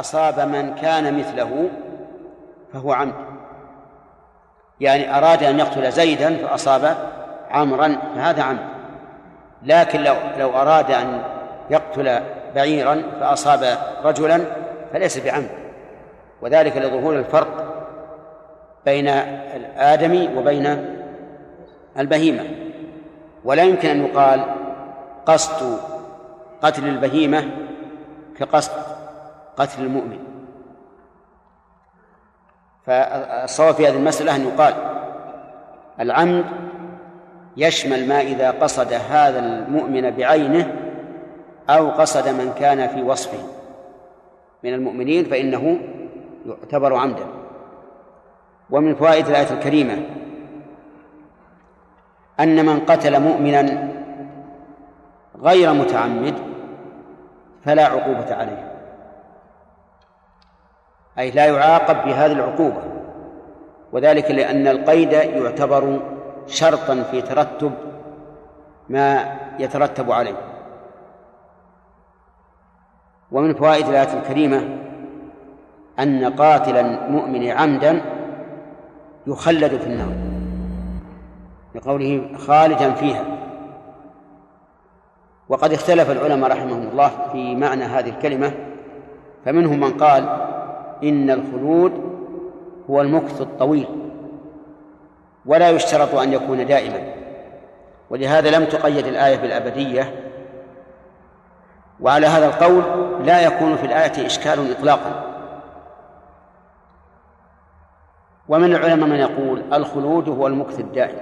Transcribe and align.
فأصاب 0.00 0.40
من 0.40 0.74
كان 0.74 1.18
مثله 1.18 1.68
فهو 2.72 2.92
عمد. 2.92 3.14
يعني 4.80 5.18
أراد 5.18 5.42
أن 5.42 5.58
يقتل 5.58 5.92
زيدا 5.92 6.36
فأصاب 6.36 6.96
عمرا 7.50 7.96
فهذا 8.14 8.42
عمد. 8.42 8.66
لكن 9.62 10.02
لو 10.02 10.14
لو 10.38 10.50
أراد 10.50 10.90
أن 10.90 11.22
يقتل 11.70 12.20
بعيرا 12.54 13.02
فأصاب 13.20 13.78
رجلا 14.04 14.40
فليس 14.92 15.18
بعمد. 15.18 15.50
وذلك 16.42 16.76
لظهور 16.76 17.14
الفرق 17.14 17.84
بين 18.84 19.08
الآدمي 19.56 20.28
وبين 20.36 20.96
البهيمة. 21.98 22.44
ولا 23.44 23.62
يمكن 23.62 23.88
أن 23.88 24.04
يقال 24.04 24.44
قصد 25.26 25.78
قتل 26.62 26.88
البهيمة 26.88 27.44
كقصد 28.38 28.89
قتل 29.60 29.82
المؤمن. 29.82 30.18
فالصواب 32.86 33.74
في 33.74 33.88
هذه 33.88 33.96
المسألة 33.96 34.36
أن 34.36 34.40
يقال 34.40 34.74
العمد 36.00 36.44
يشمل 37.56 38.08
ما 38.08 38.20
إذا 38.20 38.50
قصد 38.50 38.92
هذا 38.92 39.38
المؤمن 39.38 40.10
بعينه 40.10 40.74
أو 41.70 41.90
قصد 41.90 42.28
من 42.28 42.52
كان 42.58 42.88
في 42.88 43.02
وصفه. 43.02 43.42
من 44.64 44.74
المؤمنين 44.74 45.24
فإنه 45.24 45.78
يعتبر 46.46 46.94
عمدا. 46.94 47.26
ومن 48.70 48.94
فوائد 48.94 49.28
الآية 49.28 49.52
الكريمة 49.52 50.02
أن 52.40 52.66
من 52.66 52.80
قتل 52.80 53.20
مؤمنا 53.20 53.88
غير 55.40 55.72
متعمد 55.72 56.34
فلا 57.64 57.86
عقوبة 57.86 58.34
عليه. 58.34 58.69
أي 61.18 61.30
لا 61.30 61.46
يعاقب 61.46 62.04
بهذه 62.04 62.32
العقوبة. 62.32 62.82
وذلك 63.92 64.30
لأن 64.30 64.68
القيد 64.68 65.12
يعتبر 65.12 66.00
شرطا 66.46 67.02
في 67.02 67.22
ترتب 67.22 67.72
ما 68.88 69.36
يترتب 69.58 70.12
عليه. 70.12 70.36
ومن 73.32 73.54
فوائد 73.54 73.88
الآية 73.88 74.18
الكريمة 74.18 74.78
أن 75.98 76.24
قاتل 76.24 76.76
المؤمن 76.76 77.50
عمدا 77.50 78.00
يخلد 79.26 79.76
في 79.76 79.86
النار 79.86 80.14
لقوله 81.74 82.30
خالدا 82.38 82.92
فيها. 82.92 83.24
وقد 85.48 85.72
اختلف 85.72 86.10
العلماء 86.10 86.50
رحمهم 86.50 86.88
الله 86.88 87.10
في 87.32 87.56
معنى 87.56 87.84
هذه 87.84 88.08
الكلمة 88.08 88.52
فمنهم 89.44 89.80
من 89.80 89.90
قال 89.90 90.50
إن 91.02 91.30
الخلود 91.30 91.92
هو 92.90 93.00
المكث 93.00 93.40
الطويل 93.40 93.88
ولا 95.46 95.70
يشترط 95.70 96.14
أن 96.14 96.32
يكون 96.32 96.66
دائما. 96.66 97.14
ولهذا 98.10 98.50
لم 98.50 98.64
تقيد 98.64 99.06
الآية 99.06 99.36
بالأبدية. 99.36 100.14
وعلى 102.00 102.26
هذا 102.26 102.46
القول 102.46 102.82
لا 103.26 103.40
يكون 103.40 103.76
في 103.76 103.86
الآية 103.86 104.26
إشكال 104.26 104.70
إطلاقا. 104.70 105.24
ومن 108.48 108.74
العلماء 108.74 109.08
من 109.08 109.16
يقول 109.16 109.62
الخلود 109.72 110.28
هو 110.28 110.46
المكث 110.46 110.80
الدائم. 110.80 111.18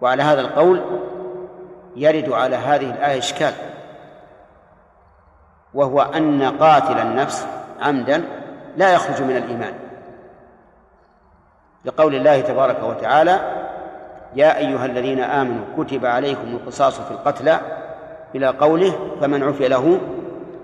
وعلى 0.00 0.22
هذا 0.22 0.40
القول 0.40 0.82
يرد 1.96 2.32
على 2.32 2.56
هذه 2.56 2.90
الآية 2.90 3.18
إشكال. 3.18 3.52
وهو 5.74 6.02
أن 6.02 6.42
قاتل 6.42 6.98
النفس 6.98 7.46
عمدا 7.84 8.24
لا 8.76 8.94
يخرج 8.94 9.22
من 9.22 9.36
الإيمان. 9.36 9.74
لقول 11.84 12.14
الله 12.14 12.40
تبارك 12.40 12.82
وتعالى 12.82 13.40
يا 14.34 14.58
أيها 14.58 14.86
الذين 14.86 15.20
آمنوا 15.20 15.64
كتب 15.78 16.06
عليكم 16.06 16.48
القصاص 16.48 17.00
في 17.00 17.10
القتلى 17.10 17.60
إلى 18.34 18.46
قوله 18.46 19.16
فمن 19.20 19.42
عفي 19.42 19.68
له 19.68 20.00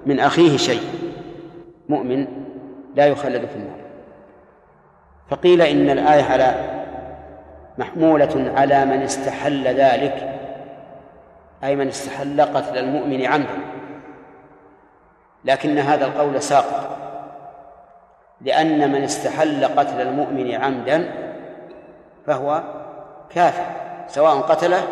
من 0.06 0.20
أخيه 0.20 0.56
شيء. 0.56 0.82
مؤمن 1.88 2.26
لا 2.94 3.06
يخلد 3.06 3.46
في 3.46 3.56
النار. 3.56 3.80
فقيل 5.30 5.62
إن 5.62 5.90
الآية 5.90 6.22
على 6.22 6.54
محمولة 7.78 8.52
على 8.56 8.84
من 8.84 9.02
استحل 9.02 9.64
ذلك 9.64 10.40
أي 11.64 11.76
من 11.76 11.88
استحل 11.88 12.40
قتل 12.40 12.78
المؤمن 12.78 13.26
عمدا. 13.26 13.60
لكن 15.44 15.78
هذا 15.78 16.06
القول 16.06 16.42
ساقط. 16.42 16.99
لأن 18.40 18.92
من 18.92 19.02
استحل 19.02 19.64
قتل 19.64 20.00
المؤمن 20.00 20.54
عمدا 20.54 21.12
فهو 22.26 22.62
كافر 23.30 23.64
سواء 24.08 24.40
قتله 24.40 24.82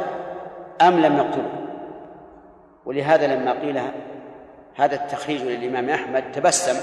أم 0.82 1.00
لم 1.00 1.16
يقتله. 1.16 1.50
ولهذا 2.86 3.26
لما 3.26 3.52
قيل 3.52 3.80
هذا 4.76 4.94
التخريج 4.94 5.42
للإمام 5.42 5.90
أحمد 5.90 6.32
تبسم 6.32 6.80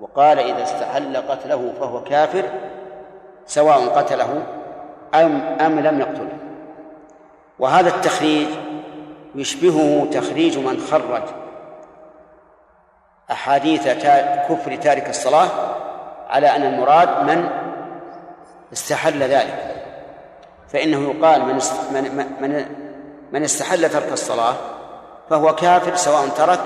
وقال 0.00 0.38
إذا 0.38 0.62
استحل 0.62 1.16
قتله 1.16 1.72
فهو 1.80 2.02
كافر 2.02 2.44
سواء 3.46 3.86
قتله 3.86 4.42
أم 5.14 5.40
أم 5.60 5.80
لم 5.80 6.00
يقتله. 6.00 6.38
وهذا 7.58 7.88
التخريج 7.88 8.48
يشبهه 9.34 10.06
تخريج 10.10 10.58
من 10.58 10.78
خرج 10.90 11.22
أحاديث 13.30 13.88
كفر 14.48 14.76
تارك 14.76 15.08
الصلاة 15.08 15.48
على 16.28 16.56
أن 16.56 16.62
المراد 16.62 17.30
من 17.30 17.48
استحل 18.72 19.22
ذلك. 19.22 19.72
فإنه 20.68 21.10
يقال 21.10 21.42
من 21.42 21.58
من 22.40 22.66
من, 23.32 23.42
استحل 23.42 23.90
ترك 23.90 24.12
الصلاة 24.12 24.54
فهو 25.30 25.54
كافر 25.54 25.94
سواء 25.94 26.28
ترك 26.28 26.60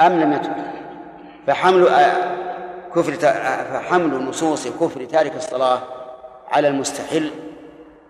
أم 0.00 0.20
لم 0.20 0.32
يترك. 0.32 0.56
فحمل 1.46 1.88
كفر 2.96 3.12
فحمل 3.72 4.24
نصوص 4.24 4.68
كفر 4.68 5.04
تارك 5.04 5.36
الصلاة 5.36 5.78
على 6.48 6.68
المستحل 6.68 7.30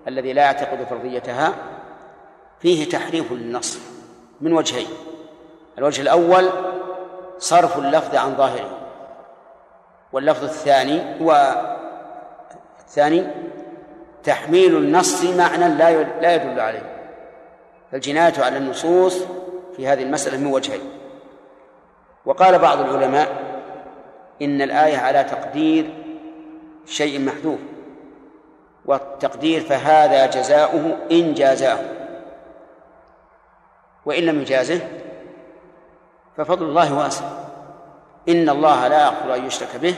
الذي 0.09 0.33
لا 0.33 0.43
يعتقد 0.43 0.87
فرضيتها 0.91 1.53
فيه 2.61 2.89
تحريف 2.89 3.33
للنص 3.33 3.79
من 4.41 4.53
وجهين. 4.53 4.87
الوجه 5.79 6.03
الأول 6.03 6.51
صرف 7.43 7.79
اللفظ 7.79 8.17
عن 8.17 8.35
ظاهره. 8.37 8.79
واللفظ 10.13 10.45
الثاني 10.45 11.23
هو 11.23 11.57
الثاني 12.81 13.27
تحميل 14.25 14.77
النص 14.77 15.25
معنى 15.25 15.69
لا 15.69 16.03
لا 16.03 16.35
يدل 16.35 16.61
عليه. 16.61 16.97
فالجناية 17.93 18.45
على 18.45 18.57
النصوص 18.57 19.19
في 19.77 19.87
هذه 19.87 20.03
المسألة 20.03 20.39
من 20.39 20.47
وجهين. 20.47 20.91
وقال 22.27 22.59
بعض 22.59 22.81
العلماء 22.81 23.29
إن 24.43 24.63
الآية 24.63 24.99
على 24.99 25.25
تقدير 25.25 25.95
شيء 26.87 27.21
محذوف. 27.21 27.59
والتقدير 28.85 29.61
فهذا 29.61 30.27
جزاؤه 30.27 30.97
إن 31.11 31.35
جازاه. 31.35 31.79
وإن 34.07 34.23
لم 34.23 34.41
يجازه 34.41 34.81
ففضل 36.37 36.65
الله 36.65 36.95
واسع. 36.95 37.25
إن 38.29 38.49
الله 38.49 38.89
لا 38.89 39.05
يغفر 39.05 39.35
أن 39.35 39.47
يشرك 39.47 39.77
به 39.77 39.95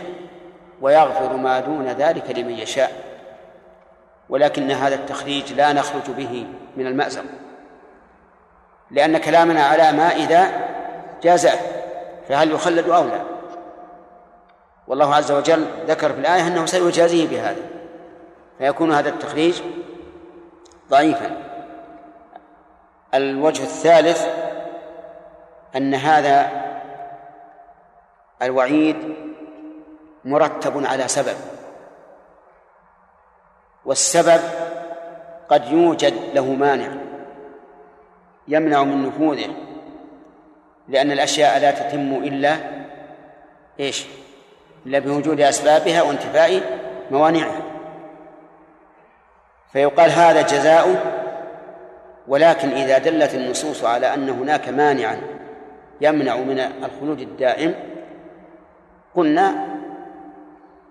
ويغفر 0.81 1.37
ما 1.37 1.61
دون 1.61 1.87
ذلك 1.87 2.31
لمن 2.31 2.51
يشاء. 2.51 2.93
ولكن 4.29 4.71
هذا 4.71 4.95
التخريج 4.95 5.53
لا 5.53 5.73
نخرج 5.73 6.11
به 6.11 6.47
من 6.77 6.87
المأزق. 6.87 7.25
لأن 8.91 9.19
كلامنا 9.19 9.63
على 9.63 9.93
ما 9.93 10.09
إذا 10.09 10.69
جازه 11.23 11.53
فهل 12.29 12.53
يخلد 12.53 12.89
أو 12.89 13.05
لا؟ 13.05 13.21
والله 14.89 15.15
عز 15.15 15.33
وجل 15.33 15.67
ذكر 15.87 16.13
في 16.13 16.21
الآية 16.21 16.47
أنه 16.47 16.67
سيجازيه 16.67 17.29
بهذا. 17.29 17.63
فيكون 18.59 18.93
هذا 18.93 19.09
التخريج 19.09 19.63
ضعيفا. 20.91 21.37
الوجه 23.15 23.63
الثالث 23.63 24.44
أن 25.77 25.95
هذا 25.95 26.51
الوعيد 28.43 28.97
مرتب 30.25 30.87
على 30.87 31.09
سبب 31.09 31.37
والسبب 33.85 34.41
قد 35.49 35.73
يوجد 35.73 36.15
له 36.35 36.45
مانع 36.45 36.89
يمنع 38.49 38.85
من 38.85 39.07
نفوذه 39.07 39.55
لأن 40.89 41.13
الأشياء 41.13 41.59
لا 41.59 41.71
تتم 41.71 42.15
إلا 42.15 42.57
إيش؟ 43.81 44.07
إلا 44.87 44.99
بوجود 44.99 45.41
أسبابها 45.41 46.03
وانتفاء 46.03 46.81
موانعها. 47.11 47.63
فيقال 49.73 50.11
هذا 50.11 50.43
جزاؤه 50.43 50.97
ولكن 52.29 52.69
إذا 52.69 52.99
دلت 52.99 53.35
النصوص 53.35 53.85
على 53.85 54.15
أن 54.15 54.29
هناك 54.31 54.69
مانعا 54.69 55.34
يمنع 56.05 56.37
من 56.37 56.59
الخلود 56.59 57.21
الدائم 57.21 57.75
قلنا 59.15 59.67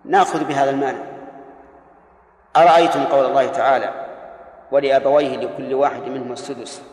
نأخذ 0.05 0.43
بهذا 0.43 0.69
المانع 0.69 1.03
أرأيتم 2.55 3.05
قول 3.05 3.25
الله 3.25 3.47
تعالى 3.47 3.93
ولأبويه 4.71 5.37
لكل 5.37 5.73
واحد 5.73 6.01
منهما 6.01 6.33
السدس 6.33 6.83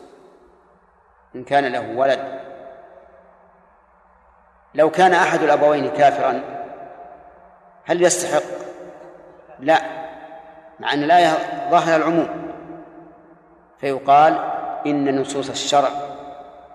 إن 1.35 1.45
كان 1.45 1.73
له 1.73 1.97
ولد. 1.97 2.41
لو 4.75 4.91
كان 4.91 5.13
أحد 5.13 5.43
الأبوين 5.43 5.91
كافرا 5.91 6.41
هل 7.85 8.03
يستحق؟ 8.03 8.43
لا 9.61 9.81
مع 10.81 10.93
أن 10.93 11.03
الآية 11.03 11.29
ظاهر 11.71 11.97
العموم. 11.97 12.29
فيقال 13.79 14.39
إن 14.87 15.21
نصوص 15.21 15.51
الشرع 15.51 16.10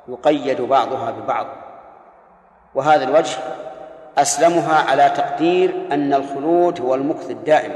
يقيد 0.08 0.62
بعضها 0.62 1.12
ببعض. 1.12 1.48
وهذا 2.76 3.04
الوجه 3.04 3.38
أسلمها 4.18 4.90
على 4.92 5.10
تقدير 5.10 5.88
أن 5.92 6.14
الخلود 6.14 6.82
هو 6.82 6.96
المكث 6.96 7.32
الدائم. 7.32 7.76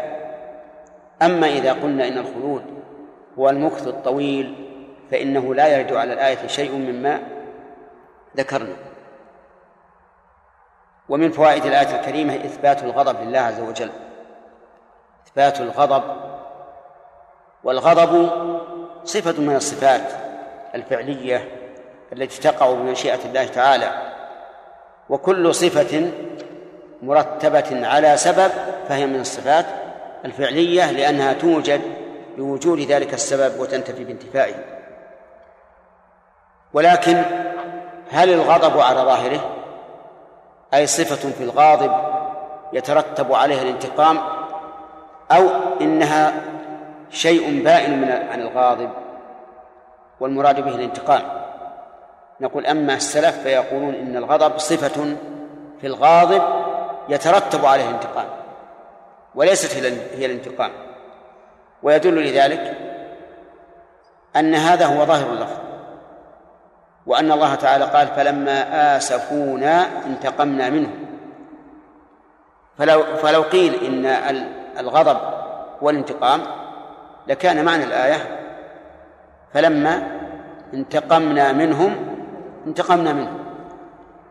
أما 1.22 1.48
إذا 1.48 1.74
قلنا 1.74 2.08
إن 2.08 2.18
الخلود 2.18 2.64
هو 3.40 3.50
المكث 3.50 3.88
الطويل 3.88 4.66
فإنه 5.12 5.56
لا 5.56 5.68
يرد 5.68 5.94
على 5.94 6.14
الآية 6.14 6.48
شيء 6.48 6.72
مما 6.72 7.22
ذكرنا. 8.38 8.76
ومن 11.10 11.31
فوائد 11.31 11.66
الآية 11.66 12.00
الكريمة 12.00 12.36
إثبات 12.36 12.84
الغضب 12.84 13.22
لله 13.22 13.40
عز 13.40 13.60
وجل. 13.60 13.90
إثبات 15.28 15.62
الغضب. 15.62 16.04
والغضب 17.64 18.30
صفة 19.04 19.42
من 19.42 19.56
الصفات 19.56 20.12
الفعلية 20.76 21.59
التي 22.14 22.42
تقع 22.42 22.72
بمشيئة 22.72 23.26
الله 23.26 23.46
تعالى. 23.46 23.92
وكل 25.10 25.56
صفة 25.56 26.12
مرتبة 27.02 27.88
على 27.88 28.18
سبب 28.18 28.52
فهي 28.90 29.06
من 29.06 29.20
الصفات 29.20 29.66
الفعلية 30.26 30.92
لأنها 30.92 31.34
توجد 31.34 31.82
بوجود 32.38 32.80
ذلك 32.80 33.14
السبب 33.14 33.60
وتنتفي 33.60 34.04
بانتفائه. 34.04 34.56
ولكن 36.74 37.24
هل 38.12 38.34
الغضب 38.34 38.80
على 38.80 39.00
ظاهره؟ 39.00 39.56
أي 40.74 40.88
صفة 40.88 41.30
في 41.30 41.44
الغاضب 41.44 41.92
يترتب 42.74 43.34
عليها 43.34 43.62
الانتقام؟ 43.62 44.20
أو 45.32 45.50
إنها 45.82 46.34
شيء 47.10 47.64
بائن 47.64 48.02
من 48.02 48.12
عن 48.12 48.42
الغاضب 48.42 48.90
والمراد 50.20 50.62
به 50.62 50.76
الانتقام؟ 50.76 51.39
نقول 52.42 52.66
أما 52.66 52.94
السلف 52.94 53.38
فيقولون 53.38 53.96
إن 53.96 54.18
الغضب 54.18 54.58
صفة 54.58 55.16
في 55.82 55.88
الغاضب 55.88 56.44
يترتب 57.10 57.66
عليه 57.66 57.90
الانتقام 57.90 58.28
وليست 59.36 59.76
هي 60.18 60.26
الانتقام. 60.26 60.72
ويدل 61.84 62.24
لذلك 62.24 62.78
أن 64.36 64.56
هذا 64.56 64.86
هو 64.86 65.06
ظاهر 65.06 65.34
اللفظ 65.34 65.58
وأن 67.06 67.32
الله 67.32 67.56
تعالى 67.56 67.86
قال 67.86 68.08
فلما 68.08 68.98
آسفونا 68.98 69.88
انتقمنا 70.06 70.70
منهم 70.70 71.06
فلو 72.78 73.04
فلو 73.04 73.42
قيل 73.42 73.84
إن 73.84 74.06
الغضب 74.80 75.18
والانتقام 75.82 76.42
لكان 77.28 77.66
معنى 77.66 77.84
الآية 77.84 78.40
فلما 79.54 80.20
انتقمنا 80.74 81.52
منهم 81.52 82.09
انتقمنا 82.69 83.13
منهم 83.13 83.38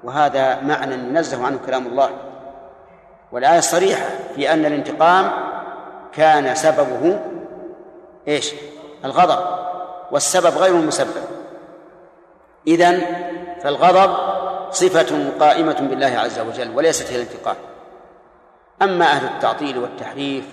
وهذا 0.05 0.61
معنى 0.61 0.95
ينزه 0.95 1.47
عنه 1.47 1.59
كلام 1.67 1.87
الله. 1.87 2.11
والآية 3.33 3.61
صريحة 3.61 4.07
في 4.35 4.53
أن 4.53 4.67
الانتقام 4.67 5.31
كان 6.13 6.55
سببه 6.55 7.19
إيش؟ 8.29 8.55
الغضب. 9.05 9.39
والسبب 10.11 10.59
غير 10.59 10.75
المسبب 10.75 11.25
إذن 12.67 13.03
فالغضب 13.63 14.17
صفة 14.71 15.31
قائمة 15.41 15.77
بالله 15.81 16.19
عز 16.19 16.39
وجل 16.39 16.77
وليست 16.77 17.13
هي 17.13 17.17
الانتقام. 17.17 17.57
أما 18.83 19.05
أهل 19.05 19.27
التعطيل 19.27 19.79
والتحريف 19.79 20.45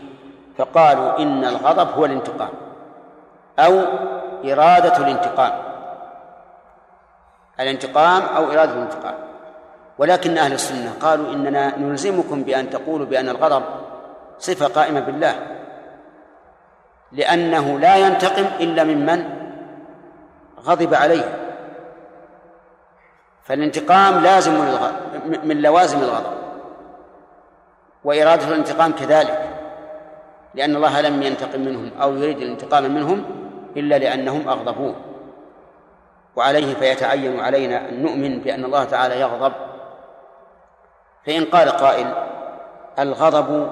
فقالوا 0.58 1.20
إن 1.20 1.46
الغضب 1.46 1.90
هو 1.92 2.06
الانتقام 2.06 2.50
أو 3.60 3.82
إرادة 4.46 4.98
الانتقام. 4.98 5.75
الانتقام 7.60 8.22
أو 8.22 8.44
إرادة 8.44 8.74
الانتقام. 8.74 9.16
ولكن 9.98 10.38
أهل 10.38 10.54
السنة 10.54 10.94
قالوا 11.02 11.34
إننا 11.34 11.78
نلزمكم 11.78 12.44
بأن 12.44 12.70
تقولوا 12.70 13.06
بأن 13.06 13.30
الغضب 13.30 13.64
صفة 14.40 14.68
قائمة 14.68 15.00
بالله. 15.00 15.36
لأنه 17.12 17.80
لا 17.80 17.96
ينتقم 17.96 18.46
إلا 18.60 18.84
ممن 18.84 19.26
غضب 20.64 20.94
عليه. 20.94 21.40
فالانتقام 23.44 24.24
لازم 24.24 24.54
من 25.44 25.62
لوازم 25.62 26.00
الغضب. 26.00 26.34
وإرادة 28.04 28.48
الانتقام 28.48 28.92
كذلك. 28.92 29.50
لأن 30.54 30.76
الله 30.76 31.02
لم 31.02 31.24
ينتقم 31.24 31.62
منهم 31.62 31.92
أو 32.02 32.16
يريد 32.16 32.38
الانتقام 32.38 32.96
منهم 32.96 33.26
إلا 33.78 33.98
لأنهم 33.98 34.50
أغضبوه. 34.50 34.96
وعليه 36.36 36.76
فيتعين 36.76 37.40
علينا 37.40 37.90
أن 37.90 38.04
نؤمن 38.04 38.40
بأن 38.40 38.66
الله 38.66 38.84
تعالى 38.84 39.20
يغضب. 39.20 39.54
فإن 41.26 41.46
قال 41.46 41.70
قائل 41.70 42.14
الغضب 43.00 43.72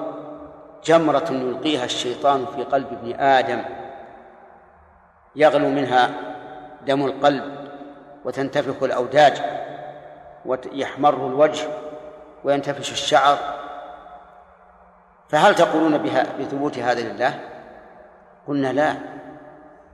جمرة 0.84 1.26
يلقيها 1.30 1.84
الشيطان 1.84 2.46
في 2.46 2.62
قلب 2.62 2.86
ابن 2.92 3.20
آدم. 3.20 3.62
يغلو 5.36 5.68
منها 5.68 6.10
دم 6.86 7.04
القلب 7.04 7.68
وتنتفخ 8.24 8.82
الأوداج 8.82 9.42
ويحمر 10.46 11.26
الوجه 11.26 11.68
وينتفش 12.44 12.92
الشعر. 12.92 13.38
فهل 15.28 15.54
تقولون 15.54 15.98
بها 15.98 16.26
بثبوت 16.40 16.78
هذا 16.78 17.00
لله؟ 17.00 17.40
قلنا 18.48 18.72
لا 18.72 18.94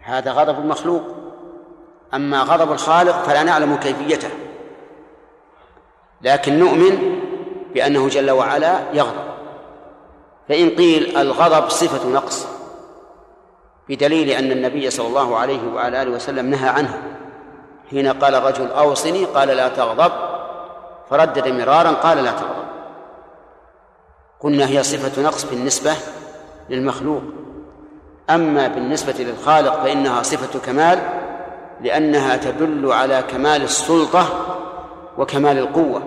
هذا 0.02 0.32
غضب 0.32 0.58
المخلوق 0.58 1.19
أما 2.14 2.42
غضب 2.42 2.72
الخالق 2.72 3.22
فلا 3.22 3.42
نعلم 3.42 3.76
كيفيته. 3.76 4.30
لكن 6.22 6.58
نؤمن 6.58 7.20
بأنه 7.74 8.08
جل 8.08 8.30
وعلا 8.30 8.78
يغضب. 8.92 9.30
فإن 10.48 10.70
قيل 10.70 11.16
الغضب 11.16 11.68
صفة 11.68 12.08
نقص 12.08 12.46
بدليل 13.88 14.30
أن 14.30 14.52
النبي 14.52 14.90
صلى 14.90 15.06
الله 15.06 15.38
عليه 15.38 15.72
وعلى 15.74 16.02
آله 16.02 16.10
وسلم 16.10 16.46
نهى 16.46 16.68
عنه. 16.68 17.02
حين 17.90 18.06
قال 18.06 18.34
الرجل 18.34 18.70
أوصني 18.70 19.24
قال 19.24 19.48
لا 19.48 19.68
تغضب. 19.68 20.12
فردد 21.10 21.48
مرارا 21.48 21.90
قال 21.90 22.24
لا 22.24 22.30
تغضب. 22.30 22.70
قلنا 24.40 24.68
هي 24.68 24.82
صفة 24.82 25.22
نقص 25.22 25.44
بالنسبة 25.44 25.92
للمخلوق. 26.68 27.22
أما 28.30 28.68
بالنسبة 28.68 29.14
للخالق 29.18 29.82
فإنها 29.82 30.22
صفة 30.22 30.58
كمال 30.58 31.19
لأنها 31.82 32.36
تدل 32.36 32.92
على 32.92 33.22
كمال 33.22 33.62
السلطة 33.62 34.26
وكمال 35.18 35.58
القوة. 35.58 36.02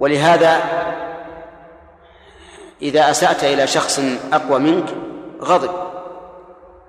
ولهذا 0.00 0.60
إذا 2.82 3.10
أسأت 3.10 3.44
إلى 3.44 3.66
شخص 3.66 4.00
أقوى 4.32 4.58
منك 4.58 4.88
غضب 5.42 5.70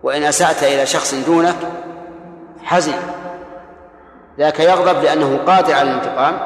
وإن 0.03 0.23
أسأت 0.23 0.63
إلى 0.63 0.85
شخص 0.85 1.13
دونك 1.13 1.55
حزن. 2.63 2.93
ذاك 4.39 4.59
يغضب 4.59 5.03
لأنه 5.03 5.39
قادر 5.47 5.73
على 5.73 5.91
الانتقام 5.91 6.39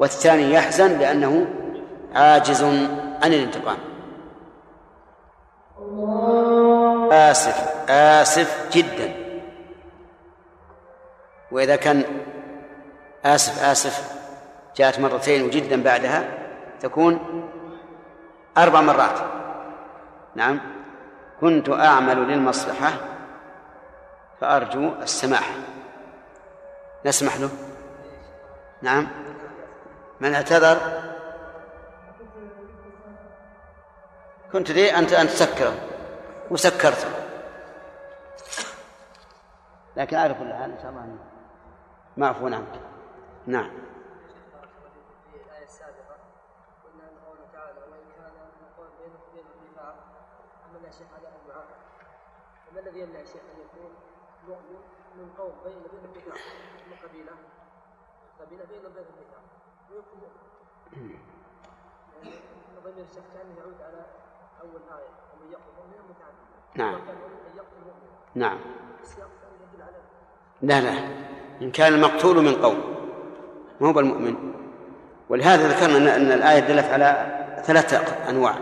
والثاني 0.00 0.52
يحزن 0.52 0.98
لأنه 0.98 1.46
عاجز 2.14 2.62
عن 3.22 3.32
الانتقام. 3.32 3.76
آسف 7.12 7.90
آسف 7.90 8.68
جدا. 8.72 9.25
وإذا 11.56 11.76
كان 11.76 12.04
آسف 13.24 13.64
آسف 13.64 14.12
جاءت 14.76 15.00
مرتين 15.00 15.42
وجدا 15.42 15.82
بعدها 15.82 16.28
تكون 16.80 17.20
أربع 18.58 18.80
مرات. 18.80 19.18
نعم. 20.34 20.60
كنت 21.40 21.68
أعمل 21.68 22.16
للمصلحة 22.16 22.92
فأرجو 24.40 24.92
السماح. 25.02 25.50
نسمح 27.06 27.36
له؟ 27.36 27.50
نعم. 28.82 29.08
من 30.20 30.34
اعتذر؟ 30.34 30.78
كنت 34.52 34.70
لي 34.70 34.98
أنت 34.98 35.12
أن 35.12 35.26
تسكره 35.26 35.74
وسكرته 36.50 37.08
لكن 39.96 40.16
على 40.16 40.34
كل 40.34 40.52
إن 40.52 40.78
شاء 40.82 40.90
الله. 40.90 41.35
معفو 42.16 42.46
عنك 42.46 42.80
نعم. 43.46 43.70
الذي 52.86 53.00
يمنع 53.00 53.20
الشيخ 53.20 53.42
ان 53.54 53.60
يكون 53.60 53.90
مؤمن 54.48 54.80
من 55.16 55.30
قوم 55.38 55.52
بين 55.64 55.74
ميثاق 56.14 56.38
من 56.86 56.96
قبيله 57.08 57.32
قبيله 58.40 58.64
بين 58.64 58.82
بينهم 58.82 59.12
ميثاق 59.18 59.42
ويكون 59.90 60.18
مؤمن 60.20 61.18
ضمير 62.84 63.04
الشيخ 63.04 63.24
كانه 63.34 63.58
يعود 63.58 63.82
على 63.82 64.06
اول 64.60 64.80
إيه 64.98 65.08
ومن 65.34 65.52
يقتل 65.52 65.72
مؤمنا 65.76 66.02
متعمدا 66.02 66.46
نعم. 66.74 66.94
يقتل 67.56 67.76
مؤمنا 67.86 68.10
نعم. 68.34 68.58
يدل 69.72 69.82
على 69.82 70.02
لا 70.62 70.80
لا. 70.80 71.35
إن 71.62 71.70
كان 71.70 71.94
المقتول 71.94 72.44
من 72.44 72.54
قوم 72.54 72.78
ما 73.80 73.88
هو 73.88 73.92
بالمؤمن. 73.92 74.34
ولهذا 75.28 75.68
ذكرنا 75.68 76.16
أن 76.16 76.32
الآية 76.32 76.60
دلت 76.60 76.84
على 76.84 77.26
ثلاثة 77.64 77.98
أنواع 78.30 78.54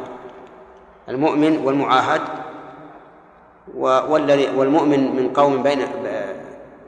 المؤمن 1.08 1.56
والمعاهد 1.56 2.20
والذي 3.74 4.56
والمؤمن 4.56 5.16
من 5.16 5.32
قوم 5.32 5.62
بين 5.62 5.86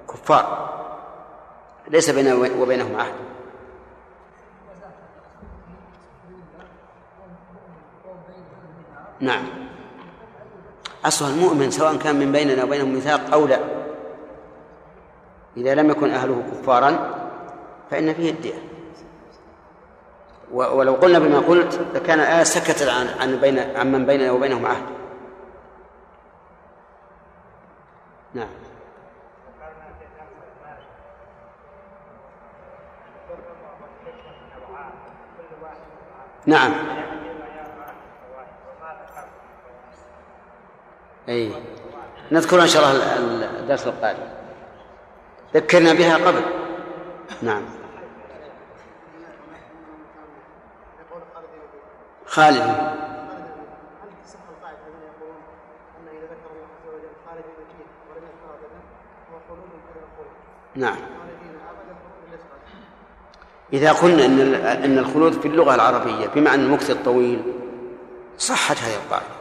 كفار 0.08 0.70
ليس 1.88 2.10
بينه 2.10 2.34
وبينهم 2.60 2.96
عهد. 2.96 3.14
نعم. 9.20 9.44
أصل 11.04 11.30
المؤمن 11.30 11.70
سواء 11.70 11.96
كان 11.96 12.16
من 12.16 12.32
بيننا 12.32 12.64
وبينهم 12.64 12.94
ميثاق 12.94 13.32
أو 13.32 13.46
لا. 13.46 13.75
إذا 15.56 15.74
لم 15.74 15.90
يكن 15.90 16.10
أهله 16.10 16.42
كفارا 16.52 17.14
فإن 17.90 18.14
فيه 18.14 18.30
الدية. 18.30 18.54
ولو 20.52 20.94
قلنا 20.94 21.18
بما 21.18 21.38
قلت 21.38 21.80
لكان 21.94 22.20
الآية 22.20 22.42
سكتت 22.42 22.88
عن 22.88 23.08
عن 23.20 23.36
بين 23.36 23.58
عن 23.58 23.92
من 23.92 24.06
بيننا 24.06 24.32
وبينهم 24.32 24.66
عهد. 24.66 24.86
نعم. 28.34 28.48
نعم. 36.46 36.72
أي. 41.28 41.52
نذكر 42.32 42.62
إن 42.62 42.66
شاء 42.66 42.82
الله 42.82 43.18
الدرس 43.60 43.86
القادم. 43.86 44.35
ذكرنا 45.54 45.92
بها 45.92 46.16
قبل. 46.16 46.42
نعم. 47.42 47.62
خالد. 52.26 52.96
نعم. 60.76 60.96
إذا 63.72 63.92
قلنا 63.92 64.26
أن 64.26 64.54
أن 64.54 64.98
الخلود 64.98 65.32
في 65.32 65.48
اللغة 65.48 65.74
العربية 65.74 66.26
بمعنى 66.26 66.62
المكث 66.62 66.90
الطويل 66.90 67.42
صحت 68.38 68.76
هذه 68.76 68.94
القاعدة 68.94 69.35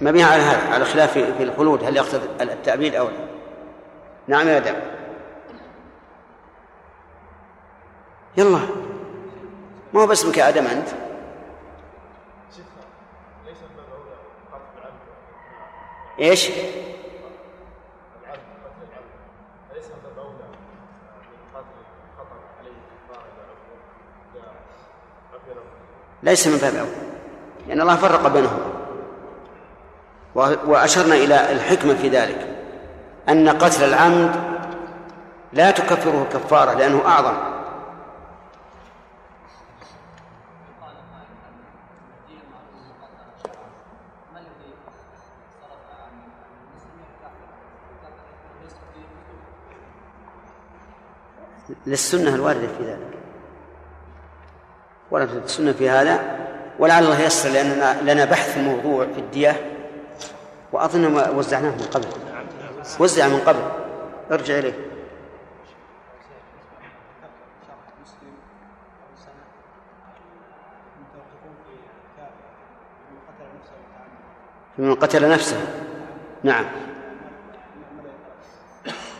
مبنيها 0.00 0.26
على 0.26 0.42
هذا 0.42 0.74
على 0.74 0.84
خلاف 0.84 1.12
في 1.12 1.42
الخلود 1.42 1.84
هل 1.84 1.96
يقصد 1.96 2.40
التأبيد 2.40 2.94
أو 2.94 3.08
لا؟ 3.08 3.28
نعم 4.28 4.48
يا 4.48 4.58
دم 4.58 4.74
يلا. 8.36 8.58
ما 9.92 10.00
هو 10.02 10.06
باسمك 10.06 10.38
آدم 10.38 10.66
أنت؟ 10.66 10.88
إيش؟ 16.20 16.50
ليس 26.22 26.46
من 26.46 26.56
باب 26.56 26.74
أولى 26.74 26.90
لأن 27.68 27.80
الله 27.80 27.96
فرق 27.96 28.28
بينهما. 28.28 28.77
وأشرنا 30.66 31.14
إلى 31.14 31.52
الحكمة 31.52 31.94
في 31.94 32.08
ذلك 32.08 32.46
أن 33.28 33.48
قتل 33.48 33.84
العمد 33.84 34.34
لا 35.52 35.70
تكفره 35.70 36.22
الكفارة 36.22 36.74
لأنه 36.74 37.02
أعظم. 37.06 37.34
للسنة 51.86 52.34
الواردة 52.34 52.66
في 52.78 52.84
ذلك. 52.84 53.18
وردت 55.10 55.44
السنة 55.44 55.72
في 55.72 55.90
هذا 55.90 56.38
ولعل 56.78 57.04
الله 57.04 57.20
ييسر 57.20 57.48
لأننا 57.48 58.12
لنا 58.12 58.24
بحث 58.24 58.56
الموضوع 58.56 59.06
في 59.06 59.20
الدية. 59.20 59.77
وأظن 60.72 61.36
وزعناه 61.36 61.70
من 61.70 61.88
قبل. 61.94 62.08
وزع 63.00 63.28
من 63.28 63.38
قبل. 63.38 63.62
ارجع 64.32 64.58
إليه. 64.58 64.88
من 74.78 74.94
قتل 74.94 75.30
نفسه. 75.30 75.56
نعم. 76.42 76.64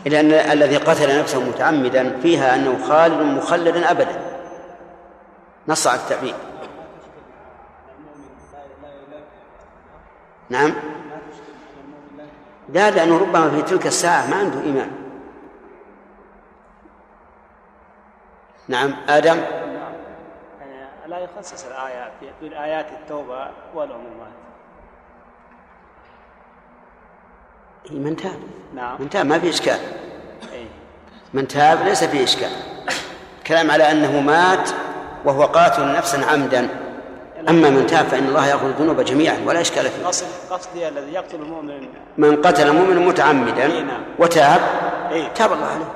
إلى 0.07 0.21
أن 0.21 0.33
الذي 0.33 0.77
قتل 0.77 1.21
نفسه 1.21 1.41
متعمدا 1.41 2.21
فيها 2.21 2.55
أنه 2.55 2.89
خالد 2.89 3.23
مخلد 3.23 3.77
أبدا. 3.77 4.39
نص 5.69 5.87
على 5.87 6.01
التأبيد 6.01 6.35
نعم. 10.51 10.75
لا 12.69 12.91
لأنه 12.91 13.19
ربما 13.19 13.51
في 13.51 13.63
تلك 13.63 13.87
الساعة 13.87 14.31
ما 14.31 14.37
عنده 14.37 14.61
إيمان. 14.61 14.91
نعم 18.69 18.95
آدم. 19.09 19.41
لا 21.07 21.19
يخصص 21.19 21.65
الآيات 21.65 22.13
بالآيات 22.41 22.87
التوبة 23.03 23.51
والعمومات 23.75 24.29
من 27.91 28.17
تاب. 28.17 28.39
نعم. 28.75 28.97
من 29.01 29.11
تاب 29.11 29.27
ما 29.27 29.39
في 29.39 29.49
إشكال. 29.49 29.79
من 31.35 31.49
تاب 31.49 31.83
ليس 31.83 32.05
فيه 32.05 32.25
إشكال. 32.25 32.51
كلام 33.47 33.71
على 33.71 33.91
أنه 33.91 34.21
مات 34.21 34.71
وهو 35.25 35.45
قاتل 35.45 35.93
نفسا 35.93 36.17
عمدا. 36.17 36.69
أما 37.49 37.71
من 37.71 37.87
تاب 37.87 38.07
فإن 38.07 38.27
الله 38.27 38.47
يأخذ 38.47 38.65
الذنوب 38.65 39.01
جميعا 39.01 39.39
ولا 39.47 39.61
إشكال 39.61 39.91
فيه. 39.91 40.07
قصدي 40.51 40.89
الذي 40.89 41.13
يقتل 41.13 41.37
المؤمن. 41.37 41.89
من 42.19 42.43
قتل 42.43 42.73
مؤمنا 42.73 43.01
متعمدا 43.01 43.67
نعم. 43.67 44.03
وتاب 44.19 44.61
إيه؟ 45.11 45.29
تاب 45.29 45.53
الله 45.53 45.67
عليه. 45.67 45.93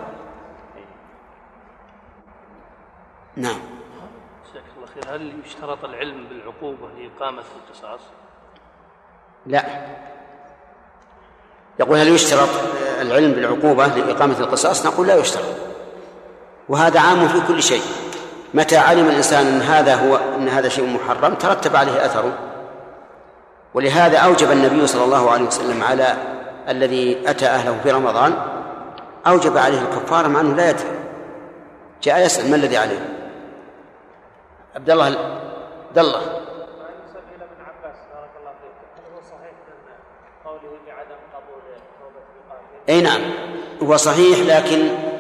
نعم. 3.37 3.61
جزاك 4.51 4.65
الله 4.77 4.87
خير 4.95 5.17
هل 5.17 5.33
يشترط 5.47 5.85
العلم 5.85 6.25
بالعقوبة 6.29 6.89
لإقامة 6.99 7.43
القصاص؟ 7.57 8.01
لا. 9.47 9.65
يقول 11.81 11.99
هل 11.99 12.09
يشترط 12.09 12.49
العلم 13.01 13.33
بالعقوبة 13.33 13.87
لإقامة 13.87 14.41
القصاص؟ 14.41 14.87
نقول 14.87 15.07
لا 15.07 15.15
يشترط. 15.15 15.57
وهذا 16.69 17.01
عام 17.01 17.29
في 17.29 17.41
كل 17.49 17.63
شيء. 17.63 17.83
متى 18.55 18.77
علم 18.77 19.09
الإنسان 19.09 19.47
أن 19.47 19.61
هذا 19.61 19.95
هو 19.95 20.17
أن 20.17 20.49
هذا 20.49 20.69
شيء 20.69 20.87
محرم 20.87 21.35
ترتب 21.35 21.77
عليه 21.77 22.07
أثره. 22.07 22.39
ولهذا 23.75 24.19
أوجب 24.19 24.51
النبي 24.51 24.87
صلى 24.87 25.05
الله 25.05 25.31
عليه 25.31 25.47
وسلم 25.47 25.83
على 25.83 26.17
الذي 26.69 27.31
أتى 27.31 27.47
أهله 27.47 27.79
في 27.83 27.91
رمضان 27.91 28.35
أوجب 29.27 29.57
عليه 29.57 29.81
الكفارة 29.81 30.29
مع 30.29 30.41
أنه 30.41 30.57
لا 30.57 30.71
يدري. 30.71 30.89
جاء 32.03 32.25
يسأل 32.25 32.51
ما 32.51 32.57
الذي 32.57 32.77
عليه؟ 32.77 33.09
عبد 34.77 34.91
الله 34.91 35.05
عبد 35.05 35.99
الله. 35.99 36.21
أي 42.89 43.01
نعم 43.01 43.21
هو 43.83 43.97
صحيح 43.97 44.39
لكن 44.39 45.12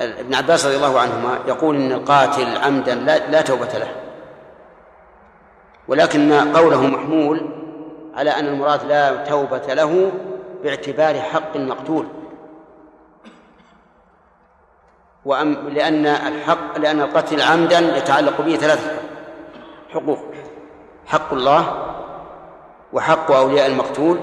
ابن 0.00 0.34
عباس 0.34 0.66
رضي 0.66 0.76
الله 0.76 1.00
عنهما 1.00 1.38
يقول 1.46 1.76
إن 1.76 1.92
القاتل 1.92 2.56
عمدا 2.56 2.94
لا, 2.94 3.30
لا 3.30 3.40
توبة 3.40 3.78
له. 3.78 3.88
ولكن 5.88 6.32
قوله 6.32 6.86
محمول 6.86 7.50
على 8.14 8.30
أن 8.30 8.46
المراد 8.46 8.84
لا 8.84 9.24
توبة 9.24 9.74
له 9.74 10.12
باعتبار 10.62 11.20
حق 11.20 11.56
المقتول 11.56 12.06
وأم 15.24 15.68
لأن 15.68 16.06
الحق 16.06 16.78
لأن 16.78 17.00
القتل 17.00 17.42
عمدا 17.42 17.78
يتعلق 17.78 18.40
به 18.40 18.56
ثلاث 18.56 19.00
حقوق. 19.88 20.18
حق 21.06 21.32
الله 21.32 21.86
وحق 22.92 23.30
أولياء 23.30 23.66
المقتول 23.66 24.18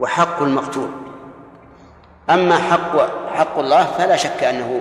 وحق 0.00 0.42
المقتول. 0.42 0.88
أما 2.30 2.56
حق 2.56 2.96
حق 3.34 3.58
الله 3.58 3.84
فلا 3.84 4.16
شك 4.16 4.44
أنه 4.44 4.80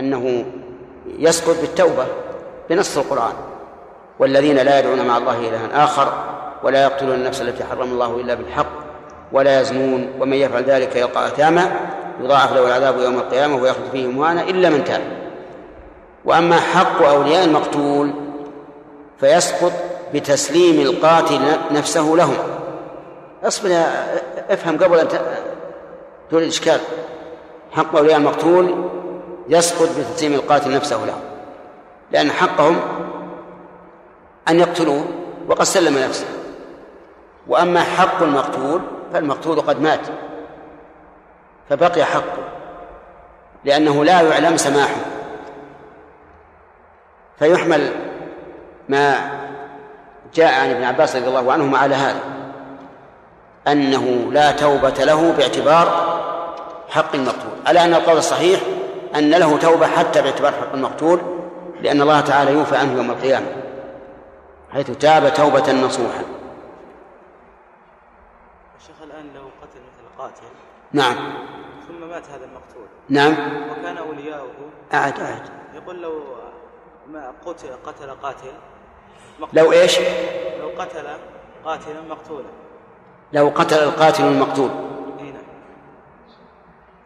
أنه 0.00 0.44
يسقط 1.18 1.60
بالتوبة 1.60 2.06
بنص 2.70 2.98
القرآن. 2.98 3.32
والذين 4.18 4.56
لا 4.56 4.78
يدعون 4.78 5.06
مع 5.06 5.16
الله 5.16 5.38
إلها 5.38 5.84
آخر 5.84 6.12
ولا 6.62 6.82
يقتلون 6.82 7.14
النفس 7.14 7.40
التي 7.40 7.64
حرم 7.64 7.92
الله 7.92 8.16
إلا 8.16 8.34
بالحق 8.34 8.66
ولا 9.32 9.60
يزنون 9.60 10.12
ومن 10.20 10.36
يفعل 10.36 10.64
ذلك 10.64 10.96
يلقى 10.96 11.26
أثاما 11.26 11.70
يضاعف 12.20 12.52
له 12.52 12.66
العذاب 12.66 12.98
يوم 12.98 13.14
القيامة 13.14 13.56
ويخلد 13.56 13.90
فيه 13.92 14.06
مهانا 14.06 14.42
إلا 14.42 14.70
من 14.70 14.84
تاب. 14.84 15.02
وأما 16.24 16.60
حق 16.60 17.02
أولياء 17.02 17.44
المقتول 17.44 18.10
فيسقط 19.20 19.72
بتسليم 20.14 20.80
القاتل 20.80 21.40
نفسه 21.70 22.14
لهم. 22.16 22.36
اصبر 23.44 23.70
افهم 24.50 24.78
قبل 24.78 24.98
أن 24.98 25.08
تولد 26.30 26.46
إشكال. 26.46 26.80
حق 27.72 27.96
أولياء 27.96 28.18
المقتول 28.18 28.88
يسقط 29.48 29.88
بتسليم 29.98 30.34
القاتل 30.34 30.74
نفسه 30.74 31.04
له. 31.04 31.20
لأن 32.12 32.30
حقهم 32.30 32.80
أن 34.48 34.60
يقتلوه 34.60 35.04
وقد 35.48 35.62
سلم 35.62 35.98
نفسه. 35.98 36.26
وأما 37.48 37.82
حق 37.82 38.22
المقتول 38.22 38.80
فالمقتول 39.12 39.60
قد 39.60 39.80
مات. 39.80 40.00
فبقي 41.70 42.04
حقه. 42.04 42.42
لأنه 43.64 44.04
لا 44.04 44.20
يعلم 44.20 44.56
سماحه. 44.56 45.00
فيحمل 47.38 47.92
ما 48.88 49.30
جاء 50.34 50.60
عن 50.60 50.70
ابن 50.70 50.84
عباس 50.84 51.16
رضي 51.16 51.28
الله 51.28 51.52
عنهما 51.52 51.78
على 51.78 51.94
هذا. 51.94 52.20
أنه 53.68 54.32
لا 54.32 54.52
توبة 54.52 54.94
له 54.98 55.32
باعتبار 55.32 56.09
حق 56.90 57.14
المقتول. 57.14 57.52
على 57.66 57.84
أن 57.84 57.94
القول 57.94 58.18
الصحيح 58.18 58.60
أن 59.14 59.30
له 59.30 59.58
توبة 59.58 59.86
حتى 59.86 60.22
باعتبار 60.22 60.52
حق 60.52 60.72
المقتول؟ 60.74 61.20
لأن 61.80 62.02
الله 62.02 62.20
تعالى 62.20 62.52
يوفى 62.52 62.76
عنه 62.76 62.96
يوم 62.96 63.10
القيامة 63.10 63.46
حيث 64.72 64.90
تاب 64.90 65.34
توبة 65.34 65.72
نصوحا. 65.72 66.24
الشيخ 68.80 68.96
الآن 69.02 69.24
لو 69.34 69.40
قتل 69.40 69.80
مثل 69.80 70.18
قاتل 70.18 70.46
نعم. 70.92 71.14
ثم 71.88 72.08
مات 72.08 72.22
هذا 72.24 72.44
المقتول. 72.44 72.86
نعم. 73.08 73.32
وكان 73.70 73.96
أولياؤه. 73.96 74.70
أعد 74.94 75.20
أعد. 75.20 75.42
يقول 75.74 76.02
لو 76.02 76.22
ما 77.12 77.32
قتل 77.46 77.68
قتل 77.86 78.10
قاتل. 78.22 78.52
مقتول. 79.40 79.62
لو 79.62 79.72
إيش؟ 79.72 79.98
لو 80.60 80.68
قتل 80.78 81.06
قاتلا 81.64 82.00
مقتولا. 82.08 82.48
لو 83.32 83.48
قتل 83.48 83.76
القاتل 83.76 84.24
المقتول. 84.24 84.70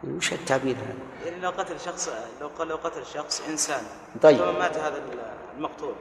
وش 0.07 0.33
التعبير 0.33 0.75
هذا 0.75 1.25
يعني 1.25 1.41
لو 1.41 1.49
قتل 1.49 1.79
شخص 1.79 2.09
لو 2.41 2.47
قال 2.59 2.67
لو 2.67 2.75
قتل 2.75 3.05
شخص 3.13 3.41
إنسان 3.49 3.81
طيب. 4.21 4.37
ثم 4.37 4.59
مات 4.59 4.77
هذا 4.77 5.01
المقتول 5.57 5.93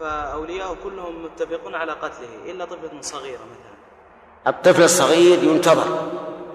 فأولياؤه 0.00 0.76
كلهم 0.84 1.24
متفقون 1.24 1.74
على 1.74 1.92
قتله 1.92 2.28
إلا 2.46 2.64
طفلة 2.64 3.00
صغيرة 3.00 3.40
مثلا. 3.40 3.78
الطفل 4.46 4.82
الصغير 4.82 5.42
ينتظر. 5.42 6.10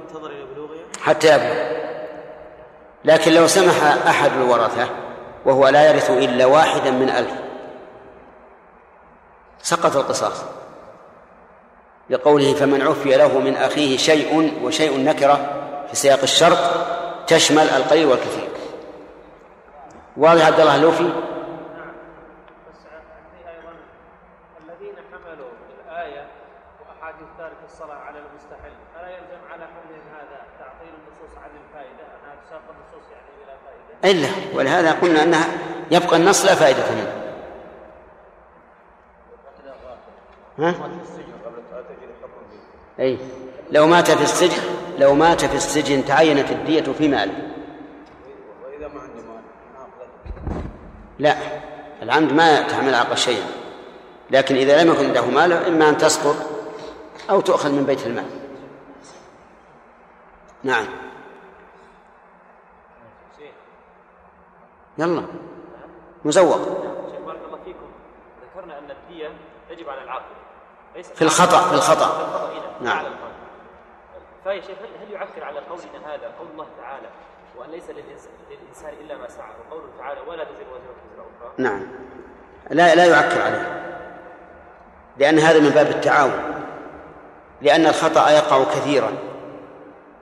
انتظر 0.08 0.29
إلى 0.29 0.46
بلوغه. 0.46 0.75
حتى 1.01 1.27
يبلغ. 1.27 1.84
لكن 3.05 3.32
لو 3.32 3.48
سمح 3.48 3.84
أحد 4.08 4.32
الورثة 4.32 4.89
وهو 5.46 5.67
لا 5.67 5.91
يرث 5.91 6.10
إلا 6.10 6.46
واحدا 6.46 6.91
من 6.91 7.10
ألف. 7.10 7.32
سقط 9.62 9.95
القصاص. 9.95 10.43
لقوله 12.10 12.54
فمن 12.54 12.82
عفي 12.82 13.17
له 13.17 13.39
من 13.39 13.56
أخيه 13.56 13.97
شيء 13.97 14.60
وشيء 14.63 14.99
نكرة 15.04 15.62
في 15.93 15.99
سياق 15.99 16.21
الشرط 16.21 16.58
تشمل 17.27 17.69
القليل 17.69 18.06
والكثير. 18.06 18.49
واضح 20.17 20.45
عبد 20.45 20.60
الله 20.60 20.75
اللوفي؟ 20.75 21.03
بس 21.03 21.10
عندي 22.93 23.49
أيضا 23.49 23.73
الذين 24.63 24.95
حملوا 25.12 25.49
الآية 25.88 26.27
وأحاديث 26.79 27.27
تارك 27.38 27.58
الصلاة 27.65 27.95
على 27.95 28.17
المستحل 28.19 28.73
الا 28.99 29.10
يلزم 29.10 29.41
على 29.51 29.63
حملهم 29.65 30.06
هذا 30.17 30.41
تعطيل 30.60 30.93
النصوص 30.99 31.38
عن 31.38 31.49
الفائدة 31.63 32.03
أنها 32.03 32.36
تساق 32.45 32.62
النصوص 32.69 33.06
يعني 33.12 33.23
إلا 34.12 34.58
ولهذا 34.58 34.91
قلنا 34.91 35.23
أنها 35.23 35.47
يبقى 35.91 36.17
النص 36.17 36.45
لا 36.45 36.56
فائدة 36.56 36.91
منه. 36.91 37.23
ها؟ 40.60 40.75
أي. 42.99 43.17
لو 43.74 43.88
مات 43.88 44.12
في 44.12 44.24
السجن 44.24 44.62
لو 45.00 45.16
مات 45.16 45.46
في 45.46 45.56
السجن 45.56 46.06
تعينت 46.06 46.52
الدية 46.52 46.94
في 46.94 47.08
ماله. 47.08 47.52
لا 51.20 51.38
العمد 52.02 52.34
ما 52.34 52.62
تحمل 52.62 52.96
عقل 52.96 53.18
شيئا 53.18 53.46
لكن 54.32 54.56
إذا 54.56 54.84
لم 54.84 54.92
يكن 54.92 55.06
عنده 55.06 55.26
مال 55.26 55.54
إما 55.54 55.90
أن 55.90 55.98
تسقط 55.98 56.36
أو 57.30 57.42
تؤخذ 57.42 57.72
من 57.72 57.86
بيت 57.86 58.08
المال. 58.08 58.26
نعم. 60.64 60.86
يلا. 64.98 65.24
مزوق. 66.26 66.60
ذكرنا 68.56 68.80
أن 68.80 68.92
الدية 68.92 69.30
تجب 69.70 69.90
على 69.90 70.04
العاقل 70.04 70.26
ليس 70.96 71.08
في 71.08 71.22
الخطأ 71.22 71.68
في 71.68 71.74
الخطأ. 71.74 72.50
نعم. 72.82 73.06
فيا 74.43 74.62
شيخ 74.62 74.77
هل- 75.01 75.12
يعكر 75.12 75.43
على 75.43 75.60
قولنا 75.60 76.13
هذا 76.13 76.32
قول 76.39 76.47
الله 76.53 76.67
تعالى 76.82 77.08
وأن 77.58 77.69
ليس 77.69 77.84
للإنس- 77.84 78.51
للإنسان 78.51 78.93
إلا 79.01 79.17
ما 79.17 79.27
سعى؟ 79.29 79.49
وقوله 79.69 79.88
تعالى 79.99 80.19
ولا 80.27 80.43
تزر 80.43 80.53
وزرة 80.71 80.95
وزر 81.13 81.21
أخرى. 81.21 81.51
نعم. 81.58 81.84
لا 82.69 82.95
لا 82.95 83.06
يعكر 83.06 83.41
عليه. 83.41 83.84
لأن 85.17 85.39
هذا 85.39 85.60
من 85.60 85.69
باب 85.69 85.88
التعاون. 85.88 86.63
لأن 87.62 87.86
الخطأ 87.86 88.29
يقع 88.29 88.63
كثيرا. 88.63 89.12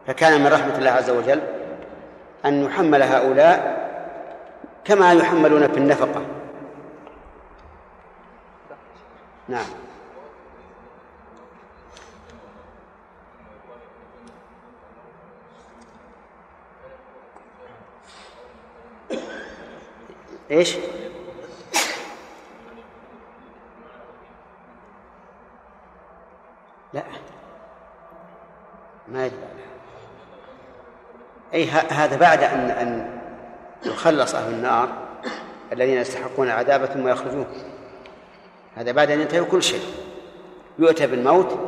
فكان 0.08 0.42
من 0.42 0.48
رحمة 0.54 0.78
الله 0.78 0.92
عز 0.92 1.10
وجل 1.10 1.42
أن 2.46 2.64
يحمل 2.66 3.04
هؤلاء 3.04 3.82
كما 4.86 5.14
يحملون 5.14 5.68
في 5.68 5.78
النفقة. 5.78 6.22
نعم. 9.48 9.66
إيش؟ 20.52 20.78
لا. 26.94 27.04
ما 29.08 29.32
أي 31.54 31.66
ه- 31.70 31.92
هذا 31.92 32.18
بعد 32.18 32.44
أن 32.44 32.60
أن 32.72 33.20
يخلص 33.86 34.36
أهل 34.36 34.54
النار 34.54 34.90
الذين 35.74 35.98
يستحقون 35.98 36.48
العذاب 36.48 36.86
ثم 36.86 37.08
يخرجون. 37.08 37.46
هذا 38.76 38.92
بعد 38.92 39.12
أن 39.12 39.22
ينتهي 39.22 39.44
كل 39.44 39.64
شيء. 39.64 39.82
يؤتى 40.80 41.08
بالموت 41.08 41.60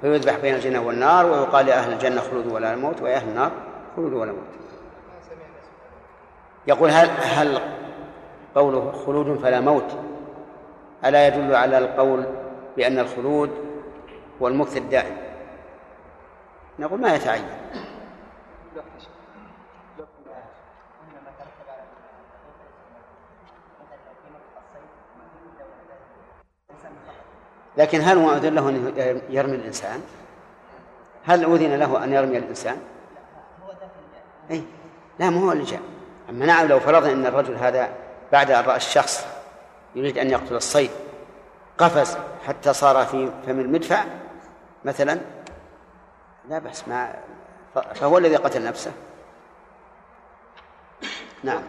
فيذبح 0.00 0.36
بين 0.36 0.54
الجنة 0.54 0.80
والنار 0.80 1.26
ويقال 1.26 1.66
لأهل 1.66 1.92
الجنة 1.92 2.20
خلودوا 2.20 2.52
ولا 2.52 2.76
موت 2.76 3.02
ويا 3.02 3.16
أهل 3.16 3.28
النار 3.28 3.50
خلودوا 3.96 4.20
ولا 4.20 4.32
موت. 4.32 4.44
يقول 6.66 6.90
هل 6.90 7.08
هل 7.08 7.75
قوله 8.56 8.92
خلود 9.06 9.38
فلا 9.38 9.60
موت 9.60 9.98
ألا 11.04 11.26
يدل 11.26 11.54
على 11.54 11.78
القول 11.78 12.24
بأن 12.76 12.98
الخلود 12.98 13.50
هو 14.42 14.48
المكث 14.48 14.76
الدائم 14.76 15.16
نقول 16.78 17.00
ما 17.00 17.14
يتعين 17.14 17.44
لكن 27.76 28.00
هل 28.00 28.18
أذن 28.18 28.54
له 28.54 28.68
أن 28.68 29.20
يرمي 29.30 29.54
الإنسان؟ 29.54 30.00
هل 31.24 31.44
أذن 31.44 31.74
له 31.74 32.04
أن 32.04 32.12
يرمي 32.12 32.38
الإنسان؟ 32.38 32.76
أي 34.50 34.62
لا 35.18 35.30
ما 35.30 35.40
هو 35.40 35.52
اللي 35.52 35.64
جاء 35.64 35.80
أما 36.30 36.46
نعم 36.46 36.66
لو 36.66 36.80
فرضنا 36.80 37.12
أن 37.12 37.26
الرجل 37.26 37.54
هذا 37.54 38.05
بعد 38.32 38.50
أن 38.50 38.64
رأى 38.64 38.76
الشخص 38.76 39.26
يريد 39.94 40.18
أن 40.18 40.30
يقتل 40.30 40.56
الصيد 40.56 40.90
قفز 41.78 42.18
حتى 42.46 42.72
صار 42.72 43.06
في 43.06 43.32
فم 43.46 43.60
المدفع 43.60 44.04
مثلا 44.84 45.20
لا 46.48 46.58
بأس 46.58 46.88
ما 46.88 47.14
فهو 47.94 48.18
الذي 48.18 48.36
قتل 48.36 48.64
نفسه. 48.64 48.92
نعم. 51.42 51.62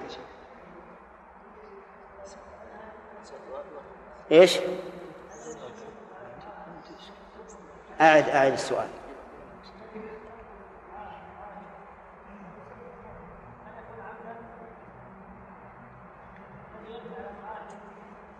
إيش؟ 4.31 4.59
أعد 8.01 8.29
أعد 8.29 8.51
السؤال. 8.51 8.87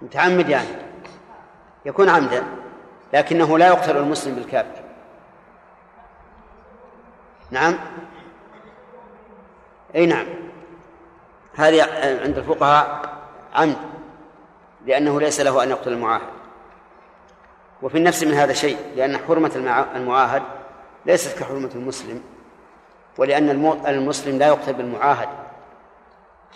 متعمد 0.01 0.49
يعني. 0.49 0.67
يكون 1.85 2.09
عمدا 2.09 2.43
لكنه 3.13 3.57
لا 3.57 3.67
يقتل 3.67 3.97
المسلم 3.97 4.35
بالكافر. 4.35 4.83
نعم؟ 7.51 7.79
أي 9.95 10.05
نعم. 10.05 10.25
هذه 11.55 11.83
عند 12.23 12.37
الفقهاء 12.37 13.01
عمد 13.53 13.77
لأنه 14.85 15.19
ليس 15.19 15.41
له 15.41 15.63
أن 15.63 15.69
يقتل 15.69 15.93
المعاهد. 15.93 16.29
وفي 17.81 17.97
النفس 17.97 18.23
من 18.23 18.33
هذا 18.33 18.53
شيء 18.53 18.77
لأن 18.95 19.17
حرمة 19.17 19.51
المعاهد 19.95 20.43
ليست 21.05 21.39
كحرمة 21.39 21.69
المسلم 21.75 22.23
ولأن 23.17 23.49
المسلم 23.87 24.39
لا 24.39 24.47
يقتل 24.47 24.73
بالمعاهد. 24.73 25.29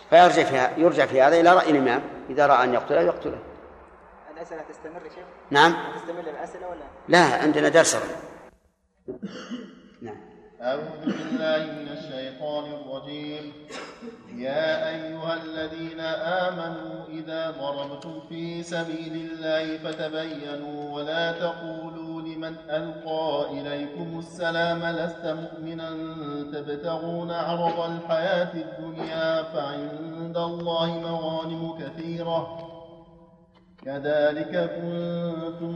فيرجع 0.09 0.43
في 0.43 0.81
يرجع 0.81 1.05
في 1.05 1.21
هذا 1.21 1.39
إلى 1.39 1.53
رأي 1.53 1.71
الإمام. 1.71 2.01
إذا 2.29 2.47
رأى 2.47 2.63
أن 2.63 2.73
يقتله 2.73 3.01
يقتله. 3.01 3.39
الأسئلة 4.33 4.61
تستمر 4.61 5.05
يا 5.05 5.09
شيخ؟ 5.09 5.25
نعم. 5.51 5.75
تستمر 5.95 6.19
الأسئلة 6.19 6.67
ولا؟ 6.67 6.83
لا 7.07 7.19
عندنا 7.19 7.69
درس. 7.69 7.97
نعم. 10.01 10.30
أعوذ 10.61 11.05
بالله 11.05 11.63
من 11.73 11.87
الشيطان 11.97 12.63
الرجيم. 12.73 13.53
يا 14.37 14.89
أيها 14.89 15.33
الذين 15.43 15.99
آمنوا 16.45 17.05
إذا 17.09 17.51
ضربتم 17.61 18.19
في 18.29 18.63
سبيل 18.63 19.13
الله 19.31 19.77
فتبينوا 19.77 20.95
ولا 20.95 21.31
تقولوا 21.31 22.21
لمن 22.21 22.55
ألقى 22.69 23.45
إليكم 23.51 24.19
السلام 24.19 24.85
لست 24.85 25.25
مؤمنا. 25.25 25.89
تبتغون 26.53 27.31
عرض 27.31 27.79
الحياة 27.91 28.53
الدنيا 28.53 29.43
فعند 29.43 30.37
الله 30.37 30.99
مغانم 30.99 31.73
كثيرة. 31.79 32.67
كذلك 33.85 34.53
كنتم 34.77 35.75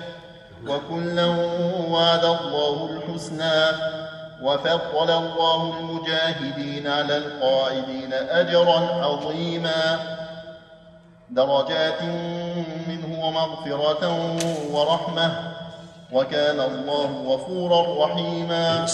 وكلا 0.67 1.25
وعد 1.89 2.25
الله 2.25 2.89
الحسنى 2.89 3.59
وفضل 4.41 5.09
الله 5.11 5.79
المجاهدين 5.79 6.87
على 6.87 7.17
القاعدين 7.17 8.13
أجرا 8.13 8.79
عظيما. 9.05 9.99
درجات 11.29 12.03
منه 12.87 13.25
ومغفرة 13.25 14.35
ورحمة. 14.71 15.53
وكان 16.11 16.59
الله 16.59 17.23
غفورا 17.27 18.05
رحيما. 18.05 18.85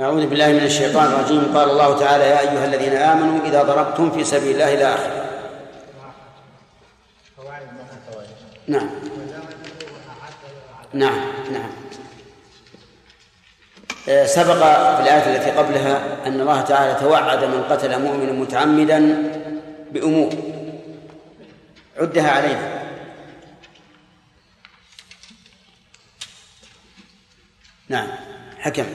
أعوذ 0.00 0.26
بالله 0.26 0.48
من 0.48 0.64
الشيطان 0.64 1.06
الرجيم. 1.06 1.56
قال 1.56 1.70
الله 1.70 1.98
تعالى 1.98 2.24
يا 2.24 2.40
أيها 2.40 2.64
الذين 2.64 2.96
آمنوا 2.96 3.44
إذا 3.44 3.62
ضربتم 3.62 4.10
في 4.10 4.24
سبيل 4.24 4.50
الله 4.50 4.74
إلى 4.74 4.94
آخره 4.94 5.20
نعم. 8.70 8.90
نعم 10.92 11.20
نعم. 11.52 11.70
آه، 14.08 14.26
سبق 14.26 14.54
في 14.96 15.02
الآية 15.02 15.36
التي 15.36 15.50
قبلها 15.50 16.26
أن 16.26 16.40
الله 16.40 16.60
تعالى 16.60 17.00
توعد 17.00 17.44
من 17.44 17.62
قتل 17.62 18.02
مؤمنا 18.02 18.32
متعمدا 18.32 18.98
بأمور 19.92 20.32
عدها 21.96 22.30
علينا. 22.30 22.80
نعم 27.88 28.08
حكم. 28.58 28.86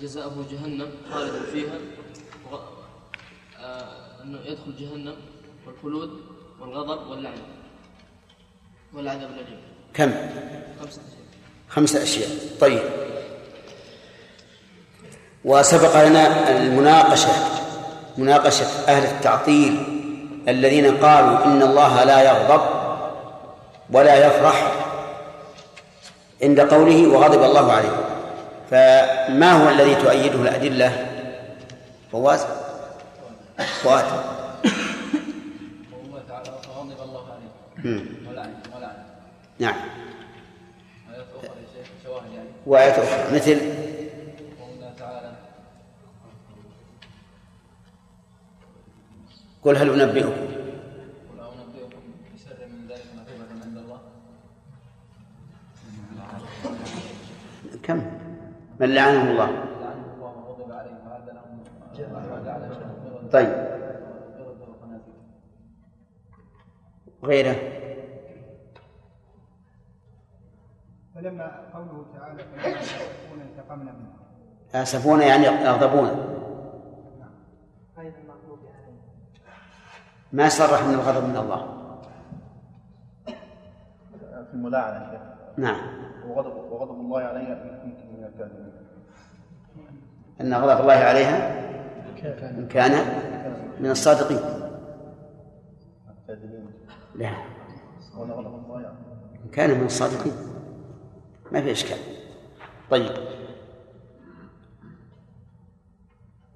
جزاؤه 0.00 0.46
جهنم 0.50 0.90
خالدا 1.10 1.42
فيها. 1.52 1.78
آه... 3.58 4.04
أنه 4.22 4.40
يدخل 4.40 4.76
جهنم 4.76 5.16
والخلود 5.66 6.20
والغضب 6.60 7.10
واللعنة. 7.10 7.63
والعذاب 8.94 9.30
الأليم 9.30 9.58
كم؟ 9.94 10.12
خمسة 10.80 11.00
أشياء. 11.02 11.24
خمسة 11.68 12.02
أشياء. 12.02 12.28
طيب. 12.60 12.82
وسبق 15.44 16.04
لنا 16.08 16.50
المناقشة 16.50 17.32
مناقشة 18.18 18.66
أهل 18.88 19.04
التعطيل 19.04 19.76
الذين 20.48 20.96
قالوا 20.96 21.44
إن 21.44 21.62
الله 21.62 22.04
لا 22.04 22.22
يغضب 22.22 22.60
ولا 23.90 24.26
يفرح 24.26 24.72
عند 26.42 26.60
قوله 26.60 27.08
وغضب 27.08 27.42
الله 27.42 27.72
عليه 27.72 27.96
فما 28.70 29.52
هو 29.52 29.68
الذي 29.68 29.94
تؤيده 29.94 30.42
الأدلة؟ 30.42 31.06
فواز. 32.12 32.46
فؤاد. 33.82 34.04
غضب 36.76 37.00
الله 37.02 37.24
عليه 37.32 38.23
نعم. 39.58 39.74
آيات 41.10 41.26
أخرى 41.36 41.48
يا 41.48 41.66
شيخ 41.74 41.88
شواهد 42.04 42.32
يعني. 42.32 42.48
وآيات 42.66 42.98
أخرى. 42.98 43.34
مثل؟ 43.36 43.60
قل 49.62 49.76
هل 49.76 50.00
أنبئكم؟ 50.00 50.32
كم؟ 57.82 58.02
من 58.80 58.94
لعنه 58.94 59.30
الله. 59.30 59.46
لعنه 59.46 60.04
الله 67.22 67.83
فلما 71.14 71.62
قوله 71.74 72.06
تعالى 72.18 72.44
فلما 72.44 73.44
انتقمنا 73.44 73.92
منه. 73.92 74.12
يأسفون 74.74 75.20
يعني 75.20 75.44
يغضبون. 75.44 76.34
ما 80.32 80.48
صرح 80.48 80.82
من 80.82 80.94
الغضب 80.94 81.28
من 81.28 81.36
الله؟ 81.36 81.66
في 84.44 84.54
الملاعنة 84.54 85.04
يا 85.04 85.10
شيخ. 85.10 85.20
نعم. 85.56 85.80
وغضب 86.28 86.56
وغضب 86.72 87.00
الله 87.00 87.20
عليها 87.20 87.64
يمكن 87.84 88.06
من 88.18 88.24
الكاذبين. 88.24 88.72
أن 90.40 90.54
غضب 90.54 90.80
الله 90.80 90.94
عليها 90.94 91.64
إن 92.50 92.68
كان. 92.68 92.94
من 93.80 93.90
الصادقين. 93.90 94.38
الكاذبين. 96.10 96.70
لا. 97.14 97.30
إن 99.44 99.50
كان 99.52 99.70
من 99.70 99.86
الصادقين. 99.86 100.53
ما 101.52 101.62
في 101.62 101.72
إشكال 101.72 101.96
طيب. 102.90 103.10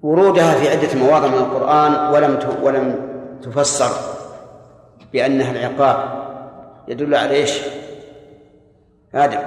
ورودها 0.01 0.53
في 0.53 0.69
عدة 0.69 0.99
مواضع 0.99 1.27
من 1.27 1.33
القرآن 1.33 2.13
ولم 2.13 2.39
ولم 2.61 3.09
تفسر 3.41 3.91
بأنها 5.13 5.51
العقاب. 5.51 6.19
يدل 6.87 7.15
على 7.15 7.31
إيش؟ 7.31 7.61
آدم. 9.15 9.39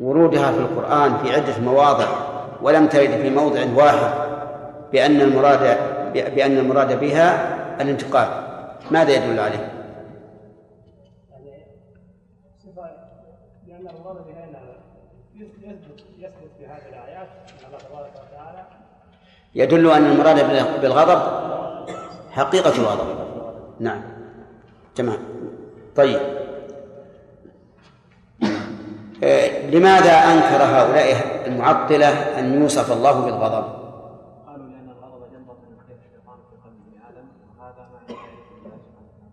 ورودها 0.00 0.52
في 0.52 0.58
القرآن 0.58 1.18
في 1.18 1.32
عدة 1.32 1.58
مواضع 1.58 2.06
ولم 2.62 2.86
ترد 2.86 3.10
في 3.10 3.30
موضع 3.30 3.60
واحد 3.76 4.10
بأن 4.92 5.20
المراد 5.20 5.78
بأن 6.14 6.58
المراد 6.58 7.00
بها 7.00 7.58
الانتقام 7.80 8.28
ماذا 8.90 9.10
يدل 9.10 9.40
عليه؟ 9.40 9.77
يثبت 15.38 16.04
يثبت 16.18 16.50
في 16.58 16.66
هذه 16.66 16.88
الآيات 16.88 17.28
أن 17.50 17.66
الله 17.66 17.78
تبارك 17.78 18.12
وتعالى 18.12 18.66
يدل 19.54 19.90
أن 19.90 20.06
المراد 20.06 20.80
بالغضب 20.80 21.22
حقيقة 22.30 22.72
الغضب. 22.72 23.06
نعم. 23.80 24.02
تمام. 24.94 25.18
طيب. 25.96 26.20
آه، 29.24 29.70
لماذا 29.70 30.12
أنكر 30.12 30.64
هؤلاء 30.64 31.46
المعطلة 31.46 32.08
أن 32.38 32.62
يوصف 32.62 32.92
الله 32.92 33.20
بالغضب؟ 33.20 33.78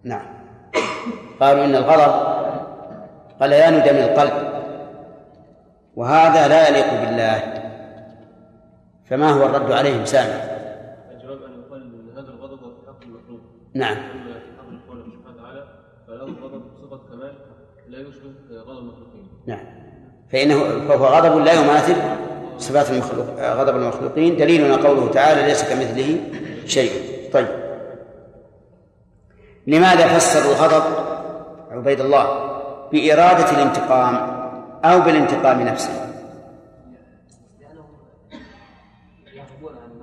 نعم. 0.04 0.26
قالوا 1.40 1.66
إن 1.66 1.76
الغضب 1.76 2.35
غليان 3.42 3.84
دم 3.84 3.96
القلب. 3.96 4.56
وهذا 5.96 6.48
لا 6.48 6.68
يليق 6.70 6.90
بالله. 7.02 7.62
فما 9.10 9.32
هو 9.32 9.46
الرد 9.46 9.72
عليهم 9.72 10.06
سامع؟ 10.06 10.36
الجواب 11.12 11.38
أن 11.44 11.52
يقال 11.60 11.82
إن 11.82 12.18
هذا 12.18 12.30
الغضب 12.30 12.60
في 12.60 12.88
حق 12.88 13.04
المخلوق 13.04 13.40
نعم. 13.74 13.98
لا 17.88 18.00
يشبه 18.00 18.62
غضب 18.62 18.80
المخلوقين. 18.80 19.30
نعم. 19.48 19.66
فإنه 20.32 20.88
فهو 20.88 21.06
غضب 21.06 21.38
لا 21.38 21.54
يماثل 21.54 21.96
صفات 22.58 22.90
المخلوق 22.90 23.26
غضب 23.40 23.76
المخلوقين. 23.76 24.38
دليلنا 24.38 24.76
قوله 24.76 25.12
تعالى 25.12 25.44
ليس 25.44 25.70
كمثله 25.70 26.20
شيء. 26.66 26.92
طيب. 27.34 27.48
لماذا 29.68 30.08
فسروا 30.08 30.52
الغضب 30.52 30.84
عبيد 31.72 32.02
الله؟ 32.02 32.55
بإرادة 32.92 33.52
الانتقام 33.52 34.16
أو 34.86 35.02
بالانتقام 35.02 35.62
نفسه. 35.62 35.94
لأنهم 37.60 37.88
يغضبون 39.34 39.78
عن 39.78 39.96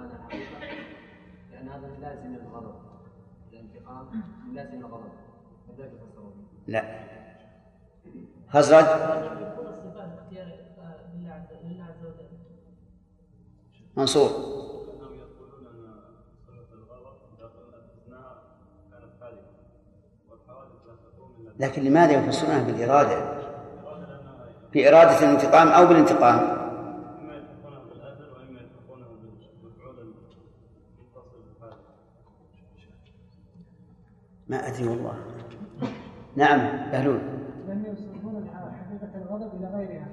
لكن 21.62 21.82
لماذا 21.82 22.12
يفسرونها 22.12 22.62
بالإرادة؟ 22.62 23.42
بإرادة 24.72 25.18
الانتقام 25.18 25.68
أو 25.68 25.86
بالانتقام؟ 25.86 26.62
ما 34.48 34.68
أدري 34.68 34.88
والله. 34.88 35.14
نعم 36.36 36.90
بهلول. 36.90 37.20
لم 37.68 37.84
يوصفون 37.86 38.50
حقيقة 38.54 39.22
الغضب 39.22 39.50
إلى 39.58 39.66
غيرها. 39.76 40.08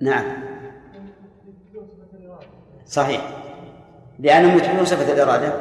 نعم. 0.00 0.24
صحيح. 2.86 3.20
لأنهم 4.18 4.56
يثبتون 4.56 4.84
صفة 4.84 5.12
الإرادة. 5.12 5.52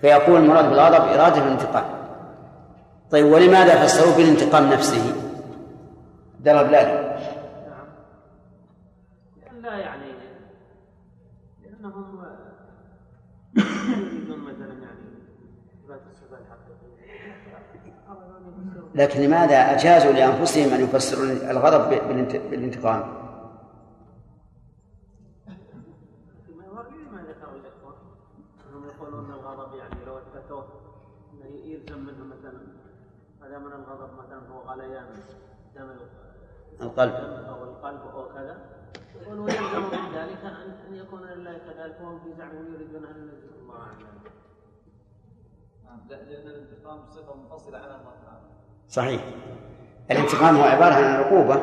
فيقول 0.00 0.40
المراد 0.40 0.64
بالغضب 0.64 1.08
إرادة 1.08 1.46
الانتقام. 1.46 1.99
طيب 3.10 3.26
ولماذا 3.26 3.86
فسروا 3.86 4.16
بالانتقام 4.16 4.70
نفسه؟ 4.72 5.14
درب 6.40 6.70
لا 6.70 6.84
نعم 7.68 7.86
لأن 9.42 9.60
لا 9.62 9.78
يعني 9.78 10.12
لأنهم 11.62 12.24
يريدون 13.56 14.38
مثلا 14.38 14.72
يعني 14.72 15.00
أن 15.88 15.88
يفسروا 15.88 16.38
لكن 18.94 19.20
لماذا 19.20 19.56
أجازوا 19.56 20.12
لأنفسهم 20.12 20.74
أن 20.74 20.80
يفسروا 20.84 21.50
الغضب 21.50 21.90
بالانت- 21.90 22.50
بالانتقام؟ 22.50 23.20
يقولون 28.94 29.30
الغضب 29.30 29.74
يعني 29.74 30.04
لو 30.06 30.18
يلزم 31.64 31.98
منه 31.98 32.24
مثلا 32.24 32.60
دام 33.48 33.66
أن 33.66 33.72
الغضب 33.72 34.10
مثلا 34.18 34.40
هو 34.52 34.60
غليان 34.70 35.06
دم 35.76 35.88
القلب. 36.80 37.14
أو 37.48 37.64
القلب 37.64 38.00
أو 38.14 38.28
كذا. 38.34 38.56
يقولون 39.22 39.48
يلزم 39.48 39.82
من 39.82 40.14
ذلك 40.14 40.44
أن 40.44 40.74
أن 40.88 40.94
يكون 40.94 41.22
لله 41.22 41.52
كذلك 41.52 41.96
وهم 42.00 42.20
في 42.20 42.32
زعمهم 42.38 42.74
يريدون 42.74 43.04
أن 43.04 43.16
ينزل 43.16 43.60
الله 43.62 43.74
عن 43.74 43.96
ذلك 43.98 44.32
نعم 45.84 46.00
لأن 46.08 46.46
الانتقام 46.46 46.98
صفة 47.10 47.34
منفصلة 47.34 47.78
عن 47.78 47.84
الله 47.84 48.14
تعالى. 48.24 48.40
صحيح. 48.88 49.24
الانتقام 50.10 50.56
هو 50.56 50.62
عبارة 50.62 50.94
عن 50.94 51.02
العقوبة 51.02 51.62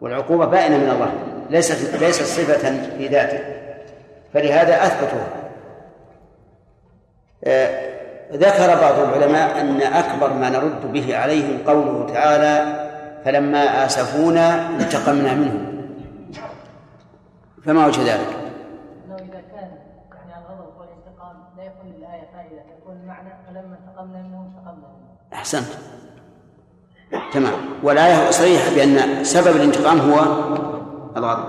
والعقوبة 0.00 0.46
بائنة 0.46 0.78
من 0.78 0.90
الله 0.90 1.12
ليست 1.50 1.94
ليست 1.94 2.22
صفة 2.22 2.96
في 2.96 3.08
ذاته. 3.08 3.60
فلهذا 4.32 4.74
أثبتوها. 4.74 5.50
آه، 7.44 7.79
ذكر 8.32 8.80
بعض 8.80 8.98
العلماء 8.98 9.60
أن 9.60 9.80
أكبر 9.80 10.32
ما 10.32 10.48
نرد 10.50 10.92
به 10.92 11.16
عليهم 11.16 11.58
قوله 11.66 12.06
تعالى 12.12 12.86
فلما 13.24 13.86
آسفونا 13.86 14.68
انتقمنا 14.68 15.34
منهم. 15.34 15.66
فما 17.64 17.86
وجه 17.86 18.00
ذلك؟ 18.00 18.36
إذا 19.06 19.42
كان 19.52 19.70
يعني 20.28 20.44
الغضب 20.48 20.78
والانتقام 20.78 21.36
لا 21.56 21.64
يكون 21.64 21.92
للايه 21.96 22.28
فائدة 22.34 22.62
يكون 22.78 22.96
المعنى 23.02 23.30
فلما 23.46 23.76
انتقمنا 23.80 24.18
منهم 24.22 24.46
انتقمنا 24.46 24.88
منهم. 24.88 25.32
أحسنت. 25.32 25.68
تمام. 27.32 27.52
والآية 27.82 28.30
صريحة 28.30 28.74
بأن 28.74 29.24
سبب 29.24 29.56
الانتقام 29.56 29.98
هو 29.98 30.20
الغضب. 31.16 31.48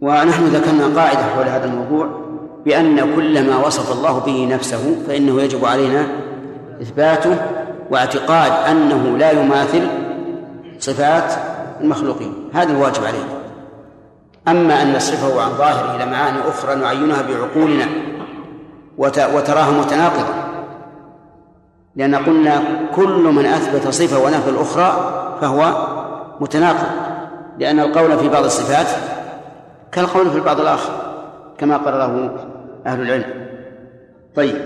ونحن 0.00 0.44
ذكرنا 0.44 1.00
قاعدة 1.00 1.22
حول 1.22 1.44
هذا 1.44 1.64
الموضوع. 1.64 2.21
بأن 2.64 3.14
كل 3.16 3.46
ما 3.50 3.66
وصف 3.66 3.92
الله 3.92 4.18
به 4.18 4.48
نفسه 4.54 4.96
فإنه 5.08 5.40
يجب 5.42 5.64
علينا 5.64 6.06
إثباته 6.82 7.36
واعتقاد 7.90 8.52
أنه 8.70 9.18
لا 9.18 9.30
يماثل 9.30 9.86
صفات 10.78 11.32
المخلوقين. 11.80 12.34
هذا 12.54 12.72
الواجب 12.72 13.04
علينا. 13.04 13.28
أما 14.48 14.82
أن 14.82 14.96
نصرفه 14.96 15.42
عن 15.42 15.50
ظاهره 15.50 15.96
إلى 15.96 16.06
معاني 16.06 16.38
أخرى 16.48 16.74
نعينها 16.74 17.22
بعقولنا 17.22 17.86
وت- 18.98 19.28
وتراها 19.34 19.70
متناقضة. 19.70 20.34
لأن 21.96 22.14
قلنا 22.14 22.62
كل 22.94 23.22
من 23.22 23.46
أثبت 23.46 23.88
صفة 23.88 24.24
ونفى 24.24 24.50
الأخرى 24.50 24.92
فهو 25.40 25.86
متناقض. 26.40 26.86
لأن 27.58 27.80
القول 27.80 28.18
في 28.18 28.28
بعض 28.28 28.44
الصفات 28.44 28.86
كالقول 29.92 30.30
في 30.30 30.36
البعض 30.36 30.60
الآخر 30.60 30.92
كما 31.58 31.76
قرره 31.76 32.30
أهل 32.86 33.00
العلم. 33.00 33.46
طيب. 34.34 34.56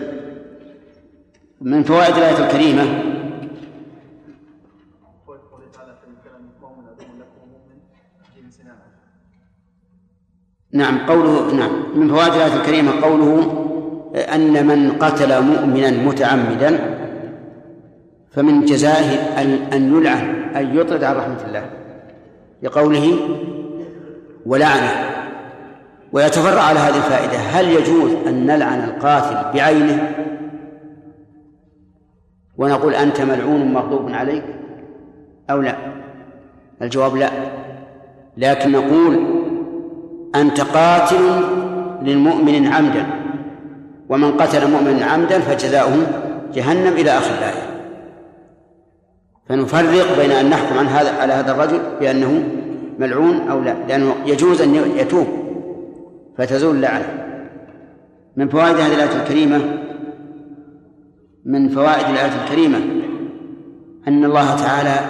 من 1.61 1.83
فوائد 1.83 2.16
الآية 2.16 2.46
الكريمة؟ 2.46 2.83
نعم 10.72 10.96
نعم 10.96 11.07
قوله 11.07 11.55
نعم. 11.55 11.98
من 12.00 12.09
فوائد 12.09 12.33
الآية 12.33 12.55
الكريمة 12.61 13.00
قوله 13.02 13.62
أن 14.35 14.66
من 14.66 14.92
قتل 14.92 15.42
مؤمنا 15.42 15.90
متعمدا 15.90 16.96
فمن 18.31 18.64
جزائه 18.64 19.42
أن 19.42 19.72
أن 19.72 19.96
يلعن 19.96 20.55
أن 20.57 20.76
يطرد 20.76 21.05
عن 21.05 21.16
رحمة 21.16 21.44
الله. 21.46 21.70
لقوله 22.62 23.18
ولعنه. 24.46 25.15
ويتفرع 26.16 26.62
على 26.62 26.79
هذه 26.79 26.96
الفائدة. 26.96 27.38
هل 27.38 27.70
يجوز 27.70 28.11
أن 28.26 28.46
نلعن 28.46 28.85
القاتل 28.85 29.52
بعينه؟ 29.55 30.14
ونقول 32.57 32.94
أنت 32.94 33.20
ملعون 33.20 33.72
مغضوب 33.72 34.11
عليك؟ 34.11 34.44
أو 35.50 35.61
لا؟ 35.61 35.76
الجواب 36.83 37.16
لا. 37.16 37.31
لكن 38.37 38.72
نقول 38.72 39.26
أنت 40.35 40.61
قاتل 40.61 41.44
للمؤمن 42.02 42.66
عمدا 42.66 43.07
ومن 44.09 44.33
قتل 44.33 44.70
مؤمنا 44.70 45.07
عمدا 45.07 45.38
فجزاؤه 45.40 46.07
جهنم 46.55 46.92
إلى 46.92 47.11
آخر 47.11 47.35
الآية. 47.38 47.66
فنفرق 49.48 50.18
بين 50.18 50.31
أن 50.31 50.50
نحكم 50.50 50.79
عن 50.79 50.87
هذا 50.87 51.20
على 51.20 51.33
هذا 51.33 51.52
الرجل 51.52 51.81
بأنه 52.00 52.44
ملعون 52.98 53.48
أو 53.50 53.61
لا 53.61 53.74
لأنه 53.88 54.14
يجوز 54.26 54.61
أن 54.62 54.74
يتوب. 54.74 55.46
فتزول 56.38 56.77
اللعنة 56.77 57.27
من 58.37 58.49
فوائد 58.49 58.77
هذه 58.77 58.94
الآية 58.94 59.22
الكريمة 59.22 59.61
من 61.44 61.68
فوائد 61.68 62.09
الآية 62.09 62.44
الكريمة 62.44 62.79
أن 64.09 64.25
الله 64.25 64.57
تعالى 64.57 65.01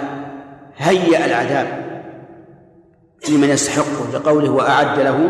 هيأ 0.77 1.25
العذاب 1.25 1.67
لمن 3.29 3.49
يستحقه 3.49 4.11
لقوله 4.13 4.51
وأعد 4.51 4.99
له 4.99 5.29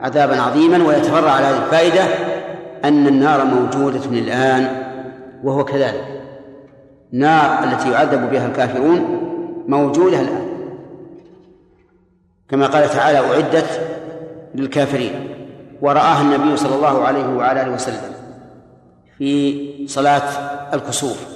عذابا 0.00 0.40
عظيما 0.40 0.88
ويتفرع 0.88 1.30
على 1.30 1.46
هذه 1.46 1.64
الفائدة 1.64 2.02
أن 2.84 3.06
النار 3.06 3.44
موجودة 3.44 4.04
الآن 4.04 4.68
وهو 5.44 5.64
كذلك. 5.64 6.04
النار 7.12 7.64
التي 7.64 7.90
يعذب 7.90 8.30
بها 8.30 8.46
الكافرون 8.46 9.00
موجودة 9.68 10.20
الآن. 10.20 10.48
كما 12.50 12.66
قال 12.66 12.90
تعالى 12.90 13.18
أعدت 13.18 13.97
للكافرين. 14.58 15.28
ورآها 15.80 16.22
النبي 16.22 16.56
صلى 16.56 16.74
الله 16.74 17.02
عليه 17.02 17.26
وعلى 17.26 17.62
آله 17.62 17.72
وسلم 17.74 18.14
في 19.18 19.86
صلاة 19.86 20.28
الكسوف. 20.74 21.26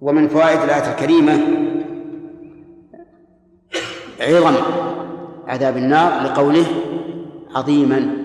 ومن 0.00 0.28
فوائد 0.28 0.60
الآية 0.60 0.90
الكريمة 0.90 1.40
عظم 4.20 4.54
عذاب 5.46 5.76
النار 5.76 6.22
لقوله 6.24 6.66
عظيما. 7.54 8.16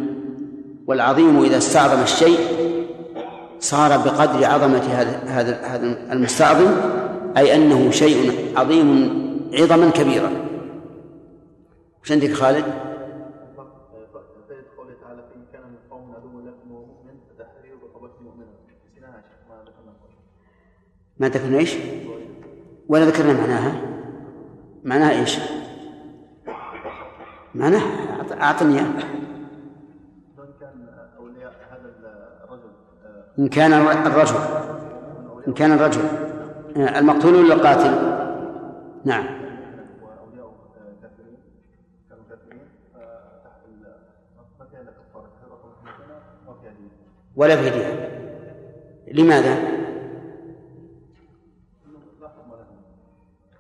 والعظيم 0.88 1.44
إذا 1.44 1.58
استعظم 1.58 2.04
الشيء 2.04 2.40
صار 3.60 3.98
بقدر 3.98 4.46
عظمة 4.46 4.84
هذا 4.84 5.20
هذا 5.28 5.62
هذا 5.64 6.14
المستعظم 6.14 6.72
أي 7.38 7.56
أنه 7.56 7.92
شيء 7.92 8.32
عظيم 8.58 9.10
عظما 9.54 9.90
كبيرا. 9.90 10.45
وش 12.06 12.12
عندك 12.12 12.34
خالد؟ 12.34 12.66
ما 21.20 21.28
ذكرنا 21.30 21.58
إيش؟ 21.58 21.76
ولا 22.88 23.06
ذكرنا 23.06 23.34
معناها 23.34 23.82
معناها 24.84 25.12
إيش؟ 25.20 25.40
معناها 27.56 27.82
أعطني 28.42 28.74
إياه. 28.80 28.86
من 33.38 33.48
كان 33.50 33.74
الرجل 33.74 34.36
إن 35.48 35.54
كان 35.54 35.72
الرجل 35.72 36.02
المقتول 36.78 37.36
ولا 37.36 37.54
القاتل؟ 37.54 37.92
نعم 39.06 39.26
وأولياء 40.02 40.46
آه، 40.48 41.02
كافرين 41.02 41.38
كانوا 42.10 42.24
كافرين 42.30 42.68
فتحت 42.94 43.62
ال- 43.70 43.96
ما 44.60 44.66
كان 44.74 44.86
كفارة 44.86 45.28
تحرير 45.36 45.52
رقبة 45.52 45.70
مؤمنة 45.86 46.16
وما 46.48 46.58
فيها 46.62 46.72
ولا 47.36 47.56
لماذا؟ 49.14 49.56
لا 52.22 52.28
حكم 52.28 52.52
لهم 52.52 52.82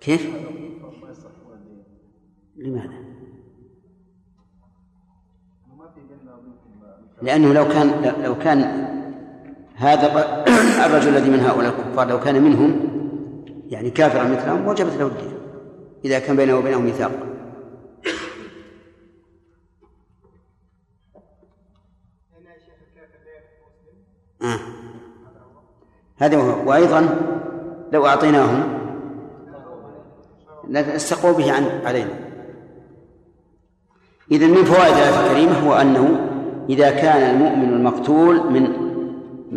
كيف؟ 0.01 0.35
لماذا؟ 2.55 3.05
في 5.95 6.01
لأنه 7.21 7.53
لو 7.53 7.67
كان 7.67 8.13
لو 8.23 8.37
كان 8.37 8.59
هذا 9.75 10.07
الر- 10.07 10.45
الرجل 10.85 11.17
الذي 11.17 11.29
من 11.29 11.39
هؤلاء 11.39 11.69
الكفار 11.79 12.07
لو 12.07 12.19
كان 12.19 12.43
منهم 12.43 12.79
يعني 13.69 13.89
كافرا 13.89 14.23
مثلهم 14.23 14.67
وجبت 14.67 14.93
له 14.93 15.07
الدين 15.07 15.33
إذا 16.05 16.19
كان 16.19 16.35
بينه 16.35 16.57
وبينهم 16.57 16.85
ميثاق 16.85 17.11
هذا 26.17 26.37
هو 26.37 26.69
وأيضا 26.69 27.09
لو 27.93 28.07
أعطيناهم 28.07 28.63
لاستقوا 30.69 31.31
به 31.31 31.51
عن 31.51 31.65
علينا. 31.85 32.09
إذا 34.31 34.47
من 34.47 34.63
فوائد 34.63 34.93
الآية 34.93 35.25
الكريمة 35.25 35.59
هو 35.67 35.73
أنه 35.73 36.19
إذا 36.69 36.89
كان 36.89 37.35
المؤمن 37.35 37.73
المقتول 37.73 38.51
من 38.51 38.85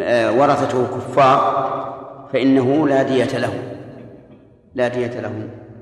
آه، 0.01 0.41
ورثته 0.41 0.87
كفار 0.87 1.69
فإنه 2.33 2.89
لا 2.89 3.03
دية 3.03 3.39
له. 3.39 3.53
لا 4.75 4.89
دية 4.89 5.21
له. 5.21 5.33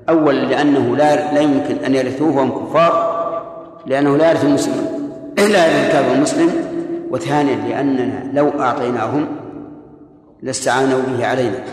أولا 0.09 0.45
لأنه 0.45 0.95
لا 0.95 1.33
لا 1.33 1.39
يمكن 1.39 1.75
أن 1.75 1.95
يرثوه 1.95 2.37
وهم 2.37 2.65
كفار 2.65 3.17
لأنه 3.85 4.17
لا 4.17 4.29
يرث 4.29 4.45
المسلم 4.45 4.85
لا 5.53 5.67
يرث 5.67 5.85
الكافر 5.85 6.13
المسلم. 6.15 6.49
وثانيا 7.11 7.55
لأننا 7.55 8.31
لو 8.33 8.49
أعطيناهم 8.59 9.27
لاستعانوا 10.41 11.01
به 11.01 11.27
علينا. 11.27 11.63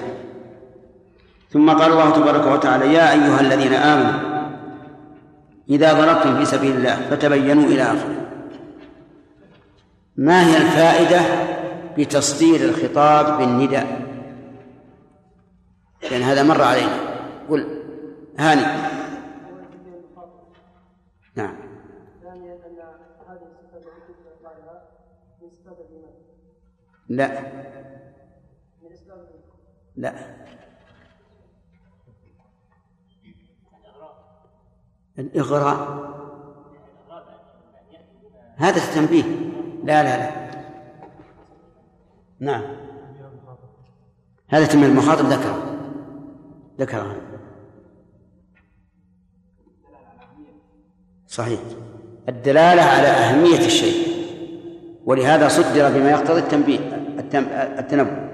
ثم 1.50 1.70
قال 1.70 1.92
الله 1.92 2.11
تبارك 2.11 2.46
وتعالى 2.46 2.94
يا 2.94 3.12
أيها 3.12 3.40
الذين 3.40 3.72
آمنوا 3.72 4.35
إذا 5.68 5.92
ضربتم 5.92 6.38
في 6.38 6.44
سبيل 6.44 6.77
الله 6.77 6.96
فتبينوا 7.11 7.64
إلى 7.64 7.83
آخره. 7.83 8.16
ما 10.16 10.46
هي 10.46 10.57
الفائدة 10.57 11.20
بتصدير 11.98 12.61
الخطاب 12.61 13.38
بالنداء؟ 13.38 13.87
لأن 16.11 16.22
هذا 16.22 16.42
مر 16.42 16.62
علينا. 16.62 16.96
قل 17.48 17.83
هاني. 18.38 18.94
نعم. 21.37 21.57
ثانيا 22.22 22.55
ان 22.55 22.79
هذه 23.29 23.46
الصفه 23.46 23.79
التي 23.79 24.14
قالها 24.44 24.83
من 25.42 25.50
صفات 25.50 25.77
الايمان 25.81 26.12
لا 27.09 27.29
من 28.83 28.92
اسلام 28.92 29.18
لا. 29.96 30.14
الإغراء. 35.18 36.04
هذا 38.57 38.76
التنبيه. 38.76 39.22
لا 39.85 40.02
لا 40.02 40.16
لا. 40.16 40.30
نعم. 42.40 42.62
هذا 44.48 44.66
تنبيه 44.66 44.87
المخاطب 44.87 45.24
ذكره 45.24 45.76
ذكره 46.78 47.16
صحيح. 51.26 51.61
الدلالة 52.28 52.83
على 52.83 53.09
أهمية 53.09 53.66
الشيء. 53.66 54.14
ولهذا 55.04 55.48
صدر 55.48 55.88
بما 55.88 56.11
يقتضي 56.11 56.40
التنبيه 56.40 56.78
التنبه. 57.78 58.34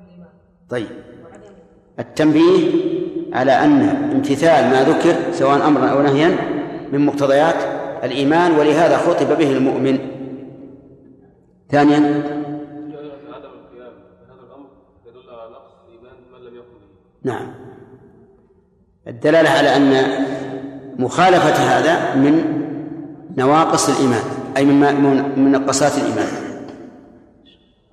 الايمان 0.00 0.28
طيب. 0.70 0.86
التنبيه 1.98 2.70
على 3.32 3.52
أن 3.52 3.82
امتثال 4.12 4.70
ما 4.70 4.84
ذكر 4.84 5.32
سواء 5.32 5.68
أمرا 5.68 5.86
أو 5.88 6.02
نهيا 6.02 6.36
من 6.92 7.06
مقتضيات 7.06 7.54
الإيمان 8.04 8.52
ولهذا 8.52 8.96
خطب 8.96 9.38
به 9.38 9.52
المؤمن. 9.52 9.98
ثانيا. 11.70 12.22
نعم. 17.22 17.54
الدلالة 19.06 19.50
على 19.50 19.76
أن 19.76 20.04
مخالفة 20.98 21.54
هذا 21.54 22.14
من 22.14 22.64
نواقص 23.36 23.88
الإيمان. 23.88 24.43
أي 24.56 24.64
من 24.64 24.80
من 25.34 25.44
منقصات 25.44 25.92
الإيمان. 25.98 26.28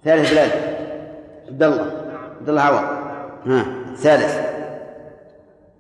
ثالث 0.04 0.32
بلال. 0.32 0.52
عبد 1.48 1.64
الله. 1.64 1.82
عبد 2.40 2.50
الله 2.50 2.62
عوض. 2.62 2.84
ها 3.46 3.66
ثالث. 3.96 4.34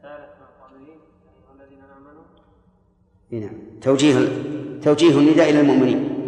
ثالث 0.01 0.31
مع 0.41 0.47
قوله 0.61 0.87
يا 0.87 0.93
ايها 0.93 1.53
الذين 1.55 1.83
امنوا 1.97 2.23
إي 3.33 3.39
نعم. 3.39 3.79
توجيه 3.81 4.27
توجيه 4.83 5.17
النداء 5.17 5.49
إلى 5.49 5.61
المؤمنين. 5.61 6.21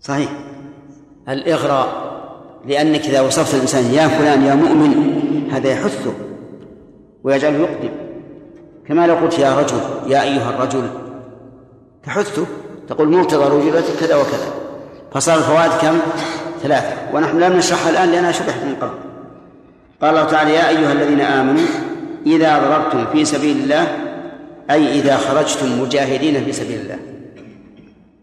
صحيح. 0.00 0.30
الإغراء. 1.28 2.19
لأنك 2.66 3.06
إذا 3.06 3.20
وصفت 3.20 3.54
الإنسان 3.54 3.84
يا 3.94 4.08
فلان 4.08 4.42
يا 4.42 4.54
مؤمن 4.54 4.92
هذا 5.52 5.68
يحثه 5.70 6.12
ويجعله 7.24 7.58
يقدم 7.58 7.90
كما 8.88 9.06
لو 9.06 9.14
قلت 9.14 9.38
يا 9.38 9.58
رجل 9.58 9.80
يا 10.06 10.22
أيها 10.22 10.50
الرجل 10.50 10.90
تحثه 12.04 12.46
تقول 12.88 13.08
مقتضى 13.08 13.44
رجولتك 13.44 13.96
كذا 14.00 14.16
وكذا. 14.16 14.52
فصار 15.12 15.38
الفوائد 15.38 15.70
كم؟ 15.80 15.98
ثلاثة. 16.62 16.96
ونحن 17.14 17.38
لم 17.38 17.56
نشرحها 17.56 17.90
الآن 17.90 18.08
لأنها 18.08 18.32
شرحت 18.32 18.64
من 18.64 18.74
قبل. 18.74 18.94
قال 20.02 20.10
الله 20.10 20.24
تعالى 20.24 20.54
يا 20.54 20.68
أيها 20.68 20.92
الذين 20.92 21.20
آمنوا 21.20 21.66
إذا 22.26 22.58
ضربتم 22.58 23.12
في 23.12 23.24
سبيل 23.24 23.56
الله 23.56 23.86
أي 24.70 25.00
إذا 25.00 25.16
خرجتم 25.16 25.82
مجاهدين 25.82 26.44
في 26.44 26.52
سبيل 26.52 26.80
الله. 26.80 26.98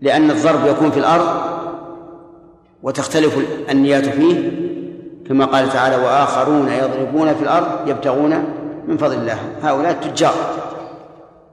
لأن 0.02 0.32
الضرب 0.32 0.68
يكون 0.68 0.92
في 0.92 1.00
الأرض 1.00 1.57
وتختلف 2.88 3.38
النيات 3.70 4.06
فيه 4.06 4.52
كما 5.28 5.46
قال 5.46 5.70
تعالى 5.70 5.96
وآخرون 5.96 6.70
يضربون 6.70 7.34
في 7.34 7.44
الأرض 7.44 7.88
يبتغون 7.88 8.44
من 8.88 8.98
فضل 8.98 9.16
الله. 9.16 9.40
هؤلاء 9.62 9.92
التجار. 9.92 10.34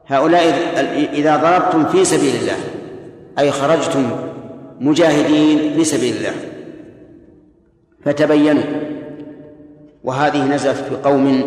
هؤلاء 0.06 0.42
إذا 1.12 1.36
ضربتم 1.36 1.84
في 1.84 2.04
سبيل 2.04 2.36
الله 2.36 2.56
أي 3.38 3.50
خرجتم 3.50 4.10
مجاهدين 4.80 5.74
في 5.74 5.84
سبيل 5.84 6.16
الله 6.16 6.32
فتبينوا. 8.04 8.64
وهذه 10.04 10.44
نزلت 10.44 10.76
في 10.76 10.96
قوم 10.96 11.44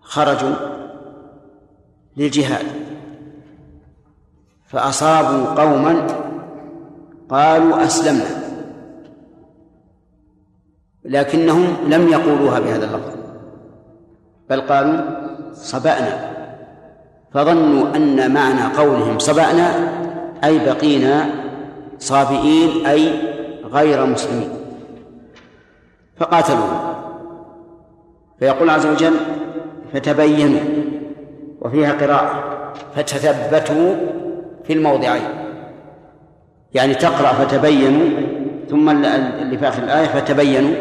خرجوا 0.00 0.54
للجهاد 2.16 2.66
فأصابوا 4.66 5.62
قوما 5.62 6.06
قالوا 7.30 7.84
أسلمنا. 7.84 8.46
لكنهم 11.04 11.76
لم 11.88 12.08
يقولوها 12.08 12.60
بهذا 12.60 12.84
اللفظ. 12.84 13.16
بل 14.50 14.60
قالوا 14.60 15.00
صبأنا. 15.52 16.36
فظنوا 17.32 17.96
أن 17.96 18.34
معنى 18.34 18.76
قولهم 18.76 19.18
صبأنا 19.18 19.68
أي 20.44 20.58
بقينا 20.58 21.26
صابئين 21.98 22.86
أي 22.86 23.10
غير 23.64 24.06
مسلمين. 24.06 24.50
فقاتلوهم 26.16 26.94
فيقول 28.38 28.70
عز 28.70 28.86
وجل 28.86 29.14
فتبينوا. 29.92 30.60
وفيها 31.60 31.92
قراءة 31.92 32.44
فتثبتوا 32.94 33.94
في 34.64 34.72
الموضعين. 34.72 35.45
يعني 36.74 36.94
تقرأ 36.94 37.32
فتبينوا 37.32 38.08
ثم 38.70 38.88
اللي 38.88 39.58
في 39.58 39.68
آخر 39.68 39.82
الآية 39.82 40.06
فتبينوا 40.06 40.74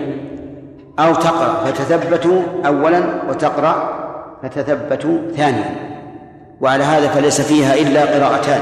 أو 1.00 1.14
تقرأ 1.16 1.66
فتثبتوا 1.66 2.42
أولا 2.66 3.04
وتقرأ 3.30 3.96
فتثبتوا 4.44 5.20
ثانيا. 5.38 5.76
وعلى 6.62 6.84
هذا 6.84 7.08
فليس 7.08 7.42
فيها 7.42 7.74
إلا 7.74 8.06
قراءتان 8.06 8.62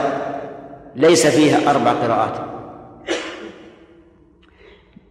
ليس 0.96 1.28
فيها 1.28 1.72
أربع 1.72 1.92
قراءات. 1.92 2.34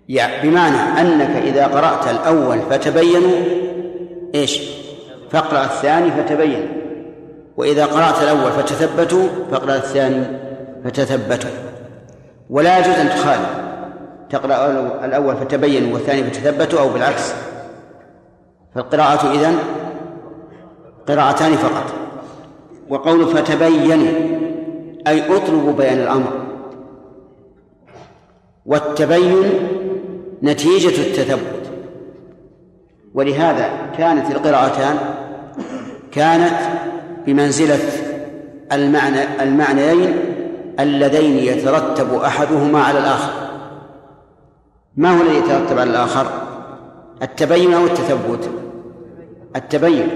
يعني 0.09 0.49
بمعنى 0.49 1.01
أنك 1.01 1.43
إذا 1.43 1.67
قرأت 1.67 2.09
الأول 2.09 2.59
فتبينوا 2.71 3.39
إيش؟ 4.35 4.61
فاقرأ 5.31 5.65
الثاني 5.65 6.11
فتبين 6.11 6.69
وإذا 7.57 7.85
قرأت 7.87 8.23
الأول 8.23 8.53
فتثبتوا 8.53 9.29
فاقرأ 9.51 9.77
الثاني 9.77 10.25
فتثبتوا. 10.85 11.72
ولا 12.53 12.79
يجوز 12.79 12.95
أن 12.95 13.09
تخالف. 13.09 13.51
تقرأ 14.31 14.69
الأول 15.05 15.37
فتبينوا 15.37 15.95
والثاني 15.95 16.23
فتثبتوا 16.25 16.81
أو 16.81 16.89
بالعكس. 16.89 17.35
فالقراءة 18.75 19.33
إذن 19.33 19.59
قراءتان 21.09 21.53
فقط. 21.53 21.95
وقول 22.89 23.27
فتبينوا 23.27 24.13
أي 25.07 25.37
أطلبوا 25.37 25.73
بيان 25.73 25.99
الأمر. 25.99 26.33
والتبين 28.67 29.43
نتيجة 30.43 31.01
التثبت. 31.01 31.63
ولهذا 33.15 33.71
كانت 33.99 34.31
القراءتان 34.31 34.97
كانت 36.13 36.59
بمنزلة 37.27 37.79
المعنى 38.73 39.43
المعنيين 39.43 40.32
اللذين 40.81 41.39
يترتب 41.39 42.15
أحدهما 42.15 42.83
على 42.83 42.99
الآخر. 42.99 43.33
ما 44.97 45.19
هو 45.19 45.23
الذي 45.23 45.37
يترتب 45.37 45.79
على 45.79 45.91
الآخر؟ 45.91 46.27
التبين 47.23 47.75
أو 47.75 47.85
التثبت؟ 47.85 48.51
التبين. 49.57 50.09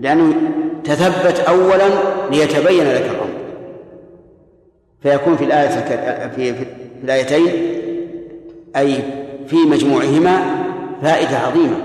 لأنه 0.00 0.34
تثبت 0.84 1.40
أولا 1.40 1.88
ليتبين 2.30 2.84
لك 2.84 3.02
الأمر. 3.02 3.34
فيكون 5.02 5.36
في 5.36 5.44
الآية 5.44 5.68
في, 6.28 6.54
في 6.54 6.66
الآيتين 7.04 7.52
أي 8.76 9.02
في 9.46 9.56
مجموعهما 9.56 10.40
فائدة 11.02 11.38
عظيمة. 11.38 11.76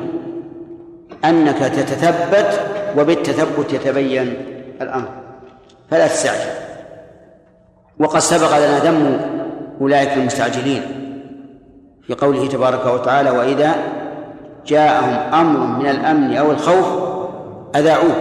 أنك 1.25 1.57
تتثبت 1.57 2.61
وبالتثبت 2.97 3.73
يتبين 3.73 4.33
الأمر. 4.81 5.09
فلا 5.91 6.07
تستعجل. 6.07 6.68
وقد 7.99 8.19
سبق 8.19 8.57
لنا 8.57 8.79
ذم 8.79 9.19
أولئك 9.81 10.17
المستعجلين 10.17 10.81
في 12.07 12.13
قوله 12.13 12.47
تبارك 12.47 12.85
وتعالى 12.85 13.29
وإذا 13.29 13.75
جاءهم 14.67 15.33
أمر 15.33 15.79
من 15.79 15.85
الأمن 15.89 16.33
أو 16.33 16.51
الخوف 16.51 16.87
أذاعوه 17.75 18.15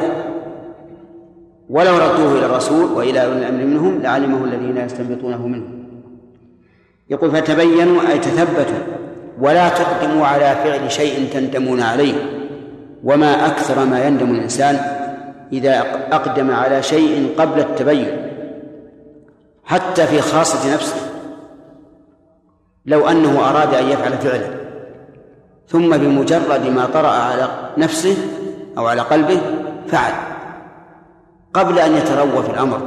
ولو 1.71 1.97
ردوه 1.97 2.39
إلى 2.39 2.47
الرسول 2.47 2.85
وإلى 2.93 3.25
أولي 3.25 3.39
الأمر 3.39 3.65
منهم 3.65 4.03
لعلمه 4.03 4.45
الذين 4.45 4.77
يستنبطونه 4.77 5.47
منهم. 5.47 5.85
يقول 7.11 7.31
فتبينوا 7.31 8.01
أي 8.13 8.19
تثبتوا 8.19 8.79
ولا 9.41 9.69
تقدموا 9.69 10.27
على 10.27 10.57
فعل 10.65 10.91
شيء 10.91 11.29
تندمون 11.33 11.81
عليه 11.81 12.15
وما 13.05 13.47
أكثر 13.47 13.85
ما 13.85 14.07
يندم 14.07 14.31
الإنسان 14.31 14.81
إذا 15.53 15.85
أقدم 16.13 16.51
على 16.51 16.83
شيء 16.83 17.35
قبل 17.39 17.61
التبين. 17.61 18.28
حتى 19.69 20.07
في 20.07 20.21
خاصة 20.21 20.75
نفسه. 20.75 20.97
لو 22.87 23.09
أنه 23.09 23.51
أراد 23.51 23.75
أن 23.75 23.89
يفعل 23.89 24.13
فعلا 24.13 24.59
ثم 25.69 25.97
بمجرد 25.97 26.67
ما 26.67 26.87
طرأ 26.87 27.09
على 27.09 27.49
نفسه 27.79 28.17
أو 28.79 28.87
على 28.87 29.01
قلبه 29.01 29.41
فعل. 29.89 30.13
قبل 31.55 31.79
أن 31.79 31.97
يتروى 31.97 32.43
في 32.43 32.51
الأمر. 32.51 32.81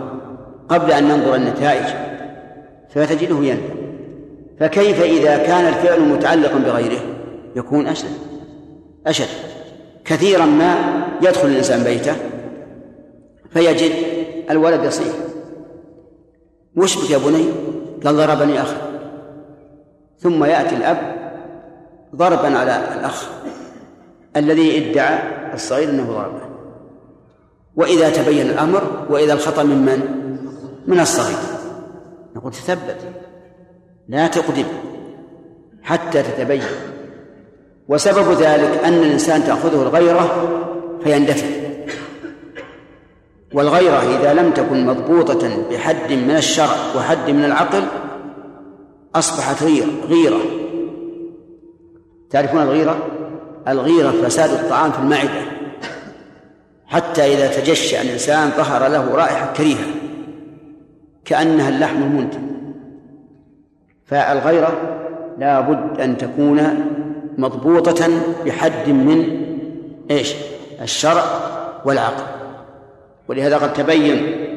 قبل 0.69 0.91
أن 0.91 1.03
ننظر 1.03 1.35
النتائج. 1.35 1.85
فتجده 2.89 3.35
يندم 3.35 3.81
فكيف 4.59 5.01
إذا 5.01 5.37
كان 5.37 5.67
الفعل 5.67 6.01
متعلقا 6.01 6.57
بغيره؟ 6.57 7.01
يكون 7.55 7.87
أشد 7.87 8.07
أشد. 9.07 9.27
كثيرا 10.05 10.45
ما 10.45 10.75
يدخل 11.21 11.47
الإنسان 11.47 11.83
بيته. 11.83 12.15
فيجد 13.53 13.91
الولد 14.49 14.83
يصيح. 14.83 15.30
وش 16.75 17.03
بك 17.03 17.09
يا 17.09 17.17
بني؟ 17.17 17.45
قال 18.05 18.15
ضربني 18.15 18.61
أخي 18.61 18.77
ثم 20.19 20.43
يأتي 20.43 20.75
الأب 20.75 21.15
ضربا 22.15 22.57
على 22.57 22.77
الأخ 22.99 23.29
الذي 24.35 24.91
ادعى 24.91 25.19
الصغير 25.53 25.89
أنه 25.89 26.03
ضربه 26.03 26.41
وإذا 27.75 28.09
تبين 28.09 28.49
الأمر 28.49 29.05
وإذا 29.09 29.33
الخطأ 29.33 29.63
من 29.63 29.85
من؟ 29.85 30.21
من 30.87 30.99
الصغير. 30.99 31.37
نقول 32.35 32.51
تثبت. 32.51 32.97
لا 34.07 34.27
تقدم 34.27 34.65
حتى 35.83 36.23
تتبين. 36.23 36.63
وسبب 37.87 38.31
ذلك 38.31 38.83
أن 38.83 38.93
الإنسان 38.93 39.43
تأخذه 39.43 39.81
الغيرة 39.81 40.47
فيندفع. 41.03 41.60
والغيرة 43.53 44.19
إذا 44.19 44.33
لم 44.33 44.51
تكن 44.51 44.85
مضبوطة 44.85 45.69
بحد 45.71 46.11
من 46.13 46.35
الشرع 46.35 46.75
وحد 46.97 47.29
من 47.29 47.45
العقل 47.45 47.83
أصبحت 49.15 49.63
غيرة 49.63 49.87
غيرة 50.07 50.39
تعرفون 52.29 52.61
الغيرة؟ 52.61 52.97
الغيرة 53.67 54.11
فساد 54.11 54.49
الطعام 54.49 54.91
في 54.91 54.99
المعدة 54.99 55.41
حتى 56.85 57.33
إذا 57.33 57.47
تجشأ 57.47 58.01
الإنسان 58.01 58.49
ظهر 58.49 58.87
له 58.87 59.15
رائحة 59.15 59.53
كريهة 59.53 59.85
كأنها 61.25 61.69
اللحم 61.69 62.03
المنتن 62.03 62.41
فالغيرة 64.05 64.77
لا 65.37 65.59
بد 65.59 66.01
أن 66.01 66.17
تكون 66.17 66.85
مضبوطة 67.37 68.07
بحد 68.45 68.89
من 68.89 69.41
إيش؟ 70.11 70.33
الشرع 70.81 71.23
والعقل 71.85 72.40
ولهذا 73.27 73.57
قد 73.57 73.73
تبين 73.73 74.47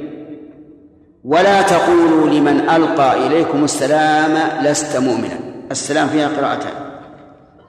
ولا 1.25 1.63
تقولوا 1.63 2.29
لمن 2.29 2.61
ألقى 2.61 3.27
إليكم 3.27 3.65
السلام 3.65 4.63
لست 4.65 4.97
مؤمنا. 4.97 5.39
السلام 5.71 6.09
فيها 6.09 6.29
قراءتان. 6.29 6.73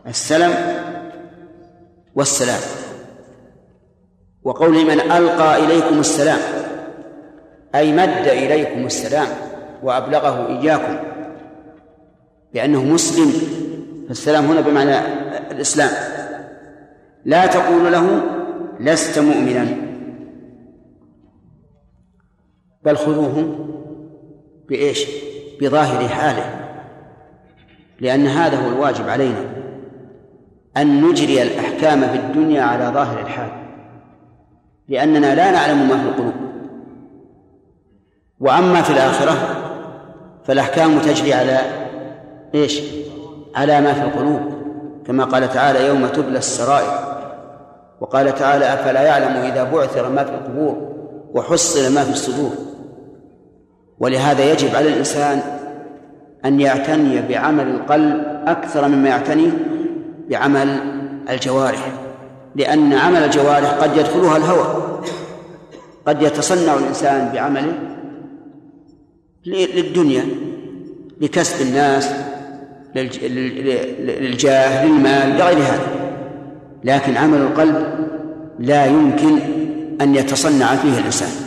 السلم 0.08 0.54
والسلام. 2.16 2.60
وقول 4.44 4.86
من 4.86 5.00
ألقى 5.00 5.66
إليكم 5.66 6.00
السلام 6.00 6.40
أي 7.76 7.92
مد 7.92 8.28
إليكم 8.28 8.86
السلام 8.86 9.28
وأبلغه 9.84 10.48
إياكم 10.48 10.98
لأنه 12.54 12.84
مسلم 12.84 13.34
فالسلام 14.08 14.46
هنا 14.46 14.62
بمعنى 14.62 15.00
الإسلام. 15.52 15.90
لا 17.26 17.46
تقول 17.46 17.92
له 17.92 18.22
لست 18.80 19.20
مؤمنا. 19.20 19.85
بل 22.86 22.98
خذوه 22.98 23.56
بإيش؟ 24.70 25.08
بظاهر 25.62 26.08
حاله. 26.08 26.66
لأن 28.00 28.28
هذا 28.28 28.58
هو 28.58 28.68
الواجب 28.68 29.10
علينا 29.10 29.46
أن 30.78 31.02
نجري 31.02 31.42
الأحكام 31.42 32.02
في 32.02 32.16
الدنيا 32.16 32.62
على 32.62 32.94
ظاهر 32.94 33.20
الحال. 33.20 33.50
لأننا 34.88 35.36
لا 35.36 35.52
نعلم 35.52 35.90
ما 35.90 35.98
في 35.98 36.04
القلوب. 36.10 36.34
وأما 38.40 38.82
في 38.82 38.90
الآخرة 38.90 39.34
فالأحكام 40.46 41.00
تجري 41.00 41.34
على 41.34 41.60
إيش؟ 42.56 42.82
على 43.56 43.82
ما 43.82 43.94
في 43.94 44.02
القلوب. 44.02 44.42
كما 45.08 45.24
قال 45.24 45.50
تعالى 45.50 45.88
يوم 45.88 46.08
تبلى 46.08 46.38
السرائر. 46.38 47.16
وقال 48.02 48.36
تعالى 48.36 48.74
أفلا 48.74 49.02
يعلم 49.02 49.52
إذا 49.52 49.64
بعثر 49.64 50.10
ما 50.10 50.24
في 50.24 50.32
القبور 50.32 50.96
وحصل 51.34 51.94
ما 51.94 52.04
في 52.04 52.10
الصدور. 52.10 52.65
ولهذا 54.00 54.52
يجب 54.52 54.76
على 54.76 54.90
الإنسان 54.90 55.42
أن 56.46 56.60
يعتني 56.60 57.22
بعمل 57.22 57.68
القلب 57.68 58.24
أكثر 58.48 58.88
مما 58.88 59.10
يعتني 59.10 59.52
بعمل 60.30 60.80
الجوارح 61.30 61.92
لأن 62.56 62.94
عمل 62.94 63.24
الجوارح 63.24 63.72
قد 63.72 63.98
يدخلها 63.98 64.38
الهوى 64.38 65.02
قد 66.08 66.22
يتصنع 66.22 66.74
الإنسان 66.74 67.32
بعمله 67.34 67.74
للدنيا 69.46 70.26
لكسب 71.22 71.62
الناس 71.62 72.10
للجاه 74.00 74.86
للمال 74.86 75.38
لغير 75.38 75.58
هذا. 75.58 75.88
لكن 76.84 77.18
عمل 77.18 77.38
القلب 77.38 77.86
لا 78.60 78.86
يمكن 78.86 79.40
أن 80.02 80.16
يتصنع 80.16 80.76
فيه 80.76 80.98
الإنسان. 81.00 81.45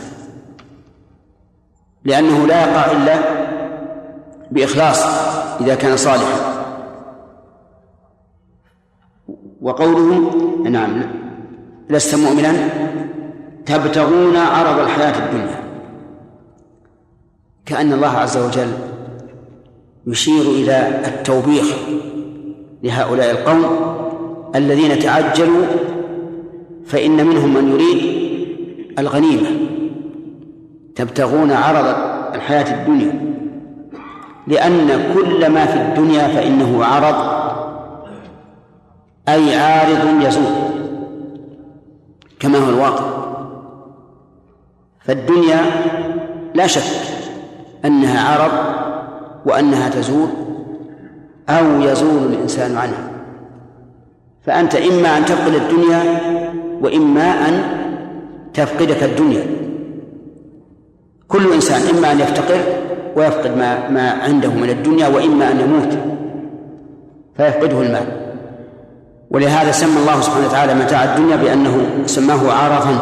لأنه 2.09 2.47
لا 2.47 2.61
يقع 2.61 2.91
إلا 2.91 3.19
بإخلاص 4.51 5.05
إذا 5.61 5.75
كان 5.75 5.97
صالحا. 5.97 6.39
وقوله 9.61 10.31
نعم 10.69 11.01
لست 11.89 12.15
مؤمنا 12.15 12.69
تبتغون 13.65 14.37
عرض 14.37 14.79
الحياة 14.79 15.25
الدنيا. 15.25 15.63
كأن 17.65 17.93
الله 17.93 18.17
عز 18.17 18.37
وجل 18.37 18.71
يشير 20.07 20.41
إلى 20.41 21.01
التوبيخ 21.05 21.75
لهؤلاء 22.83 23.31
القوم 23.31 23.65
الذين 24.55 24.99
تعجلوا 24.99 25.65
فإن 26.85 27.25
منهم 27.25 27.53
من 27.53 27.71
يريد 27.71 27.99
الغنيمة. 28.99 29.68
تبتغون 30.99 31.51
عرض 31.51 31.95
الحياة 32.35 32.81
الدنيا. 32.81 33.13
لأن 34.47 35.13
كل 35.13 35.49
ما 35.49 35.65
في 35.65 35.81
الدنيا 35.81 36.27
فإنه 36.27 36.85
عرض 36.85 37.15
أي 39.29 39.55
عارض 39.55 40.21
يزول 40.21 40.53
كما 42.39 42.57
هو 42.57 42.69
الواقع. 42.69 43.05
فالدنيا 44.99 45.61
لا 46.53 46.67
شك 46.67 47.13
أنها 47.85 48.29
عرض 48.33 48.51
وأنها 49.45 49.89
تزول 49.89 50.29
أو 51.49 51.81
يزول 51.81 52.33
الإنسان 52.33 52.77
عنها. 52.77 53.09
فأنت 54.45 54.75
إما 54.75 55.17
أن 55.17 55.25
تفقد 55.25 55.53
الدنيا 55.53 56.03
وإما 56.81 57.47
أن 57.49 57.63
تفقدك 58.53 59.03
الدنيا. 59.03 59.68
كل 61.29 61.53
إنسان 61.53 61.97
إما 61.97 62.11
أن 62.11 62.19
يفتقر 62.19 62.59
ويفقد 63.15 63.57
ما 63.57 63.89
ما 63.89 64.11
عنده 64.11 64.49
من 64.49 64.69
الدنيا 64.69 65.07
وإما 65.07 65.51
أن 65.51 65.59
يموت 65.59 65.97
فيفقده 67.37 67.81
المال. 67.81 68.05
ولهذا 69.31 69.71
سمى 69.71 69.99
الله 69.99 70.21
سبحانه 70.21 70.47
وتعالى 70.47 70.73
متاع 70.73 71.03
الدنيا 71.03 71.35
بأنه 71.35 71.89
سماه 72.05 72.51
عرضا 72.51 72.97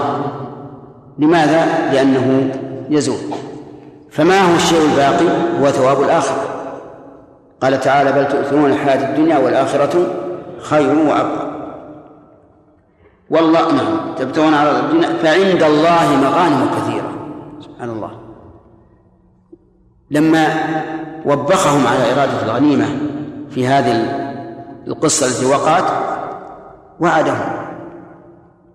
لماذا؟ 1.20 1.66
لأنه 1.94 2.50
يزول. 2.90 3.18
فما 4.12 4.42
هو 4.42 4.56
الشيء 4.56 4.82
الباقي؟ 4.92 5.26
هو 5.62 5.72
ثواب 5.72 6.02
الآخرة. 6.02 6.44
قال 7.62 7.80
تعالى 7.80 8.12
بل 8.12 8.28
تؤثرون 8.28 8.72
الحياة 8.72 9.10
الدنيا 9.10 9.38
والآخرة 9.38 10.08
خير 10.62 10.96
وأبقى. 11.00 11.48
والله 13.30 13.72
نعم 13.72 14.16
تبتغون 14.18 14.54
على 14.54 14.80
الدنيا 14.80 15.10
فعند 15.24 15.64
الله 15.64 16.16
مغانم 16.24 16.70
كثيرة. 16.78 17.07
سبحان 17.78 17.90
الله. 17.90 18.12
لما 20.12 20.48
وبخهم 21.26 21.88
على 21.88 22.14
إرادة 22.14 22.42
الغنيمة 22.46 22.86
في 23.50 23.68
هذه 23.68 23.96
القصة 24.88 25.26
التي 25.28 25.46
وقعت 25.46 25.84
وعدهم 27.00 27.50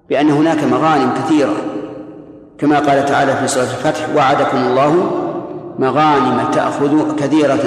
بأن 0.08 0.30
هناك 0.30 0.64
مغانم 0.64 1.12
كثيرة. 1.14 1.54
كما 2.58 2.78
قال 2.78 3.04
تعالى 3.04 3.36
في 3.36 3.48
سورة 3.48 3.64
الفتح 3.64 4.16
وعدكم 4.16 4.56
الله 4.58 5.10
مغانم 5.78 6.50
تأخذوا 6.52 7.12
كثيرة 7.16 7.60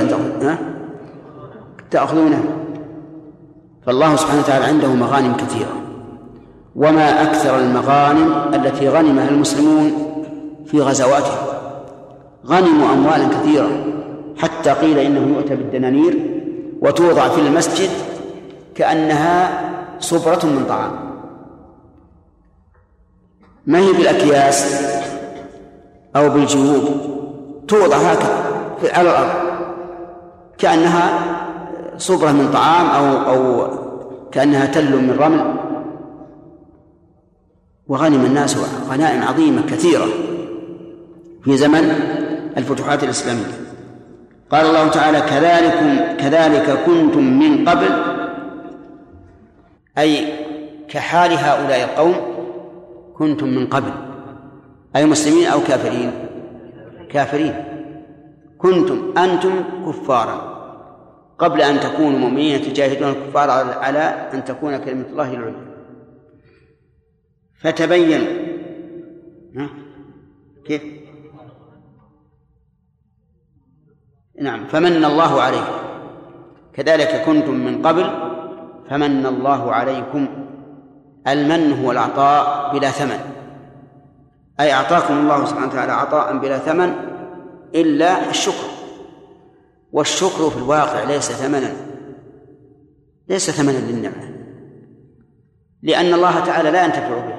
تأخذونها 1.92 2.44
فالله 3.86 4.16
سبحانه 4.16 4.40
وتعالى 4.40 4.66
عنده 4.66 4.88
مغانم 4.88 5.34
كثيرة. 5.34 5.74
وما 6.76 7.22
أكثر 7.22 7.60
المغانم 7.60 8.54
التي 8.54 8.90
غنمها 8.90 9.30
المسلمون 9.30 10.14
في 10.66 10.82
غزواتهم 10.82 11.47
غنموا 12.47 12.93
أموالا 12.93 13.28
كثيرة. 13.28 13.70
حتى 14.38 14.70
قيل 14.70 14.99
إنه 14.99 15.38
يؤتى 15.38 15.55
بالدنانير 15.55 16.20
وتوضع 16.82 17.30
في 17.30 17.41
المسجد 17.41 17.89
كأنها 18.76 19.61
صبرة 19.99 20.45
من 20.45 20.66
طعام. 20.70 20.91
ما 23.68 23.80
هي 23.80 23.93
بالأكياس 23.93 24.86
أو 26.16 26.30
بالجيوب؟ 26.30 26.84
توضع 27.68 27.97
هكذا 27.97 28.45
على 28.93 29.09
الأرض. 29.09 29.30
كأنها 30.57 31.20
صبرة 31.97 32.32
من 32.32 32.49
طعام 32.53 32.88
أو 32.88 33.34
أو 33.34 33.68
كأنها 34.32 34.66
تل 34.66 35.01
من 35.01 35.18
رمل. 35.20 35.55
وغنم 37.88 38.26
الناس 38.26 38.57
غنائم 38.89 39.24
عظيمة 39.24 39.61
كثيرة. 39.61 40.05
في 41.46 41.58
زمن 41.58 41.89
الفتوحات 42.58 43.04
الإسلامية. 43.04 43.54
قال 44.50 44.66
الله 44.66 44.88
تعالى 44.88 45.22
كذلكم 45.22 46.18
كذلك 46.18 46.80
كنتم 46.86 47.39
من 47.39 47.70
قبل. 47.70 47.89
أي 49.98 50.34
كحال 50.88 51.32
هؤلاء 51.32 51.84
القوم 51.84 52.16
كنتم 53.14 53.48
من 53.48 53.68
قبل. 53.68 53.91
أي 54.96 55.06
مسلمين 55.06 55.48
أو 55.48 55.60
كافرين؟ 55.60 56.12
كافرين. 57.10 57.54
كنتم 58.58 59.14
أنتم 59.18 59.64
كفارا. 59.86 60.56
قبل 61.39 61.62
أن 61.62 61.80
تكونوا 61.80 62.20
مؤمنين 62.20 62.62
تجاهدون 62.62 63.10
الكفار 63.10 63.50
على 63.50 64.30
أن 64.34 64.43
تكون 64.46 64.78
كلمة 64.78 65.06
الله 65.12 65.34
العليا. 65.34 65.76
فتبين. 67.62 68.22
كيف؟ 70.66 71.05
نعم 74.42 74.68
فمن 74.68 75.06
الله 75.06 75.42
عليكم. 75.42 75.78
كذلك 76.74 77.22
كنتم 77.26 77.54
من 77.54 77.82
قبل 77.88 78.10
فمن 78.90 79.26
الله 79.26 79.72
عليكم. 79.72 80.28
المن 81.28 81.84
هو 81.84 81.92
العطاء 81.92 82.74
بلا 82.74 82.90
ثمن. 82.90 83.20
أي 84.60 84.74
أعطاكم 84.74 85.14
الله 85.14 85.46
سبحانه 85.46 85.68
وتعالى 85.68 85.92
عطاء 85.92 86.38
بلا 86.38 86.58
ثمن 86.58 86.94
إلا 87.76 88.30
الشكر. 88.30 88.68
والشكر 89.92 90.50
في 90.50 90.58
الواقع 90.58 91.04
ليس 91.04 91.32
ثمنا. 91.32 91.72
ليس 93.30 93.52
ثمنا 93.52 93.78
للنعمة. 93.78 94.36
لأن 95.84 96.14
الله 96.14 96.40
تعالى 96.40 96.72
لا 96.72 96.86
ينتفع 96.86 97.20
به. 97.20 97.36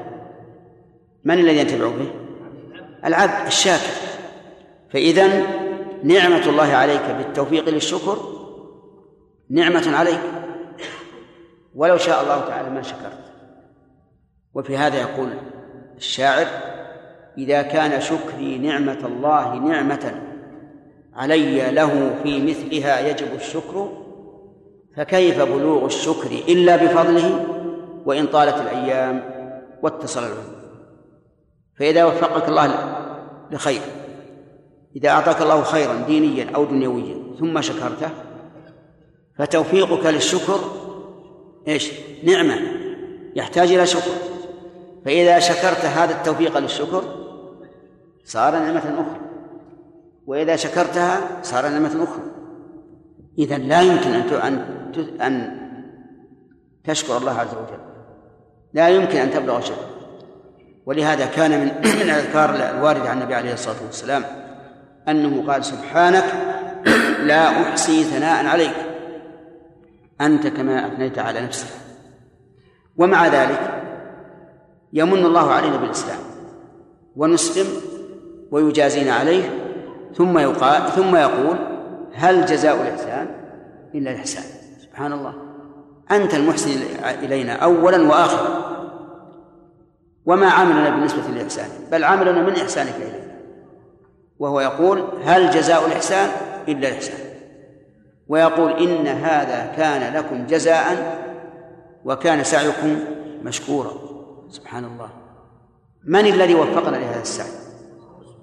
من 1.25 1.39
الذي 1.39 1.59
ينتفع 1.59 1.89
به؟ 1.89 2.11
العبد 3.05 3.47
الشاكر. 3.47 3.93
فإذا 4.93 5.43
نعمة 6.05 6.49
الله 6.49 6.73
عليك 6.75 7.03
بالتوفيق 7.19 7.69
للشكر 7.69 8.19
نعمة 9.51 9.97
عليك. 9.97 10.21
ولو 11.75 11.97
شاء 11.97 12.23
الله 12.23 12.41
تعالى 12.41 12.71
ما 12.71 12.83
شكرت. 12.83 13.19
وفي 14.55 14.77
هذا 14.77 15.01
يقول 15.01 15.29
الشاعر 15.97 16.47
إذا 17.39 17.63
كان 17.63 18.01
شكري 18.01 18.59
نعمة 18.59 19.07
الله 19.07 19.55
نعمة 19.55 20.23
علي 21.15 21.71
له 21.71 22.15
في 22.23 22.47
مثلها 22.47 23.09
يجب 23.09 23.35
الشكر 23.35 23.89
فكيف 24.97 25.43
بلوغ 25.43 25.85
الشكر 25.85 26.31
إلا 26.49 26.77
بفضله؟ 26.77 27.47
وإن 28.07 28.27
طالت 28.27 28.61
الأيام 28.61 29.23
واتصل 29.83 30.21
العمر. 30.21 30.57
فإذا 31.79 32.05
وفقك 32.05 32.49
الله 32.49 32.97
لخير. 33.51 33.81
إذا 34.97 35.09
أعطاك 35.09 35.43
الله 35.43 35.63
خيرا 35.63 35.95
دينيا 36.07 36.51
أو 36.55 36.65
دنيويا 36.65 37.17
ثم 37.39 37.61
شكرته 37.61 38.11
فتوفيقك 39.39 40.07
للشكر 40.07 40.61
إيش؟ 41.69 41.93
نعمة 42.25 42.59
يحتاج 43.37 43.73
إلى 43.73 43.87
شكر. 43.87 44.11
فإذا 45.05 45.39
شكرت 45.39 45.85
هذا 45.85 46.15
التوفيق 46.15 46.59
للشكر 46.59 47.03
صار 48.25 48.53
نعمة 48.53 48.79
أخرى. 48.79 49.21
وإذا 50.27 50.57
شكرتها 50.57 51.21
صار 51.43 51.69
نعمة 51.69 52.05
أخرى. 52.05 52.25
إذا 53.39 53.59
لا 53.59 53.83
يمكن 53.83 54.11
أن 54.11 54.59
أن 55.21 55.57
تشكر 56.85 57.17
الله 57.17 57.33
عز 57.33 57.55
وجل. 57.55 57.81
لا 58.73 58.89
يمكن 58.89 59.19
أن 59.19 59.31
تبلغ 59.31 59.61
شيء 59.61 59.77
ولهذا 60.87 61.27
كان 61.27 61.51
من 61.51 61.67
من 61.97 62.03
الأذكار 62.03 62.55
الواردة 62.55 63.11
عن 63.11 63.19
النبي 63.19 63.35
عليه 63.35 63.53
الصلاة 63.53 63.77
والسلام 63.87 64.25
أنه 65.09 65.53
قال 65.53 65.65
سبحانك 65.65 66.25
لا 67.23 67.63
أحصي 67.63 68.05
ثناء 68.05 68.47
عليك. 68.47 68.77
أنت 70.21 70.47
كما 70.47 70.87
أثنيت 70.87 71.19
على 71.19 71.41
نفسك. 71.41 71.69
ومع 72.97 73.27
ذلك 73.27 73.83
يمن 74.93 75.27
الله 75.27 75.51
علينا 75.53 75.77
بالإسلام. 75.77 76.19
ونسلم 77.17 77.67
ويجازينا 78.51 79.13
عليه. 79.13 79.51
ثم 80.17 80.39
يقال 80.39 80.89
ثم 80.89 81.17
يقول 81.17 81.57
هل 82.15 82.47
جزاء 82.47 82.83
الإحسان 82.83 83.29
إلا 83.95 84.11
الإحسان؟ 84.11 84.45
سبحان 84.83 85.13
الله. 85.13 85.35
أنت 86.11 86.35
المحسن 86.35 86.71
إلينا 87.05 87.53
أولا 87.53 88.09
وآخرا. 88.09 88.77
وما 90.27 90.47
عملنا 90.47 90.91
بالنسبة 90.91 91.23
للإحسان. 91.29 91.69
بل 91.93 92.05
عملنا 92.05 92.43
من 92.43 92.53
إحسانك 92.53 92.95
إلينا 92.97 93.26
وهو 94.39 94.61
يقول 94.61 95.05
هل 95.25 95.51
جزاء 95.51 95.87
الإحسان؟ 95.87 96.31
إلا 96.69 96.89
الإحسان. 96.89 97.19
ويقول 98.29 98.73
إن 98.73 99.07
هذا 99.07 99.73
كان 99.77 100.15
لكم 100.15 100.47
جزاء 100.47 101.17
وكان 102.05 102.45
سعيكم 102.45 102.99
مشكورا. 103.43 103.91
سبحان 104.49 104.85
الله. 104.85 105.09
من 106.05 106.27
الذي 106.27 106.55
وفقنا 106.55 106.97
لهذا 106.97 107.23
السعي؟ 107.23 107.51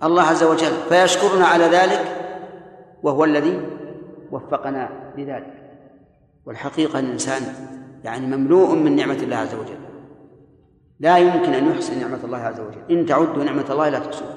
الله 0.04 0.24
عز 0.24 0.44
وجل. 0.44 0.72
فيشكرنا 0.90 1.46
على 1.46 1.66
ذلك 1.66 2.02
وهو 3.04 3.24
الذي 3.24 3.62
وفقنا 4.32 4.90
لذلك. 5.18 5.54
والحقيقة 6.46 7.00
أن 7.00 7.06
الإنسان 7.06 7.42
يعني 8.04 8.38
مملوء 8.38 8.76
من 8.76 8.96
نعمة 8.96 9.14
الله 9.14 9.36
عز 9.36 9.56
وجل. 9.56 9.80
لا 11.00 11.18
يمكن 11.18 11.54
أن 11.54 11.72
يحسن 11.72 12.00
نعمة 12.00 12.20
الله 12.24 12.38
عز 12.38 12.60
وجل. 12.60 13.00
إن 13.00 13.06
تعدوا 13.06 13.44
نعمة 13.44 13.66
الله 13.70 13.90
لا 13.90 14.00
تحصوها 14.00 14.33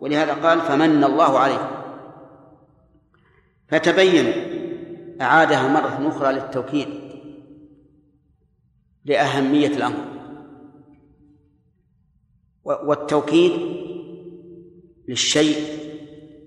ولهذا 0.00 0.34
قال 0.34 0.60
فمن 0.60 1.04
الله 1.04 1.38
عليكم 1.38 1.78
فتبين 3.68 4.32
أعادها 5.20 5.68
مرة 5.68 6.08
أخرى 6.08 6.32
للتوكيد 6.32 6.88
لأهمية 9.04 9.68
الأمر. 9.68 10.04
والتوكيد 12.64 13.52
للشيء 15.08 15.56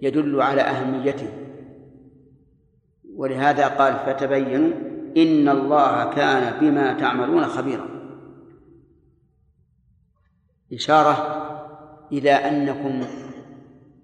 يدل 0.02 0.42
على 0.42 0.62
أهميته. 0.62 1.30
ولهذا 3.16 3.68
قال 3.68 3.94
فتبينوا 4.06 4.72
إن 5.18 5.50
الله 5.50 6.14
كان 6.14 6.60
بما 6.60 6.94
تعملون 6.94 7.46
خبيرا. 7.46 7.88
إشارة 10.74 11.42
إلى 12.12 12.32
أنكم 12.32 13.02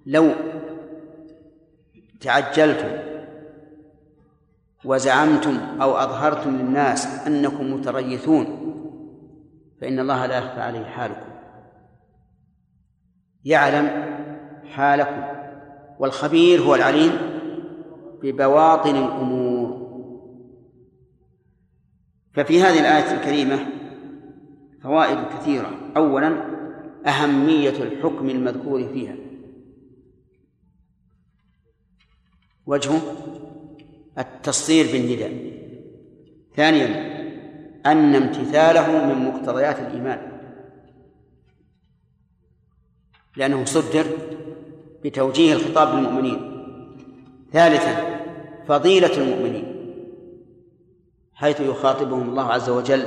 لو 0.07 0.31
تعجلتم 2.21 2.89
وزعمتم 4.85 5.57
أو 5.81 5.97
أظهرتم 5.97 6.57
للناس 6.57 7.27
أنكم 7.27 7.73
متريثون 7.73 8.45
فإن 9.81 9.99
الله 9.99 10.25
لا 10.25 10.37
يخفى 10.37 10.61
عليه 10.61 10.85
حالكم. 10.85 11.31
يعلم 13.45 14.05
حالكم 14.65 15.23
والخبير 15.99 16.61
هو 16.61 16.75
العليم 16.75 17.11
ببواطن 18.23 18.95
الأمور. 18.95 19.87
ففي 22.33 22.61
هذه 22.61 22.79
الآية 22.79 23.17
الكريمة 23.17 23.59
فوائد 24.83 25.17
كثيرة. 25.27 25.71
أولا 25.97 26.37
أهمية 27.07 27.83
الحكم 27.83 28.29
المذكور 28.29 28.87
فيها. 28.93 29.26
وجهه 32.67 33.01
التصدير 34.17 34.91
بالنداء. 34.91 35.57
ثانيا 36.55 37.17
أن 37.85 38.15
امتثاله 38.15 39.05
من 39.05 39.25
مقتضيات 39.25 39.79
الإيمان. 39.79 40.39
لأنه 43.37 43.65
صدر 43.65 44.05
بتوجيه 45.03 45.53
الخطاب 45.53 45.95
للمؤمنين. 45.95 46.63
ثالثا 47.53 48.19
فضيلة 48.67 49.17
المؤمنين 49.17 49.73
حيث 51.33 51.59
يخاطبهم 51.59 52.29
الله 52.29 52.53
عز 52.53 52.69
وجل 52.69 53.03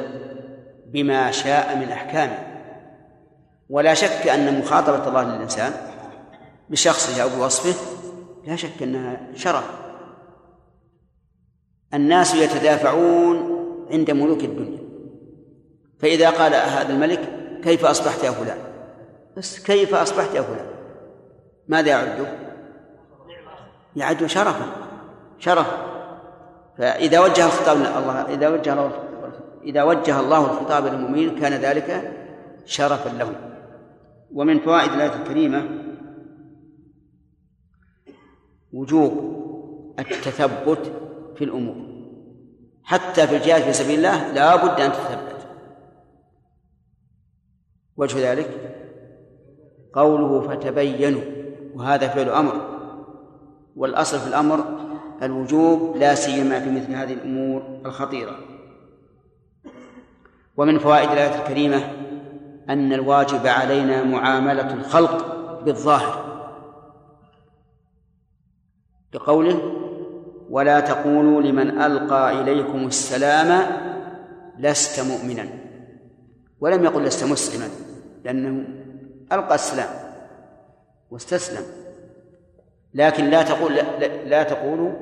بما 0.86 1.30
شاء 1.30 1.76
من 1.76 1.88
أحكامه. 1.88 2.38
ولا 3.70 3.94
شك 3.94 4.28
أن 4.28 4.60
مخاطبة 4.60 5.08
الله 5.08 5.22
للإنسان 5.22 5.72
بشخصه 6.70 7.22
أو 7.22 7.28
بوصفه 7.28 7.99
لا 8.46 8.56
شك 8.56 8.82
أنها 8.82 9.20
شرف. 9.34 9.70
الناس 11.94 12.34
يتدافعون 12.34 13.36
عند 13.90 14.10
ملوك 14.10 14.44
الدنيا. 14.44 14.80
فإذا 15.98 16.30
قال 16.30 16.54
هذا 16.54 16.92
الملك 16.92 17.20
كيف 17.62 17.84
أصبحت 17.84 18.24
يا 18.24 18.30
فلان؟ 18.30 18.58
بس 19.36 19.64
كيف 19.66 19.94
أصبحت 19.94 20.34
يا 20.34 20.42
فلان؟ 20.42 20.66
ماذا 21.68 21.88
يعد؟ 21.88 22.26
يعد 23.96 24.26
شرفا. 24.26 24.66
شرف. 25.38 25.66
فإذا 26.78 27.20
وجه 27.20 27.46
الخطاب 27.46 27.76
الله 27.76 28.34
إذا 28.34 28.48
وجه 28.48 28.72
الله 28.72 28.92
إذا 29.64 29.82
وجه 29.82 30.20
الله 30.20 30.44
الخطاب 30.44 30.86
للمؤمنين 30.86 31.40
كان 31.40 31.52
ذلك 31.52 32.12
شرفا 32.64 33.08
لهم. 33.08 33.34
ومن 34.34 34.60
فوائد 34.60 34.92
الآية 34.92 35.14
الكريمة 35.14 35.79
وجوب 38.72 39.12
التثبت 39.98 40.92
في 41.36 41.44
الأمور. 41.44 41.76
حتى 42.84 43.26
في 43.26 43.36
الجهاد 43.36 43.62
في 43.62 43.72
سبيل 43.72 43.98
الله 43.98 44.32
لا 44.32 44.56
بد 44.56 44.80
أن 44.80 44.92
تثبت 44.92 45.46
وجه 47.96 48.32
ذلك 48.32 48.76
قوله 49.92 50.40
فتبينوا 50.40 51.22
وهذا 51.74 52.08
فعل 52.08 52.28
أمر. 52.28 52.80
والأصل 53.76 54.18
في 54.18 54.26
الأمر 54.26 54.64
الوجوب 55.22 55.96
لا 55.96 56.14
سيما 56.14 56.60
في 56.60 56.70
مثل 56.70 56.92
هذه 56.92 57.12
الأمور 57.12 57.80
الخطيرة. 57.86 58.36
ومن 60.56 60.78
فوائد 60.78 61.10
الآية 61.10 61.42
الكريمة 61.42 61.92
أن 62.68 62.92
الواجب 62.92 63.46
علينا 63.46 64.04
معاملة 64.04 64.74
الخلق 64.74 65.26
بالظاهر. 65.64 66.29
بقوله 69.12 69.60
ولا 70.50 70.80
تقولوا 70.80 71.42
لمن 71.42 71.80
ألقى 71.82 72.40
إليكم 72.40 72.86
السلام 72.86 73.66
لست 74.58 75.00
مؤمنا. 75.00 75.48
ولم 76.60 76.84
يقل 76.84 77.04
لست 77.04 77.24
مسلما 77.24 77.68
لأنه 78.24 78.64
ألقى 79.32 79.54
السلام 79.54 79.88
واستسلم. 81.10 81.62
لكن 82.94 83.24
لا 83.24 83.42
تقول 83.42 83.74
لا, 83.74 84.24
لا 84.24 84.42
تقولوا 84.42 84.92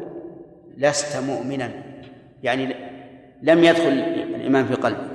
لست 0.76 1.16
مؤمنا. 1.16 1.72
يعني 2.42 2.74
لم 3.42 3.64
يدخل 3.64 3.88
الإيمان 3.88 4.66
في 4.66 4.74
قلبه 4.74 5.08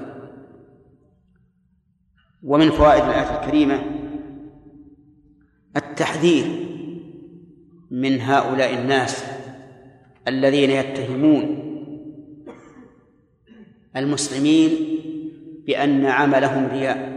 ومن 2.44 2.72
فوائد 2.72 3.04
الآية 3.04 3.39
الكريمة 3.39 3.84
التحذير 5.78 6.62
من 7.94 8.22
هؤلاء 8.22 8.74
الناس 8.74 9.26
الذين 10.28 10.70
يتهمون 10.70 11.60
المسلمين 13.96 14.72
بأن 15.66 16.06
عملهم 16.06 16.66
رياء. 16.66 17.14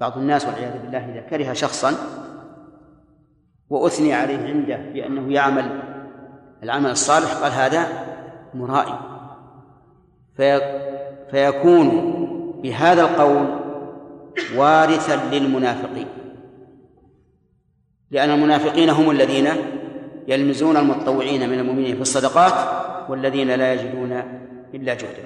بعض 0.00 0.18
الناس 0.18 0.44
والعياذ 0.44 0.82
بالله 0.82 1.10
إذا 1.12 1.20
كره 1.20 1.52
شخصا 1.52 1.92
وأثني 3.70 4.14
عليه 4.14 4.38
عنده 4.38 4.76
بأنه 4.76 5.32
يعمل 5.32 5.82
العمل 6.62 6.90
الصالح 6.90 7.32
قال 7.32 7.52
هذا 7.52 7.86
مرائي. 8.54 8.98
في 10.36 10.60
فيكون 11.30 11.88
بهذا 12.62 13.02
القول 13.02 13.60
وارثا 14.56 15.34
للمنافقين. 15.34 16.23
لأن 18.14 18.30
المنافقين 18.30 18.90
هم 18.90 19.10
الذين 19.10 19.48
يلمزون 20.28 20.76
المتطوعين 20.76 21.48
من 21.50 21.58
المؤمنين 21.58 21.94
في 21.94 22.02
الصدقات 22.02 22.52
والذين 23.10 23.50
لا 23.50 23.74
يجدون 23.74 24.22
إلا 24.74 24.94
جهدا. 24.94 25.24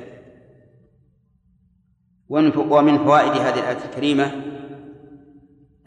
ومن 2.29 2.99
فوائد 2.99 3.33
هذه 3.33 3.59
الآية 3.59 3.79
الكريمة 3.91 4.31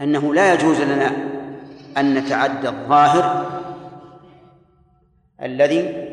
أنه 0.02 0.34
لا 0.34 0.54
يجوز 0.54 0.82
لنا 0.82 1.12
أن 1.98 2.14
نتعدى 2.14 2.70
الظاهر 2.70 3.46
الذي 5.42 6.08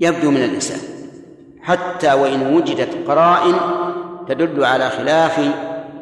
يبدو 0.00 0.30
من 0.30 0.44
الإنسان 0.44 0.80
حتى 1.62 2.12
وإن 2.12 2.54
وجدت 2.54 3.08
قرائن 3.08 3.54
تدل 4.28 4.64
على 4.64 4.90
خلاف 4.90 5.40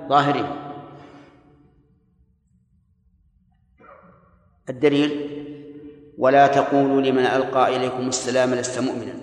ظاهره. 0.09 0.66
الدليل 4.69 5.37
ولا 6.19 6.47
تقولوا 6.47 7.01
لمن 7.01 7.27
ألقى 7.27 7.77
إليكم 7.77 8.09
السلام 8.09 8.55
لست 8.55 8.79
مؤمنا. 8.79 9.15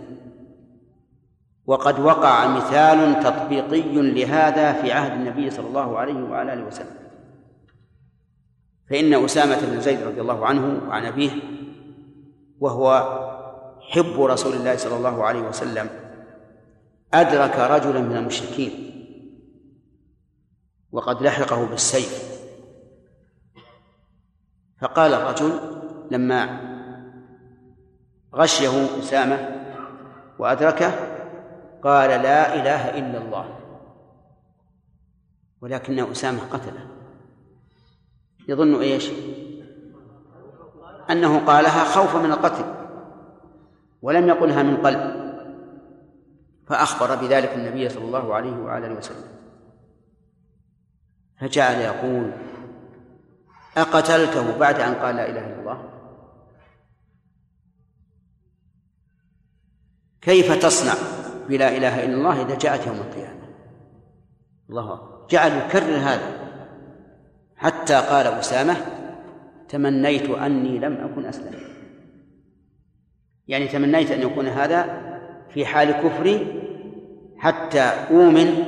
وقد 1.66 2.00
وقع 2.00 2.48
مثال 2.48 3.24
تطبيقي 3.24 4.02
لهذا 4.02 4.74
في 4.74 4.92
عهد 4.92 5.12
النبي 5.12 5.50
صلى 5.50 5.68
الله 5.68 5.98
عليه 6.00 6.14
وعلى 6.14 6.54
آله 6.54 6.64
وسلم. 6.64 6.96
فإن 8.90 9.26
أسامة 9.26 9.62
بن 9.66 9.82
زيد 9.82 10.04
رضي 10.04 10.22
الله 10.22 10.46
عنه 10.46 10.90
وعن 10.90 11.06
أبيه 11.06 11.32
وهو 12.60 13.20
حب 13.92 14.22
رسول 14.22 14.54
الله 14.54 14.76
صلى 14.76 14.98
الله 14.98 15.24
عليه 15.24 15.42
وسلم 15.42 15.90
أدرك 17.14 17.60
رجلا 17.60 18.00
من 18.00 18.18
المشركين 18.18 18.72
وقد 20.92 21.22
لحقه 21.22 21.66
بالسيف. 21.66 22.33
فقال 24.84 25.14
الرجل 25.14 25.60
لما 26.12 26.60
غشيه 28.36 29.00
أسامة 29.00 29.50
وأدركه 30.40 30.92
قال 31.84 32.10
لا 32.10 32.56
إله 32.56 33.00
إلا 33.00 33.18
الله 33.18 33.60
ولكن 35.62 36.00
أسامة 36.00 36.40
قتله 36.52 36.88
يظن 38.48 38.82
إيش؟ 38.82 39.10
أنه 41.10 41.46
قالها 41.46 41.84
خوفا 41.84 42.20
من 42.20 42.32
القتل 42.32 42.66
ولم 44.02 44.28
يقلها 44.28 44.64
من 44.64 44.78
قلب 44.78 45.24
فأخبر 46.68 47.16
بذلك 47.16 47.54
النبي 47.54 47.90
صلى 47.90 48.06
الله 48.06 48.34
عليه 48.34 48.58
وآله 48.58 48.94
وسلم 48.94 49.34
فجعل 51.40 51.76
يقول 51.76 52.32
أقتلته 53.78 54.58
بعد 54.58 54.80
أن 54.80 54.94
قال 54.94 55.16
لا 55.16 55.30
إله 55.30 55.46
إلا 55.48 55.60
الله؟ 55.60 55.90
كيف 60.22 60.66
تصنع 60.66 60.94
بلا 61.50 61.78
إله 61.78 62.06
إلا 62.06 62.14
الله 62.14 62.42
إذا 62.42 62.58
جاءت 62.58 62.88
يوم 62.88 62.98
القيامة؟ 62.98 63.44
الله 64.70 65.00
جعل 65.30 65.52
يكرر 65.52 65.98
هذا. 65.98 66.44
حتى 67.56 67.94
قال 67.94 68.28
أسامة 68.28 68.76
تمنيت 69.70 70.30
أني 70.30 70.80
لم 70.80 70.94
أكن 70.94 71.26
أسلم. 71.26 71.60
يعني 73.48 73.68
تمنيت 73.68 74.12
أن 74.12 74.22
يكون 74.22 74.48
هذا 74.48 75.04
في 75.50 75.66
حال 75.66 75.92
كفري 75.92 76.62
حتى 77.38 77.82
أؤمن 77.82 78.64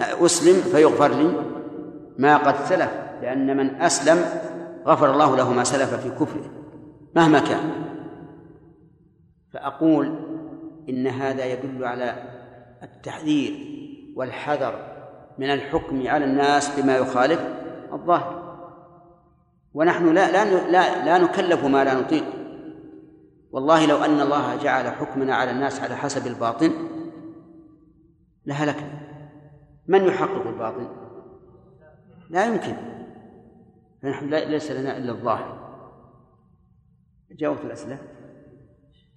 أسلم 0.00 0.54
فيغفر 0.72 1.08
لي 1.08 1.44
ما 2.18 2.36
قد 2.36 2.64
سلف. 2.64 3.11
لأن 3.22 3.56
من 3.56 3.80
أسلم 3.80 4.24
غفر 4.86 5.10
الله 5.12 5.36
له 5.36 5.52
ما 5.52 5.64
سلف 5.64 5.94
في 5.94 6.10
كفره 6.10 6.50
مهما 7.16 7.38
كان. 7.38 7.70
فأقول 9.52 10.18
إن 10.88 11.06
هذا 11.06 11.44
يدل 11.44 11.84
على 11.84 12.14
التحذير 12.82 13.52
والحذر 14.16 14.74
من 15.38 15.50
الحكم 15.50 16.08
على 16.08 16.24
الناس 16.24 16.80
بما 16.80 16.96
يخالف 16.96 17.40
الظاهر. 17.92 18.42
ونحن 19.74 20.14
لا 20.14 20.30
لا 20.30 20.70
لا, 20.70 21.04
لا 21.04 21.18
نكلف 21.18 21.64
ما 21.64 21.84
لا 21.84 21.94
نطيق. 21.94 22.24
والله 23.52 23.86
لو 23.86 23.96
أن 23.96 24.20
الله 24.20 24.56
جعل 24.56 24.88
حكمنا 24.88 25.34
على 25.34 25.50
الناس 25.50 25.80
على 25.80 25.96
حسب 25.96 26.26
الباطن 26.26 26.72
لهلكنا. 28.46 29.02
من 29.86 30.04
يحقق 30.04 30.46
الباطن؟ 30.46 30.88
لا 32.30 32.44
يمكن. 32.44 32.91
فنحن 34.02 34.34
ليس 34.34 34.70
لنا 34.70 34.96
إلا 34.96 35.12
الظاهر. 35.12 35.62
جاوبت 37.30 37.64
الأسئلة؟ 37.64 37.98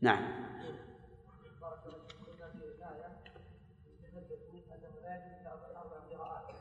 نعم. 0.02 0.46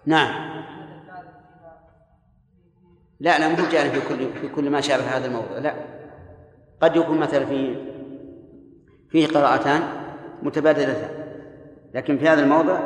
نعم. 0.06 0.54
لا 3.20 3.38
لا 3.38 3.48
مو 3.48 3.68
جاري 3.72 3.90
في 3.90 4.08
كل 4.08 4.32
في 4.32 4.48
كل 4.48 4.70
ما 4.70 4.80
شابه 4.80 5.02
هذا 5.02 5.26
الموضوع 5.26 5.58
لا. 5.58 5.74
قد 6.80 6.96
يكون 6.96 7.18
مثلا 7.18 7.46
في 7.46 7.76
فيه 9.08 9.26
قراءتان 9.26 9.82
متبادلتان 10.42 11.24
لكن 11.94 12.18
في 12.18 12.28
هذا 12.28 12.42
الموضع 12.42 12.80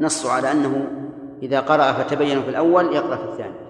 نص 0.00 0.26
على 0.26 0.52
أنه 0.52 0.86
إذا 1.42 1.60
قرأ 1.60 1.92
فتبين 1.92 2.42
في 2.42 2.48
الأول 2.48 2.94
يقرأ 2.96 3.16
في 3.16 3.24
الثاني. 3.24 3.65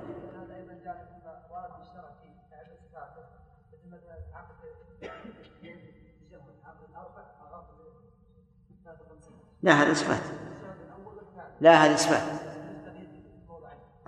لا 9.67 9.73
هذا 9.73 9.93
إثبات. 9.93 10.23
لا 11.61 11.85
هذا 11.85 11.95
إثبات. 11.95 12.41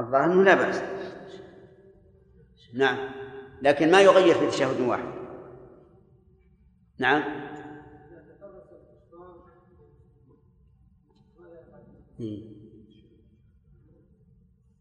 الظاهر 0.00 0.24
أنه 0.24 0.42
لا 0.44 0.54
بأس. 0.54 0.82
نعم. 2.74 2.98
لكن 3.62 3.90
ما 3.90 4.00
يغير 4.00 4.34
في 4.34 4.46
تشهد 4.46 4.80
واحد. 4.80 5.09
نعم. 6.98 7.22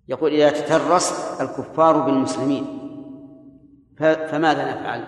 يقول 0.07 0.31
إذا 0.31 0.49
تترس 0.49 1.41
الكفار 1.41 1.99
بالمسلمين 1.99 2.65
فماذا 3.97 4.71
نفعل؟ 4.71 5.03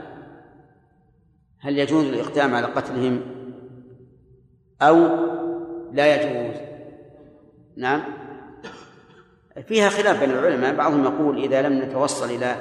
هل 1.59 1.77
يجوز 1.77 2.05
الإقدام 2.05 2.55
على 2.55 2.67
قتلهم؟ 2.67 3.21
أو 4.81 5.28
لا 5.93 6.15
يجوز؟ 6.15 6.55
نعم. 7.77 8.03
فيها 9.67 9.89
خلاف 9.89 10.19
بين 10.19 10.31
العلماء 10.31 10.75
بعضهم 10.75 11.03
يقول 11.03 11.43
إذا 11.43 11.61
لم 11.61 11.81
نتوصل 11.81 12.29
إلى 12.29 12.55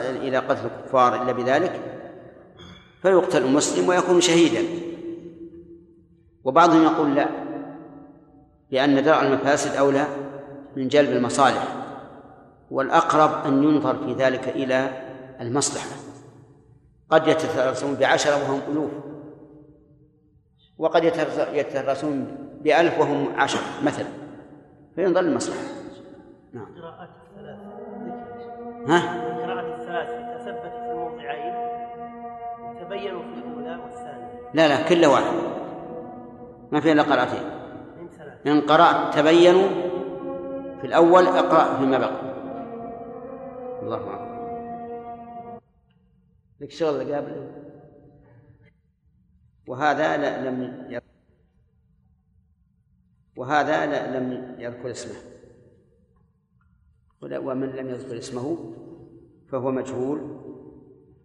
إلى 0.00 0.38
قتل 0.38 0.66
الكفار 0.66 1.22
إلا 1.22 1.32
بذلك 1.32 1.80
فيقتل 3.02 3.44
المسلم 3.44 3.88
ويكون 3.88 4.20
شهيدا. 4.20 4.68
وبعضهم 6.44 6.84
يقول 6.84 7.14
لا 7.14 7.28
لأن 8.70 9.02
درء 9.02 9.22
المفاسد 9.22 9.76
أولى 9.76 10.06
من 10.76 10.88
جلب 10.88 11.10
المصالح 11.10 11.64
والأقرب 12.70 13.46
أن 13.46 13.62
ينظر 13.64 13.96
في 14.04 14.12
ذلك 14.12 14.48
إلى 14.48 14.90
المصلحة. 15.40 15.96
قد 17.10 17.26
يتترسون 17.28 17.94
بعشرة 17.94 18.34
وهم 18.34 18.60
ألوف. 18.72 18.90
وقد 20.78 21.04
يترسون 21.52 22.36
بألف 22.60 23.00
وهم 23.00 23.28
عشر 23.36 23.60
مثلا 23.84 24.06
فينظر 24.94 25.20
المصلحة. 25.20 25.60
نعم. 26.52 26.66
القراءات 26.76 27.08
الثلاث. 27.08 27.58
ها؟ 28.88 29.26
القراءات 29.26 29.80
الثلاث 29.80 30.08
تثبت 30.08 30.72
في 30.72 30.90
الموضعين 30.90 31.54
وتبينوا 32.62 33.22
في 33.22 33.38
الأولى 33.38 33.82
والثانية. 33.82 34.50
لا 34.54 34.68
لا 34.68 34.88
كل 34.88 35.06
واحد. 35.06 35.34
ما 36.72 36.80
في 36.80 36.92
إلا 36.92 37.02
قراءتين. 37.02 37.58
إن 38.46 38.60
قرأت 38.60 39.14
تبينوا 39.14 39.68
في 40.80 40.86
الأول 40.86 41.26
اقرأ 41.26 41.78
فيما 41.78 41.98
بقي 41.98 42.34
الله 43.82 43.96
أكبر. 43.96 44.28
لك 46.60 46.70
شغل 46.70 47.14
قبل 47.14 47.67
وهذا 49.68 50.16
لا- 50.16 50.50
لم 50.50 50.88
وهذا 53.36 53.86
لا- 53.86 54.18
لم 54.18 54.56
يذكر 54.58 54.90
اسمه. 54.90 55.14
ومن 57.22 57.68
لم 57.68 57.88
يذكر 57.88 58.18
اسمه 58.18 58.74
فهو 59.48 59.70
مجهول. 59.70 60.38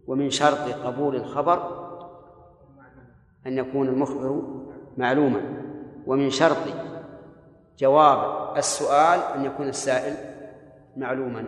ومن 0.07 0.29
شرط 0.29 0.69
قبول 0.69 1.15
الخبر 1.15 1.83
أن 3.47 3.57
يكون 3.57 3.87
المخبر 3.87 4.63
معلوما. 4.97 5.63
ومن 6.05 6.29
شرط 6.29 6.67
جواب 7.79 8.57
السؤال 8.57 9.19
أن 9.19 9.45
يكون 9.45 9.67
السائل 9.67 10.15
معلوما. 10.97 11.47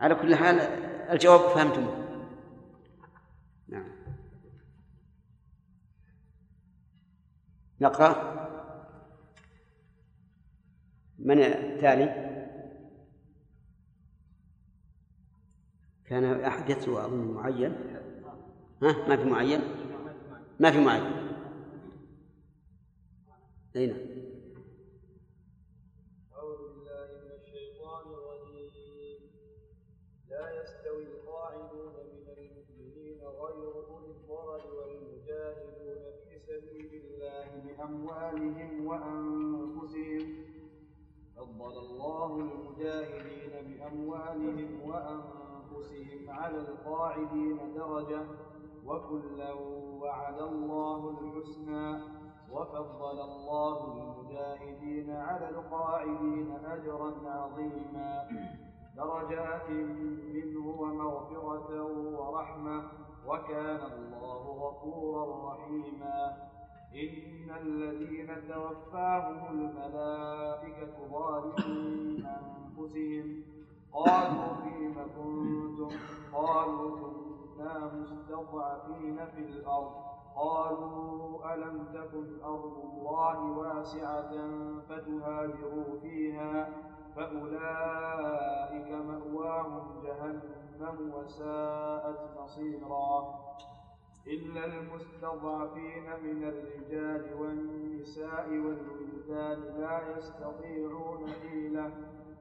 على 0.00 0.14
كل 0.14 0.34
حال 0.34 0.60
الجواب 1.10 1.40
فهمتموه. 1.40 2.03
نقرأ. 7.84 8.34
من 11.18 11.38
التالي؟ 11.38 12.34
كان 16.06 16.44
أحد 16.44 16.70
يتلو 16.70 16.98
أظن 16.98 17.34
معين؟ 17.34 17.72
ها؟ 18.82 19.08
ما 19.08 19.16
في 19.16 19.24
معين؟ 19.24 19.60
ما 20.60 20.70
في 20.70 20.80
معين. 20.80 21.12
أين 23.76 24.23
المجاهدين 42.94 43.78
بأموالهم 43.78 44.80
وأنفسهم 44.88 46.30
على 46.30 46.58
القاعدين 46.58 47.58
درجة 47.74 48.22
وكلا 48.86 49.52
وعد 50.02 50.40
الله 50.40 51.10
الحسنى 51.10 52.00
وفضل 52.52 53.20
الله 53.20 53.92
المجاهدين 53.92 55.10
على 55.10 55.48
القاعدين 55.48 56.52
أجرا 56.64 57.12
عظيما. 57.24 58.28
درجات 58.96 59.70
منه 60.34 60.68
ومغفرة 60.80 61.82
ورحمة 62.18 62.82
وكان 63.26 63.80
الله 63.92 64.42
غفورا 64.48 65.52
رحيما. 65.52 66.36
إن 66.94 67.50
الذين 67.60 68.48
توفاهم 68.48 69.46
الملائكة 69.50 71.08
ظالمي 71.10 72.24
أنفسهم. 72.78 73.42
قالوا 73.92 74.54
فيم 74.62 74.94
كنتم؟ 74.94 75.96
قالوا 76.32 76.96
كنا 76.96 77.92
مستضعفين 77.94 79.26
في 79.26 79.40
الأرض. 79.40 79.92
قالوا 80.36 81.54
ألم 81.54 81.84
تكن 81.94 82.42
أرض 82.44 82.76
الله 82.84 83.58
واسعة 83.58 84.32
فتهاجروا 84.88 86.00
فيها 86.02 86.70
فأولئك 87.16 88.90
مأواهم 88.92 90.02
جهنم 90.02 91.12
وساءت 91.14 92.38
مصيرا. 92.40 93.34
إلا 94.26 94.64
المستضعفين 94.64 96.04
من 96.24 96.44
الرجال 96.44 97.34
والنساء 97.40 98.48
والولدان 98.50 99.60
لا 99.80 100.16
يستطيعون 100.16 101.30
حيلة 101.30 101.90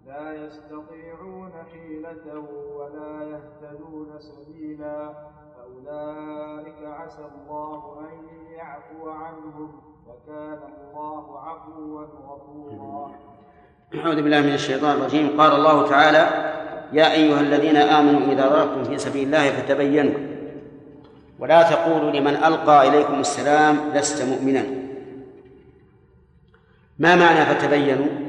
لا 0.07 0.45
يستطيعون 0.45 1.51
حيلة 1.71 2.25
ولا 2.75 3.23
يهتدون 3.23 4.07
سبيلا 4.19 5.13
فأولئك 5.55 6.79
عسى 6.83 7.25
الله 7.35 7.99
أن 7.99 8.15
يعفو 8.57 9.09
عنهم 9.09 9.71
وكان 10.07 10.59
الله 10.77 11.39
عفوا 11.39 12.01
غفورا. 12.01 13.11
أعوذ 13.95 14.15
بالله 14.15 14.41
من 14.41 14.53
الشيطان 14.53 14.97
الرجيم. 14.97 15.41
قال 15.41 15.51
الله 15.51 15.89
تعالى 15.89 16.53
يا 16.93 17.13
أيها 17.13 17.39
الذين 17.39 17.77
آمنوا 17.77 18.33
إذا 18.33 18.49
ضربتم 18.49 18.83
في 18.83 18.97
سبيل 18.97 19.23
الله 19.23 19.51
فتبينوا. 19.51 20.19
ولا 21.39 21.69
تقولوا 21.69 22.11
لمن 22.11 22.35
ألقى 22.35 22.87
إليكم 22.89 23.19
السلام 23.19 23.77
لست 23.93 24.23
مؤمنا. 24.23 24.63
ما 26.99 27.15
معنى 27.15 27.45
فتبينوا؟ 27.45 28.22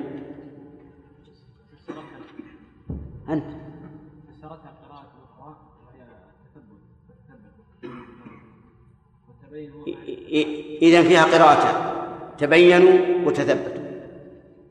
إذا 9.55 11.03
فيها 11.03 11.25
قراءتان 11.25 11.95
تبينوا 12.39 13.27
وتثبتوا. 13.27 13.85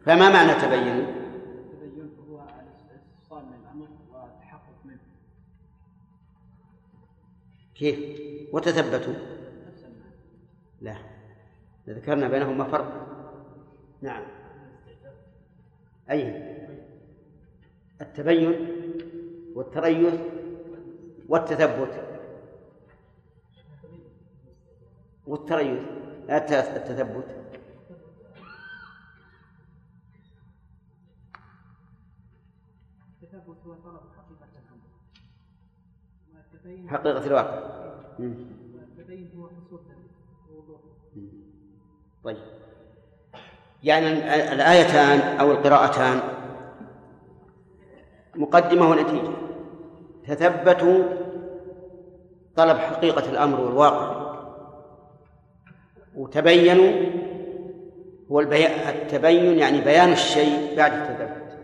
فما 0.05 0.29
معنى 0.29 0.53
تبينوا؟ 0.61 1.05
التبين 1.73 2.09
هو 2.29 2.39
الاستفصال 2.39 3.45
من 3.45 3.53
الأمر 3.63 3.87
والتحقق 4.13 4.85
منه 4.85 4.99
كيف؟ 7.75 7.99
وتثبتوا. 8.53 9.13
لا. 10.81 10.95
ذكرنا 11.89 12.27
بينهما 12.27 12.63
فرق. 12.63 13.07
نعم. 14.01 14.23
أي. 16.09 16.53
التبين 18.01 18.67
والتريث 19.55 20.19
والتثبت. 21.29 22.12
والتريث 25.27 25.83
التثبت. 26.75 27.27
التثبت 33.23 33.57
هو 33.67 33.73
طلب 33.73 34.01
حقيقة 34.17 34.47
الأمر 34.59 34.87
والتبين 36.53 36.89
حقيقة 36.89 37.25
الواقع. 37.27 37.59
هو 40.51 40.77
حصول 40.77 41.29
طيب. 42.23 42.37
يعني 43.83 44.07
ال- 44.07 44.23
الآيتان 44.53 45.39
أو 45.39 45.51
القراءتان 45.51 46.19
مقدمة 48.35 48.89
ونتيجة. 48.89 49.31
تثبتوا 50.27 51.03
طلب 52.55 52.77
حقيقة 52.77 53.29
الأمر 53.29 53.61
والواقع. 53.61 54.22
وتبينوا 56.15 56.91
هو. 58.31 58.39
التبين 58.41 59.59
يعني 59.59 59.81
بيان 59.81 60.11
الشيء 60.11 60.77
بعد 60.77 60.93
التثبت. 60.93 61.57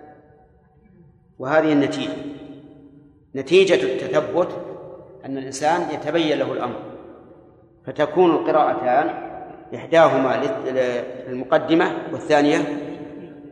وهذه 1.39 1.73
النتيجة. 1.73 2.13
نتيجة 3.35 3.83
التثبت 3.83 4.65
أن 5.25 5.37
الإنسان 5.37 5.81
يتبين 5.93 6.37
له 6.39 6.53
الأمر. 6.53 6.79
فتكون 7.85 8.31
القراءتان 8.31 9.29
إحداهما 9.75 10.37
لل- 10.37 11.03
للمقدمة 11.27 11.97
والثانية 12.11 12.57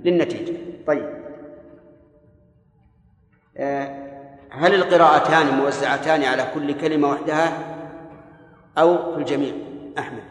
للنتيجة. 0.04 0.54
طيب. 0.88 1.18
آه، 3.58 4.08
هل 4.50 4.74
القراءتان 4.74 5.46
موزعتان 5.58 6.24
على 6.24 6.48
كل 6.54 6.74
كلمة 6.74 7.10
وحدها 7.10 7.78
أو 8.78 9.14
في 9.14 9.20
الجميع؟ 9.20 9.54
أحمد 10.00 10.24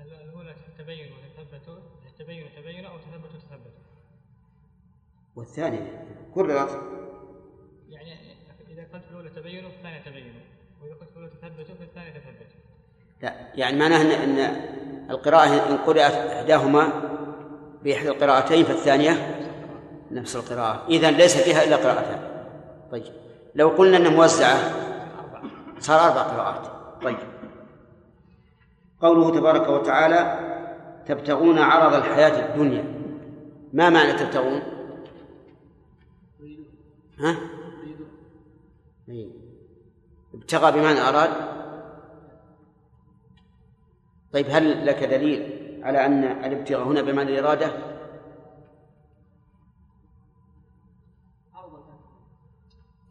الأولى 0.00 0.54
تبين 0.78 1.06
وتثبتوا 1.12 1.74
تبين 2.18 2.44
تبين 2.56 2.84
أو 2.84 2.92
تثبتوا 2.98 3.38
تثبتوا 3.38 3.70
والثانية 5.40 6.06
كررت. 6.34 6.80
يعني 7.88 8.12
إذا 8.70 8.82
قلت 8.94 9.02
الأولى 9.10 9.28
تبينوا 9.28 9.70
الثانية 9.70 10.00
تبينوا 10.00 10.40
وإذا 10.82 10.94
قلت 10.94 11.10
الأولى 11.16 11.30
تثبتوا 11.30 11.74
في 11.74 11.84
الثانية 11.84 12.10
تثبتوا 12.10 12.60
لا 13.22 13.34
يعني 13.54 13.78
معناه 13.78 14.02
أن 14.02 14.38
أن 14.38 14.38
القراءة 15.10 15.70
إن 15.70 15.76
قرأت 15.76 16.12
إحداهما 16.12 16.92
بإحدى 17.82 18.08
القراءتين 18.08 18.64
فالثانية 18.64 19.36
نفس 20.10 20.36
القراءة. 20.36 20.86
إذا 20.88 21.10
ليس 21.10 21.36
فيها 21.36 21.64
إلا 21.64 21.76
قراءتان. 21.76 22.44
طيب. 22.92 23.12
لو 23.54 23.68
قلنا 23.68 23.96
أنها 23.96 24.10
موزعة 24.10 24.58
صار 25.78 26.00
أربع 26.00 26.22
قراءات. 26.22 26.66
طيب. 27.02 27.18
قوله 29.00 29.30
تبارك 29.30 29.68
وتعالى 29.68 30.50
تبتغون 31.06 31.58
عرض 31.58 31.94
الحياة 31.94 32.48
الدنيا. 32.48 32.84
ما 33.72 33.90
معنى 33.90 34.12
تبتغون؟ 34.12 34.79
ها؟ 37.20 37.36
إيه. 39.08 39.30
ابتغى 40.34 40.72
بمعنى 40.72 40.98
أراد 41.00 41.30
طيب 44.32 44.46
هل 44.48 44.86
لك 44.86 45.04
دليل 45.04 45.60
على 45.84 46.06
أن 46.06 46.24
الابتغاء 46.24 46.86
هنا 46.88 47.02
بمعنى 47.02 47.38
الإرادة 47.38 47.72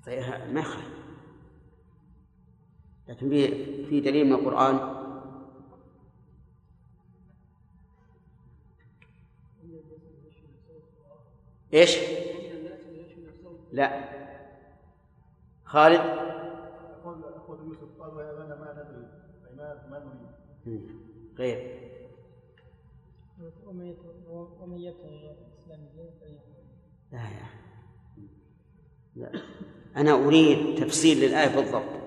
طيب 0.05 0.20
ما 0.53 0.60
يخالف 0.60 0.99
لكن 3.07 3.30
في 3.89 3.99
دليل 3.99 4.26
من 4.26 4.34
القرآن 4.34 4.99
إيش؟ 11.74 11.97
لا. 13.72 14.03
خالد؟ 15.65 15.99
يقول 17.36 17.67
يوسف 17.67 18.01
قالوا 18.01 18.22
يا 18.22 18.32
أبانا 18.32 18.55
ما 18.55 18.72
ندري. 18.74 19.07
ما 19.91 19.99
نريد. 20.65 20.89
غير 21.38 21.80
ومن 23.65 23.86
يبتغي 24.78 25.17
غير. 25.17 25.36
الاسلام 25.47 25.80
دينا 25.95 26.11
فلن 26.22 26.39
لا 27.11 27.20
يا 27.20 27.47
لا. 29.15 29.41
أنا 29.97 30.13
أريد 30.26 30.84
تفسير 30.84 31.17
للآية 31.17 31.55
بالضبط. 31.55 31.99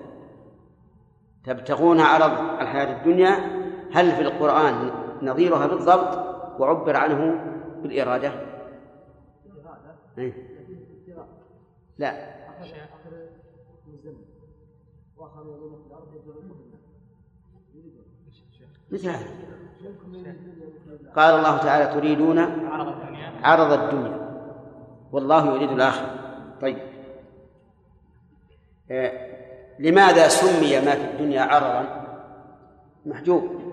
تبتغون 1.43 1.99
عرض 1.99 2.61
الحياة 2.61 2.99
الدنيا؟ 2.99 3.63
هل 3.93 4.11
في 4.11 4.21
القرآن 4.21 4.91
نظيرها 5.21 5.67
بالضبط 5.67 6.17
وعبر 6.59 6.95
عنه 6.95 7.43
بالإرادة. 7.81 8.33
إيه؟ 10.17 10.52
لا. 11.97 12.33
مثل 18.91 19.11
قال 21.15 21.35
الله 21.35 21.57
تعالى 21.57 21.93
تريدون 21.93 22.39
عرض 23.43 23.71
الدنيا. 23.71 24.23
والله 25.11 25.55
يريد 25.55 25.71
الآخرة. 25.71 26.19
طيب. 26.61 26.77
آه، 28.91 29.33
لماذا 29.79 30.27
سمي 30.27 30.79
ما 30.85 30.95
في 30.95 31.11
الدنيا 31.11 31.41
عرضا؟ 31.41 32.03
محجوب. 33.05 33.63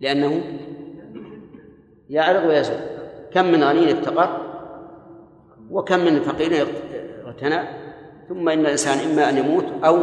لأنه 0.00 0.59
يعرض 2.10 2.44
ويزول 2.44 2.80
كم 3.32 3.44
من 3.44 3.64
غني 3.64 3.92
افتقر 3.92 4.50
وكم 5.70 5.98
من 5.98 6.20
فقير 6.20 6.66
اغتنى 7.24 7.60
ثم 8.28 8.48
إن 8.48 8.60
الإنسان 8.60 9.10
إما 9.10 9.28
أن 9.28 9.36
يموت 9.36 9.84
أو 9.84 9.98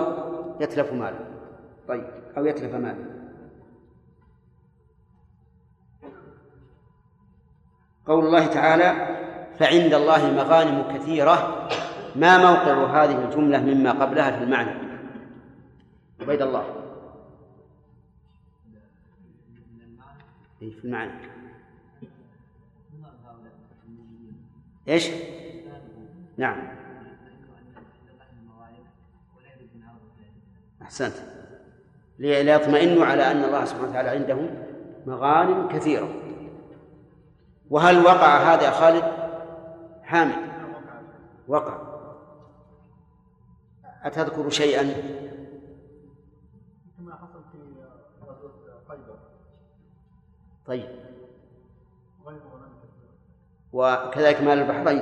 يتلف 0.60 0.94
ماله. 0.94 1.20
طيب 1.88 2.04
أو 2.38 2.46
يتلف 2.46 2.74
ماله. 2.74 3.06
قول 8.08 8.26
الله 8.26 8.48
تعالى 8.48 9.18
فعند 9.60 9.94
الله 9.94 10.32
مغانم 10.32 10.98
كثيرة. 10.98 11.68
ما 12.16 12.38
موقع 12.38 13.04
هذه 13.04 13.26
الجملة 13.26 13.60
مما 13.60 13.92
قبلها 13.92 14.32
في 14.32 14.44
المعنى؟ 14.44 14.72
عبيد 16.22 16.42
الله. 16.42 16.64
في 20.60 20.86
المعنى. 20.86 21.37
إيش؟ 24.88 25.10
نعم. 26.38 26.68
أحسنت. 30.82 31.14
ليطمئنوا 32.20 33.06
على 33.06 33.32
أن 33.32 33.44
الله 33.44 33.66
سبحانه 33.66 33.90
وتعالى 33.90 34.10
عنده 34.10 34.50
مغانم 35.06 35.68
كثيرة. 35.68 36.10
وهل 37.70 38.06
وقع 38.06 38.54
هذا 38.54 38.64
يا 38.64 38.72
خالد؟ 38.72 39.04
حامد. 40.04 40.36
وقع. 41.48 41.78
أتذكر 44.04 44.50
شيئا؟ 44.50 44.84
كما 46.98 47.16
حصل 47.16 47.44
في 47.52 47.58
طيب. 50.66 50.86
كثير 50.86 51.07
وكذلك 53.74 54.42
مال 54.42 54.60
البحرين. 54.60 55.02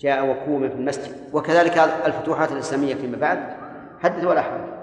جاء 0.00 0.30
وكوم 0.30 0.68
في 0.68 0.74
المسجد. 0.74 1.34
وكذلك 1.34 1.78
الفتوحات 1.78 2.52
الإسلامية 2.52 2.94
فيما 2.94 3.16
بعد 3.16 3.56
حدث 4.00 4.24
ولا 4.24 4.42
حرج. 4.42 4.74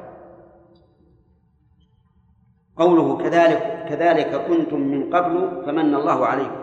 قوله 2.76 3.18
كذلك 3.18 3.86
كذلك 3.90 4.36
كنتم 4.36 4.80
من 4.80 5.16
قبل 5.16 5.66
فمن 5.66 5.96
الله 5.96 6.26
عليكم. 6.26 6.62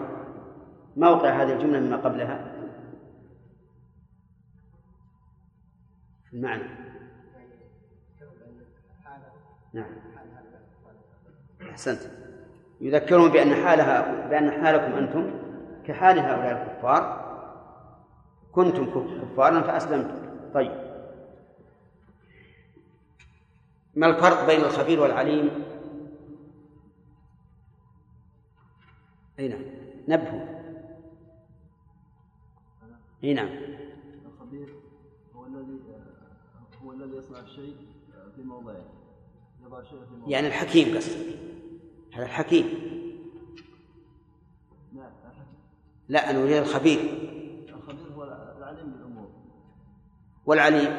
موقع 0.97 1.43
هذه 1.43 1.53
الجملة 1.53 1.81
مما 1.81 1.97
قبلها؟ 1.97 2.55
المعنى. 6.33 6.62
نعم. 9.73 9.91
أحسنت. 11.71 12.01
يذكرهم 12.81 13.29
بأن 13.29 13.55
حالها 13.55 14.29
بأن 14.29 14.51
حالكم 14.51 14.93
أنتم 14.93 15.47
كحال 15.89 16.18
هؤلاء 16.18 16.62
الكفار 16.62 17.28
كنتم 18.53 18.86
كفارا 19.22 19.61
فأسلمتم. 19.61 20.53
طيب. 20.55 20.89
ما 23.95 24.07
الفرق 24.07 24.47
بين 24.47 24.61
الخبير 24.61 25.01
والعليم؟ 25.01 25.64
أي 29.39 29.49
نعم. 29.49 29.62
نبهوا 30.09 30.59
أي 33.24 33.34
نعم. 33.34 33.49
الخبير 34.26 34.74
هو 35.34 35.47
الذي 35.47 35.80
هو 36.84 36.93
الذي 36.93 37.16
يصنع 37.16 37.41
الشيء 37.41 37.76
في 38.36 38.43
موضعه. 38.43 38.84
يضع 39.64 39.78
الشيء 39.78 39.99
في 39.99 40.14
موضعه. 40.14 40.30
يعني 40.30 40.47
الحكيم 40.47 40.97
قصدك. 40.97 41.39
هذا 42.14 42.24
الحكيم. 42.24 42.66
نعم. 44.93 45.28
لا 46.09 46.31
أنا 46.31 46.43
أريد 46.43 46.57
الخبير. 46.57 46.99
الخبير 47.69 48.13
هو 48.17 48.25
العليم 48.59 48.91
بالأمور. 48.93 49.31
والعليم. 50.47 50.99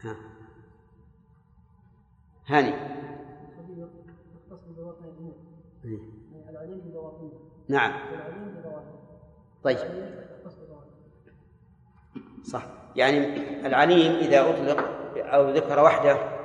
ها. 0.00 0.16
هاني. 2.46 2.74
إيه. 5.84 5.98
يعني 6.32 6.50
العليم 6.50 6.78
ببواطنها 6.78 7.30
نعم. 7.68 7.92
طيب. 9.62 9.78
صح. 12.42 12.66
يعني 12.96 13.18
العليم 13.66 14.12
إذا 14.12 14.50
أطلق 14.50 14.78
أو 15.16 15.50
ذكر 15.50 15.84
وحده 15.84 16.39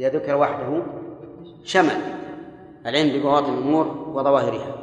إذا 0.00 0.08
ذكر 0.08 0.36
وحده 0.36 0.82
شمل 1.64 1.96
العلم 2.86 3.18
ببواطن 3.18 3.54
الأمور 3.54 3.86
وظواهرها. 4.08 4.74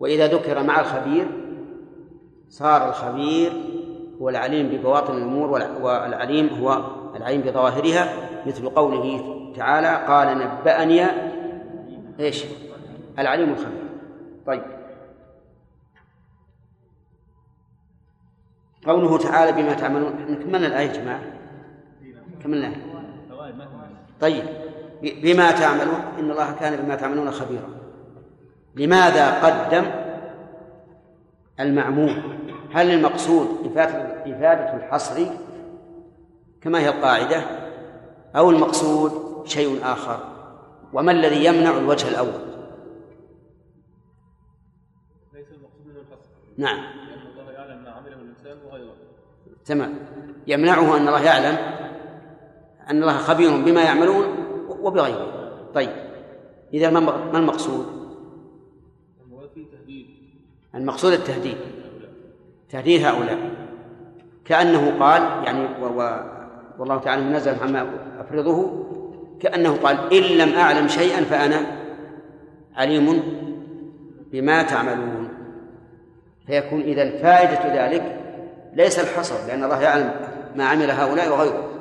وإذا 0.00 0.26
ذكر 0.26 0.62
مع 0.62 0.80
الخبير 0.80 1.26
صار 2.48 2.88
الخبير 2.88 3.52
هو 4.20 4.28
العليم 4.28 4.68
ببواطن 4.68 5.16
الأمور 5.16 5.48
والع- 5.50 5.82
والعليم 5.82 6.48
هو 6.48 6.84
العليم 7.16 7.40
بظواهرها 7.40 8.14
مثل 8.46 8.68
قوله 8.68 9.20
تعالى 9.56 10.04
قال 10.06 10.38
نبأني 10.38 11.06
إيش؟ 12.20 12.44
العليم 13.18 13.50
الخبير. 13.52 13.84
طيب. 14.46 14.62
قوله 18.86 19.18
تعالى 19.18 19.62
بما 19.62 19.74
تعملون 19.74 20.12
كملنا 20.42 20.66
الآية 20.66 20.88
يا 20.88 20.92
جماعة. 20.92 21.33
كملناها 22.44 22.76
طيب. 24.20 24.44
بما 25.02 25.50
تعملون 25.50 26.00
إن 26.18 26.30
الله 26.30 26.52
كان 26.52 26.76
بما 26.76 26.94
تعملون 26.94 27.30
خبيرا. 27.30 27.68
لماذا 28.76 29.40
قدم 29.40 29.84
المعمول؟ 31.60 32.22
هل 32.72 32.90
المقصود 32.90 33.48
إفادة 34.26 34.76
الحصر 34.76 35.26
كما 36.60 36.80
هي 36.80 36.88
القاعدة 36.88 37.42
أو 38.36 38.50
المقصود 38.50 39.42
شيء 39.46 39.80
آخر؟ 39.82 40.18
وما 40.92 41.12
الذي 41.12 41.44
يمنع 41.44 41.70
الوجه 41.70 42.08
الأول؟ 42.08 42.40
ليس 45.34 45.46
المقصود 45.48 45.86
منه 45.86 46.00
الحصر. 46.00 46.30
نعم. 46.58 46.78
الله 47.40 47.52
يعلم 47.52 47.84
ما 47.84 47.90
عمله 47.90 48.16
الإنسان 48.16 48.56
وغيره 48.66 48.94
تمام. 49.64 49.94
يمنعه 50.46 50.96
أن 50.96 51.08
الله 51.08 51.22
يعلم 51.22 51.83
أن 52.90 53.02
الله 53.02 53.18
خبير 53.18 53.50
بما 53.50 53.82
يعملون 53.82 54.26
وبغيره. 54.68 55.50
طيب 55.74 55.90
إذا 56.74 56.90
ما 56.90 57.38
المقصود؟ 57.38 57.86
المقصود 60.74 61.12
التهديد. 61.12 61.56
تهديد 62.70 63.04
هؤلاء. 63.04 63.38
كأنه 64.44 64.98
قال 65.00 65.22
يعني 65.22 65.84
و... 65.84 66.18
والله 66.78 66.98
تعالى 66.98 67.22
منزل 67.22 67.54
عما 67.54 67.90
أفرضه 68.20 68.84
كأنه 69.40 69.76
قال 69.76 70.14
إن 70.14 70.38
لم 70.38 70.54
أعلم 70.54 70.88
شيئا 70.88 71.20
فأنا 71.24 71.60
عليم 72.76 73.22
بما 74.32 74.62
تعملون. 74.62 75.28
فيكون 76.46 76.80
إذا 76.80 77.10
فائدة 77.22 77.86
ذلك 77.86 78.20
ليس 78.74 78.98
الحصر 78.98 79.46
لأن 79.46 79.64
الله 79.64 79.82
يعلم 79.82 80.10
ما 80.56 80.64
عمل 80.64 80.90
هؤلاء 80.90 81.32
وغيره 81.32 81.73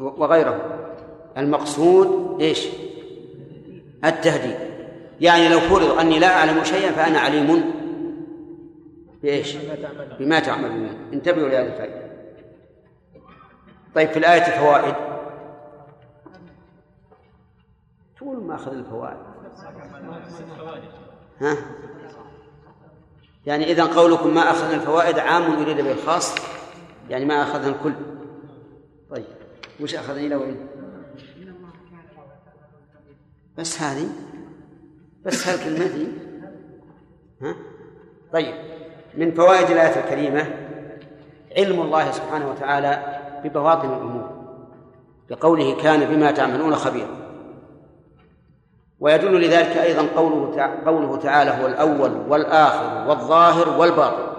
وغيره. 0.00 0.60
المقصود 1.36 2.40
إيش؟ 2.40 2.68
التهديد. 4.04 4.56
يعني 5.20 5.48
لو 5.48 5.60
فرض 5.60 5.98
أني 5.98 6.18
لا 6.18 6.26
أعلم 6.26 6.64
شيئا 6.64 6.90
فأنا 6.92 7.18
عليم 7.18 7.64
بإيش؟ 9.22 9.56
بما 10.18 10.40
تعملون 10.40 11.10
انتبهوا 11.12 11.48
لهذه 11.48 11.66
الفائدة. 11.66 12.08
طيب 13.94 14.08
في 14.08 14.18
الآية 14.18 14.42
فوائد 14.42 14.94
تقول 18.16 18.42
ما 18.44 18.54
أخذ 18.54 18.72
الفوائد. 18.72 19.16
ها؟ 21.40 21.56
يعني 23.46 23.64
إذا 23.72 23.84
قولكم 23.84 24.34
ما 24.34 24.50
أخذنا 24.50 24.74
الفوائد 24.74 25.18
عام 25.18 25.60
يريد 25.62 25.80
به 25.80 25.92
الخاص؟ 25.92 26.34
يعني 27.10 27.24
ما 27.24 27.42
أخذنا 27.42 27.68
الكل. 27.68 27.92
طيب. 29.10 29.24
وش 29.80 29.94
أخذنا 29.94 30.20
إلى 30.20 30.34
وين؟ 30.34 30.66
بس 33.58 33.82
هذه؟ 33.82 34.08
بس 35.24 35.48
هالكلمة 35.48 35.86
دي؟ 35.86 36.06
ها؟ 37.42 37.56
طيب. 38.32 38.54
من 39.14 39.34
فوائد 39.34 39.70
الآية 39.70 40.04
الكريمة 40.04 40.46
علم 41.56 41.80
الله 41.80 42.10
سبحانه 42.10 42.50
وتعالى 42.50 43.20
ببواطن 43.44 43.88
الأمور 43.88 44.38
بقوله 45.30 45.76
كان 45.82 46.04
بما 46.14 46.30
تعملون 46.30 46.74
خبيرا. 46.74 47.18
ويدل 49.00 49.40
لذلك 49.40 49.76
أيضا 49.76 50.06
قوله 50.16 50.62
قوله 50.86 51.16
تعالى 51.16 51.50
هو 51.50 51.66
الأول 51.66 52.12
والآخر 52.28 53.08
والظاهر 53.08 53.78
والباطن. 53.78 54.37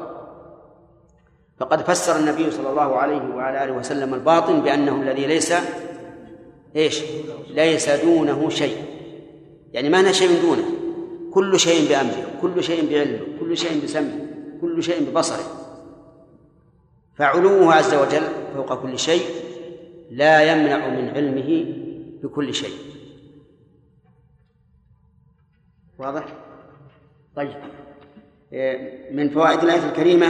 فقد 1.59 1.81
فسر 1.81 2.19
النبي 2.19 2.51
صلى 2.51 2.69
الله 2.69 2.95
عليه 2.95 3.35
وعلى 3.35 3.63
آله 3.63 3.71
وسلم 3.73 4.13
الباطن 4.13 4.61
بأنه 4.61 5.01
الذي 5.01 5.27
ليس 5.27 5.53
إيش؟ 6.75 7.01
ليس 7.49 7.89
دونه 7.89 8.49
شيء. 8.49 8.77
يعني 9.73 9.89
ما 9.89 10.11
شيء 10.11 10.41
دونه. 10.41 10.63
كل 11.33 11.59
شيء 11.59 11.89
بأمره 11.89 12.39
كل 12.41 12.63
شيء 12.63 12.91
بعلمه 12.91 13.39
كل 13.39 13.57
شيء 13.57 13.83
بسمعه 13.83 14.27
كل 14.61 14.83
شيء 14.83 15.09
ببصره. 15.09 15.43
فعلوه 17.15 17.73
عز 17.73 17.93
وجل 17.93 18.23
فوق 18.55 18.81
كل 18.81 18.99
شيء 18.99 19.25
لا 20.11 20.51
يمنع 20.51 20.87
من 20.87 21.09
علمه 21.09 21.75
بكل 22.23 22.53
شيء. 22.53 22.73
واضح؟ 25.99 26.25
طيب. 27.35 27.55
إيه، 28.53 29.11
من 29.11 29.29
فوائد 29.29 29.59
الآية 29.59 29.89
الكريمة 29.89 30.27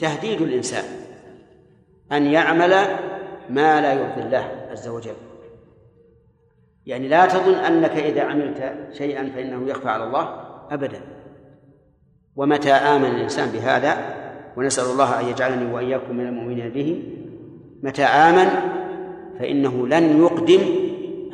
تهديد 0.00 0.42
الإنسان 0.42 0.84
أن 2.12 2.26
يعمل 2.26 2.70
ما 3.50 3.80
لا 3.80 3.92
يرضي 3.92 4.22
الله 4.22 4.66
عز 4.70 4.88
وجل. 4.88 5.14
يعني 6.86 7.08
لا 7.08 7.26
تظن 7.26 7.54
أنك 7.54 7.90
إذا 7.90 8.22
عملت 8.22 8.74
شيئا 8.92 9.30
فإنه 9.34 9.68
يخفى 9.68 9.88
على 9.88 10.04
الله 10.04 10.28
أبدا. 10.70 11.00
ومتى 12.36 12.72
آمن 12.72 13.04
الإنسان 13.04 13.48
بهذا؟ 13.48 13.96
ونسأل 14.56 14.84
الله 14.84 15.20
أن 15.20 15.24
يجعلني 15.24 15.72
وإياكم 15.72 16.16
من 16.16 16.26
المؤمنين 16.26 16.68
به. 16.68 17.02
متى 17.82 18.02
آمن؟ 18.02 18.48
فإنه 19.38 19.88
لن 19.88 20.22
يقدم 20.22 20.60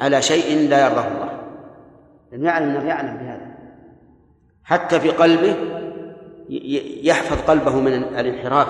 على 0.00 0.22
شيء 0.22 0.68
لا 0.68 0.86
يرضاه 0.86 1.08
الله. 1.08 1.40
لأنه 2.32 2.46
يعلم 2.46 2.68
أنه 2.68 2.88
يعلم 2.88 3.16
بهذا. 3.16 3.56
حتى 4.64 5.00
في 5.00 5.10
قلبه 5.10 5.56
يحفظ 7.02 7.50
قلبه 7.50 7.80
من 7.80 7.92
الانحراف 7.92 8.68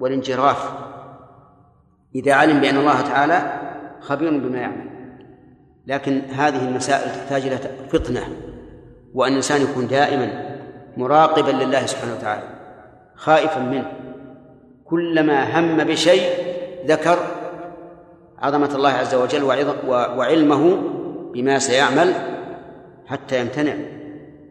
والانجراف. 0.00 0.72
إذا 2.14 2.34
علم 2.34 2.60
بأن 2.60 2.76
الله 2.76 3.00
تعالى 3.00 3.60
خبير 4.00 4.30
بما 4.30 4.58
يعمل. 4.58 4.90
لكن 5.86 6.20
هذه 6.20 6.68
المسائل 6.68 7.10
تحتاج 7.10 7.42
إلى 7.46 7.58
فطنة 7.88 8.22
وأن 9.14 9.30
الإنسان 9.30 9.62
يكون 9.62 9.86
دائما 9.86 10.56
مراقبا 10.96 11.50
لله 11.50 11.86
سبحانه 11.86 12.14
وتعالى 12.14 12.42
خائفا 13.16 13.60
منه. 13.60 13.92
كلما 14.84 15.60
هم 15.60 15.84
بشيء 15.84 16.30
ذكر 16.86 17.18
عظمة 18.38 18.74
الله 18.74 18.90
عز 18.90 19.14
وجل 19.14 19.42
وعلمه 19.88 20.78
بما 21.34 21.58
سيعمل 21.58 22.12
حتى 23.06 23.40
يمتنع. 23.40 23.74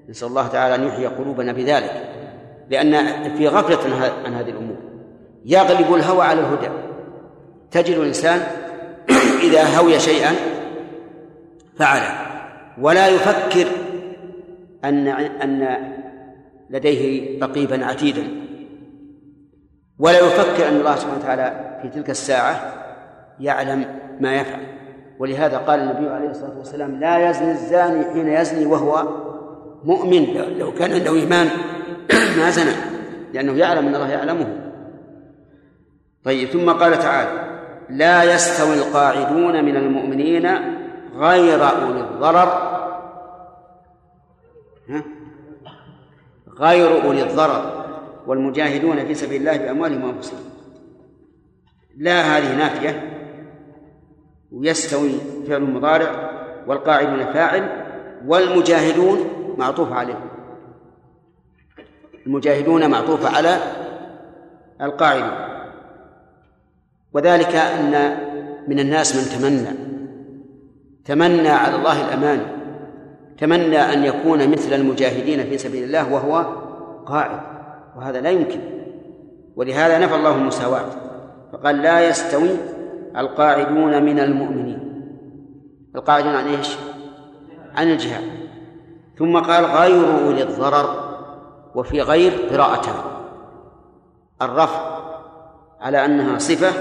نسأل 0.10 0.28
الله 0.28 0.48
تعالى 0.48 0.76
أن 0.76 0.88
يحيي 0.88 1.08
قلوبنا 1.08 1.54
بذلك 1.54 2.14
لأن 2.70 3.24
في 3.38 3.48
غفلة 3.48 4.06
عن 4.26 4.34
هذه 4.34 4.50
الأمور. 4.50 4.78
يغلب 5.46 5.94
الهوى 5.94 6.26
على 6.26 6.40
الهدى. 6.40 6.70
تجد 7.72 7.98
الإنسان 7.98 8.40
إذا 9.48 9.78
هوي 9.78 10.00
شيئا 10.00 10.36
فعله. 11.78 12.12
ولا 12.82 13.08
يفكر 13.08 13.68
أن 14.84 15.08
أن 15.08 15.78
لديه 16.70 17.40
رقيبا 17.44 17.86
عتيدا. 17.86 18.28
ولا 20.00 20.20
يفكر 20.20 20.68
أن 20.68 20.76
الله 20.76 20.96
سبحانه 20.96 21.20
وتعالى 21.20 21.80
في 21.82 21.90
تلك 21.90 22.10
الساعة 22.10 22.74
يعلم 23.40 23.86
ما 24.20 24.36
يفعل. 24.36 24.62
ولهذا 25.20 25.58
قال 25.58 25.80
النبي 25.80 26.10
عليه 26.10 26.30
الصلاة 26.30 26.58
والسلام 26.58 27.00
لا 27.00 27.30
يزني 27.30 27.52
الزاني 27.52 28.14
حين 28.14 28.28
يزني 28.28 28.66
وهو 28.66 29.08
مؤمن 29.84 30.34
لو 30.60 30.74
كان 30.74 30.94
عنده 30.94 31.14
إيمان 31.14 31.50
ما 32.38 32.50
زنى 32.50 32.72
لأنه 33.34 33.54
يعلم 33.58 33.88
أن 33.88 33.96
الله 33.96 34.10
يعلمه. 34.12 34.72
طيب 36.24 36.48
ثم 36.48 36.70
قال 36.72 37.00
تعالى 37.00 37.60
لا 37.90 38.24
يستوي 38.36 38.76
القاعدون 38.76 39.66
من 39.66 39.76
المؤمنين 39.76 40.48
غير 41.16 41.64
أولي 41.64 42.02
الضرر. 42.02 42.74
غير 46.60 47.04
أولي 47.04 47.24
الضرر 47.24 47.86
والمجاهدون 48.28 49.06
في 49.06 49.14
سبيل 49.14 49.42
الله 49.42 49.58
بأموالهم 49.58 50.04
وأنفسهم. 50.04 50.40
لا 51.98 52.22
هذه 52.22 52.56
نافية 52.56 53.14
ويستوي 54.52 55.12
فعل 55.48 55.62
مضارع 55.62 56.32
والقاعدون 56.68 57.34
فاعل 57.34 57.86
والمجاهدون 58.26 59.43
معطوف 59.58 59.92
عليه. 59.92 60.20
المجاهدون 62.28 62.90
معطوف 62.90 63.36
على 63.36 63.58
القاعدون 64.82 65.54
وذلك 67.14 67.56
أن 67.56 68.18
من 68.68 68.80
الناس 68.80 69.16
من 69.16 69.40
تمنى 69.40 69.94
تمنى 71.06 71.50
على 71.50 71.76
الله 71.76 72.08
الأمان 72.08 72.40
تمنى 73.38 73.78
أن 73.78 74.04
يكون 74.04 74.50
مثل 74.50 74.74
المجاهدين 74.74 75.44
في 75.44 75.58
سبيل 75.58 75.84
الله 75.84 76.14
وهو 76.14 76.46
قاعد 77.06 77.40
وهذا 77.98 78.22
لا 78.22 78.30
يمكن. 78.30 78.60
ولهذا 79.56 80.00
نفى 80.00 80.16
الله 80.16 80.36
المساواة 80.36 80.86
فقال 81.54 81.82
لا 81.82 82.10
يستوي 82.10 82.50
القاعدون 83.18 84.04
من 84.04 84.20
المؤمنين. 84.20 84.80
القاعدون 85.96 86.36
عن 86.36 86.48
إيش؟ 86.48 86.78
عن 87.76 87.92
الجهاد. 87.92 88.24
ثم 89.18 89.40
قال 89.40 89.66
غير 89.66 90.26
أولي 90.26 90.44
الضرر 90.44 91.14
وفي 91.76 92.02
غير 92.02 92.32
قراءتان. 92.52 92.96
الرفع 94.42 95.00
على 95.82 96.06
أنها 96.06 96.38
صفة 96.38 96.74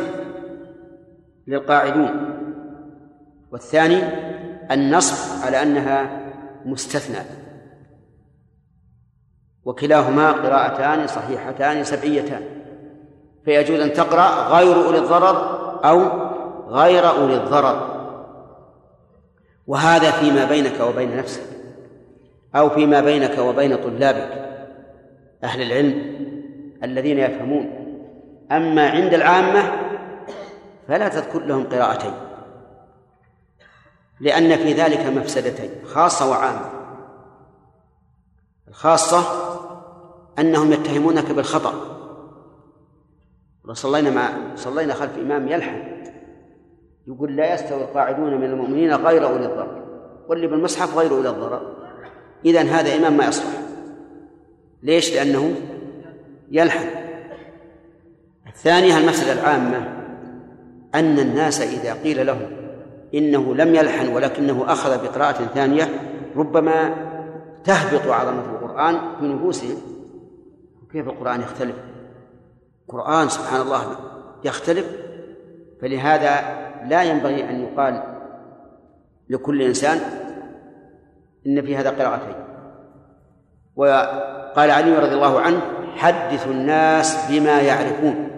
للقاعدون. 1.47 2.29
والثاني 3.53 4.03
النصب 4.71 5.45
على 5.47 5.63
أنها 5.63 6.31
مستثنى. 6.65 7.25
وكلاهما 9.65 10.33
قراءتان 10.33 11.07
صحيحتان 11.07 11.85
سبعيتان. 11.85 12.43
فيجوز 13.45 13.81
أن 13.81 13.93
تقرأ 13.93 14.49
غير 14.49 14.87
أولي 14.87 14.99
الضرر 14.99 15.37
أو 15.85 16.03
غير 16.69 17.09
أولي 17.09 17.37
الضرر. 17.37 17.93
وهذا 19.67 20.11
فيما 20.11 20.45
بينك 20.45 20.81
وبين 20.81 21.17
نفسك. 21.17 21.52
أو 22.57 22.71
فيما 22.71 23.01
بينك 23.01 23.39
وبين 23.39 23.77
طلابك 23.77 24.43
أهل 25.45 25.63
العلم 25.63 26.13
الذين 26.83 27.19
يفهمون. 27.19 27.79
أما 28.53 28.91
عند 28.91 29.15
العامة 29.15 29.63
فلا 30.89 31.09
تذكر 31.09 31.39
لهم 31.39 31.65
قراءتين 31.69 32.13
لأن 34.21 34.57
في 34.57 34.73
ذلك 34.73 35.07
مفسدتين 35.07 35.71
خاصة 35.85 36.31
وعامة. 36.31 36.71
الخاصة 38.69 39.23
أنهم 40.39 40.73
يتهمونك 40.73 41.31
بالخطأ. 41.33 41.73
صلينا 43.73 44.11
مع 44.11 44.29
صلينا 44.57 44.95
خلف 44.95 45.19
إمام 45.19 45.49
يلحن 45.49 45.83
يقول 47.07 47.37
لا 47.37 47.55
يستوي 47.55 47.83
القاعدون 47.83 48.35
من 48.35 48.45
المؤمنين 48.45 48.95
غير 48.95 49.27
أولي 49.27 49.47
الضرر 49.47 49.83
واللي 50.29 50.47
بالمصحف 50.47 50.97
غير 50.97 51.11
أولي 51.11 51.29
الضرر. 51.29 51.82
إذا 52.45 52.63
هذا 52.63 52.97
إمام 52.97 53.17
ما 53.17 53.27
يصلح. 53.27 53.63
ليش؟ 54.83 55.15
لأنه 55.15 55.55
يلحن 56.51 56.89
الثانية 58.47 58.99
المسألة 58.99 59.33
العامة 59.33 60.03
أن 60.95 61.19
الناس 61.19 61.61
إذا 61.61 61.95
قيل 61.95 62.27
لهم 62.27 62.51
إنه 63.15 63.55
لم 63.55 63.75
يلحن 63.75 64.09
ولكنه 64.09 64.65
أخذ 64.73 65.03
بقراءة 65.03 65.47
ثانية 65.55 65.89
ربما 66.37 66.95
تهبط 67.65 68.07
عظمة 68.07 68.45
القرآن 68.45 68.99
في 69.21 69.27
نفوسهم 69.27 69.77
كيف 70.93 71.09
القرآن 71.09 71.41
يختلف؟ 71.41 71.77
القرآن 72.89 73.29
سبحان 73.29 73.61
الله 73.61 73.97
يختلف 74.45 74.87
فلهذا 75.83 76.63
لا 76.89 77.03
ينبغي 77.03 77.51
أن 77.51 77.61
يقال 77.61 78.03
لكل 79.29 79.63
إنسان 79.63 80.01
إن 81.47 81.63
في 81.63 81.77
هذا 81.77 81.91
قراءتين. 81.91 82.35
وقال 83.77 84.71
علي 84.71 84.99
رضي 84.99 85.15
الله 85.15 85.41
عنه 85.41 85.61
حدثوا 85.97 86.53
الناس 86.53 87.31
بما 87.31 87.61
يعرفون. 87.61 88.29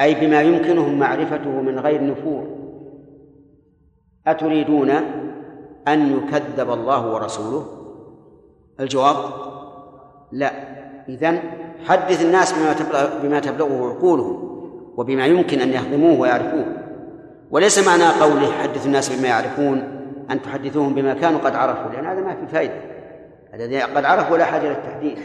أي 0.00 0.14
بما 0.14 0.42
يمكنهم 0.42 0.98
معرفته 0.98 1.50
من 1.50 1.78
غير 1.78 2.04
نفور. 2.04 2.46
أتريدون 4.26 4.90
أن 5.88 6.16
يكذب 6.16 6.70
الله 6.70 7.12
ورسوله؟ 7.12 7.66
الجواب 8.80 9.16
لا. 10.32 10.50
إذن 11.08 11.38
حدث 11.84 12.24
الناس 12.24 12.52
بما 12.52 12.72
تبلغ 12.72 13.22
بما 13.22 13.40
تبلغه 13.40 13.88
عقولهم 13.88 14.54
وبما 14.96 15.26
يمكن 15.26 15.60
أن 15.60 15.68
يهضموه 15.68 16.20
ويعرفوه. 16.20 16.66
وليس 17.50 17.86
معنى 17.86 18.04
قوله 18.20 18.52
حدث 18.52 18.86
الناس 18.86 19.18
بما 19.18 19.28
يعرفون 19.28 20.03
أن 20.30 20.42
تحدثوهم 20.42 20.94
بما 20.94 21.14
كانوا 21.14 21.40
قد 21.40 21.56
عرفوا 21.56 21.92
لأن 21.92 22.06
هذا 22.06 22.20
ما 22.20 22.34
في 22.34 22.46
فائدة 22.52 22.74
الذي 23.54 23.80
قد 23.80 24.04
عرفوا 24.04 24.36
لا 24.36 24.44
حاجة 24.44 24.68
للتحديث 24.68 25.18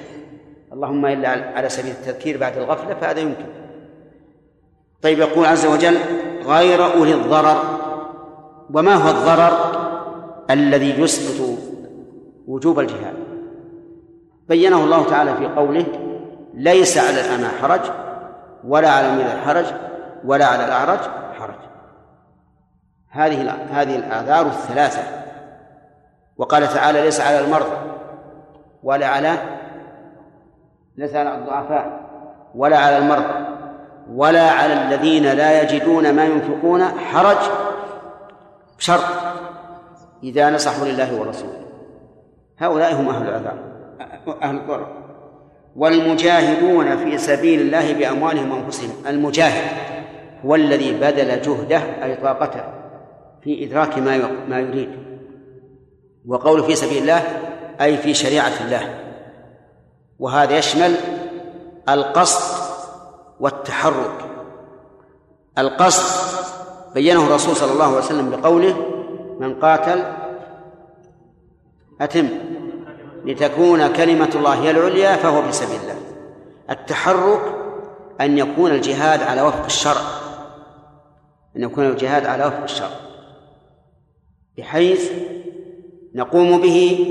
اللهم 0.73 1.05
إلا 1.05 1.30
على 1.30 1.69
سبيل 1.69 1.91
التذكير 1.91 2.38
بعد 2.38 2.57
الغفلة 2.57 2.93
فهذا 2.93 3.19
يمكن. 3.19 3.45
طيب 5.01 5.19
يقول 5.19 5.45
عز 5.45 5.65
وجل 5.65 5.97
غير 6.45 6.93
أولي 6.93 7.13
الضرر. 7.13 7.63
وما 8.73 8.95
هو 8.95 9.09
الضرر؟ 9.09 9.80
الذي 10.49 11.01
يسقط 11.01 11.57
وجوب 12.47 12.80
الجهاد. 12.80 13.13
بينه 14.49 14.84
الله 14.84 15.09
تعالى 15.09 15.35
في 15.35 15.45
قوله 15.45 15.85
ليس 16.53 16.97
على 16.97 17.21
الأعمى 17.21 17.47
حرج 17.61 17.81
ولا 18.63 18.89
على 18.89 19.07
المريض 19.07 19.30
حرج 19.45 19.65
ولا 20.26 20.45
على 20.45 20.65
الأعرج 20.65 20.99
هذه 23.10 23.52
هذه 23.72 23.95
الآثار 23.95 24.45
الثلاثة. 24.45 25.02
وقال 26.38 26.68
تعالى 26.68 27.02
ليس 27.02 27.22
على 27.22 27.40
المرضى 27.40 27.77
ولا 28.84 29.07
على 29.07 29.38
ليس 30.98 31.15
على 31.15 31.36
الضعفاء 31.36 31.99
ولا 32.56 32.77
على 32.77 32.98
المرضى 32.98 33.34
ولا 34.14 34.52
على 34.52 34.73
الذين 34.73 35.23
لا 35.23 35.61
يجدون 35.61 36.15
ما 36.15 36.26
ينفقون 36.26 36.84
حرج 36.84 37.38
بشرط 38.77 39.03
إذا 40.23 40.49
نصحوا 40.49 40.88
لله 40.88 41.19
ورسوله. 41.19 41.65
هؤلاء 42.57 42.94
هم 42.94 43.10
أهل 43.10 43.27
العذاب 43.27 43.57
أهل 44.44 44.56
الضرر. 44.56 44.88
والمجاهدون 45.76 46.98
في 46.98 47.18
سبيل 47.18 47.61
الله 47.61 47.94
بأموالهم 47.94 48.52
وأنفسهم 48.52 48.91
المجاهد 49.07 49.64
هو 50.45 50.56
الذي 50.56 50.94
بذل 50.94 51.41
جهده 51.41 51.81
أي 52.03 52.15
طاقته. 52.15 52.78
في 53.43 53.65
إدراك 53.65 53.97
ما 53.97 54.31
ما 54.49 54.59
يريد. 54.59 54.89
وقول 56.27 56.63
في 56.63 56.75
سبيل 56.75 57.01
الله 57.01 57.23
أي 57.81 57.97
في 57.97 58.13
شريعة 58.13 58.51
الله. 58.61 58.99
وهذا 60.19 60.57
يشمل 60.57 60.95
القصد 61.89 62.59
والتحرك. 63.39 64.25
القصد 65.57 66.29
بينه 66.93 67.27
الرسول 67.27 67.55
صلى 67.55 67.71
الله 67.71 67.85
عليه 67.85 67.97
وسلم 67.97 68.29
بقوله 68.29 68.75
من 69.39 69.59
قاتل 69.59 70.03
أتم. 72.01 72.29
لتكون 73.25 73.93
كلمة 73.93 74.29
الله 74.35 74.53
هي 74.53 74.71
العليا 74.71 75.15
فهو 75.15 75.41
في 75.41 75.51
سبيل 75.51 75.81
الله. 75.81 75.95
التحرك 76.69 77.41
أن 78.21 78.37
يكون 78.37 78.71
الجهاد 78.71 79.23
على 79.23 79.41
وفق 79.41 79.65
الشرع. 79.65 80.01
أن 81.55 81.63
يكون 81.63 81.85
الجهاد 81.85 82.25
على 82.25 82.45
وفق 82.45 82.63
الشرع. 82.63 83.09
بحيث 84.60 85.11
نقوم 86.15 86.61
به 86.61 87.06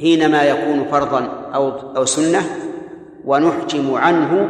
حينما 0.00 0.42
يكون 0.42 0.84
فرضا 0.84 1.24
أو 1.54 1.68
أو 1.70 2.04
سنة 2.04 2.42
ونحجم 3.24 3.94
عنه 3.94 4.48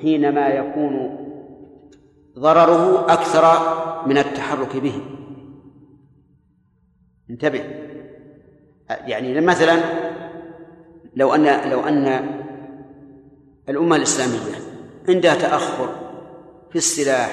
حينما 0.00 0.48
يكون 0.48 1.16
ضرره 2.38 3.12
أكثر 3.12 3.44
من 4.06 4.18
التحرك 4.18 4.76
به. 4.76 5.00
انتبه. 7.30 7.64
يعني 8.90 9.40
مثلا 9.40 9.80
لو 11.16 11.34
أن 11.34 11.70
لو 11.70 11.80
أن 11.80 12.26
الأمة 13.68 13.96
الإسلامية 13.96 14.56
عندها 15.08 15.34
تأخر 15.34 15.88
في 16.70 16.76
السلاح 16.76 17.30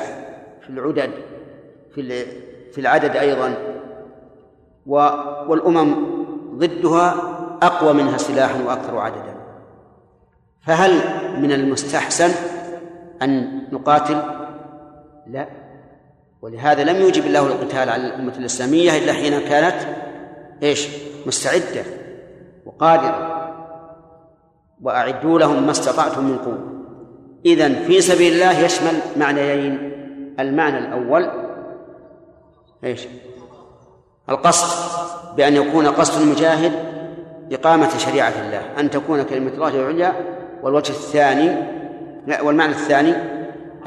في 0.62 0.70
العدد 0.70 1.12
في 1.96 2.26
في 2.72 2.82
العدد 2.82 3.16
أيضا 3.16 3.77
والأمم 4.88 5.96
ضدها 6.56 7.16
أقوى 7.62 7.94
منها 7.94 8.18
سلاحا 8.18 8.64
وأكثر 8.64 8.98
عددا 8.98 9.36
فهل 10.62 10.92
من 11.42 11.52
المستحسن 11.52 12.30
أن 13.22 13.62
نقاتل؟ 13.72 14.22
لا 15.28 15.48
ولهذا 16.42 16.84
لم 16.84 17.02
يوجب 17.02 17.26
الله 17.26 17.48
القتال 17.48 17.90
على 17.90 18.08
الأمة 18.08 18.38
الإسلامية 18.38 18.98
إلا 18.98 19.14
حين 19.14 19.40
كانت 19.40 19.76
إيش؟ 20.64 20.88
مستعدة 21.26 21.84
وقادرة 22.66 23.38
وأعدوا 24.82 25.40
لهم 25.40 25.64
ما 25.64 25.72
استطعتم 25.72 26.24
من 26.24 26.38
قوة 26.38 26.78
إذا 27.46 27.74
في 27.74 28.02
سبيل 28.02 28.34
الله 28.34 28.60
يشمل 28.60 28.94
معنيين 29.18 29.92
المعنى 30.40 30.78
الأول 30.78 31.30
إيش؟ 32.84 33.08
القصد 34.30 34.88
بأن 35.36 35.56
يكون 35.56 35.88
قصد 35.88 36.22
المجاهد 36.22 36.72
إقامة 37.52 37.98
شريعة 37.98 38.34
الله 38.46 38.80
أن 38.80 38.90
تكون 38.90 39.24
كلمة 39.24 39.52
الله 39.52 39.70
العليا 39.70 40.14
والوجه 40.64 40.90
الثاني 40.90 41.56
والمعنى 42.44 42.72
الثاني 42.72 43.14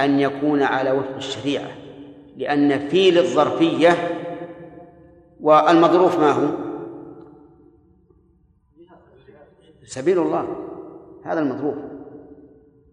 أن 0.01 0.21
يكون 0.21 0.63
على 0.63 0.91
وفق 0.91 1.17
الشريعة 1.17 1.69
لأن 2.37 2.89
في 2.89 3.11
للظرفية 3.11 3.97
والمظروف 5.41 6.19
ما 6.19 6.31
هو؟ 6.31 6.49
سبيل 9.87 10.19
الله 10.19 10.57
هذا 11.25 11.41
المظروف. 11.41 11.75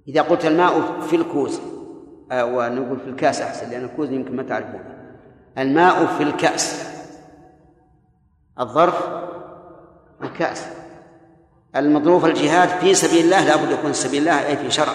إذا 0.07 0.22
قلت 0.22 0.45
الماء 0.45 1.02
في 1.02 1.15
الكوز 1.15 1.61
آه 2.32 2.45
ونقول 2.45 2.99
في 2.99 3.10
الكاس 3.10 3.41
أحسن 3.41 3.69
لأن 3.69 3.84
الكوز 3.84 4.11
يمكن 4.11 4.36
ما 4.36 4.44
تعرفون 4.44 4.80
الماء 5.57 6.06
في 6.06 6.24
الكأس. 6.24 6.97
الظرف 8.59 9.07
الكأس 10.23 10.67
المظروف 11.75 12.25
الجهاد 12.25 12.69
في 12.69 12.93
سبيل 12.93 13.25
الله 13.25 13.43
لا 13.45 13.55
بد 13.55 13.71
يكون 13.71 13.93
سبيل 13.93 14.19
الله 14.19 14.47
أي 14.47 14.57
في 14.57 14.71
شرع. 14.71 14.93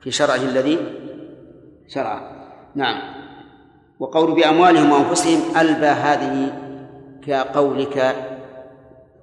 في 0.00 0.10
شرعه 0.10 0.36
الذي 0.36 0.78
شرع 1.88 2.20
نعم. 2.74 3.16
وقول 3.98 4.34
بأموالهم 4.34 4.92
وأنفسهم 4.92 5.56
ألبى 5.56 5.86
هذه 5.86 6.52
كقولك 7.26 8.16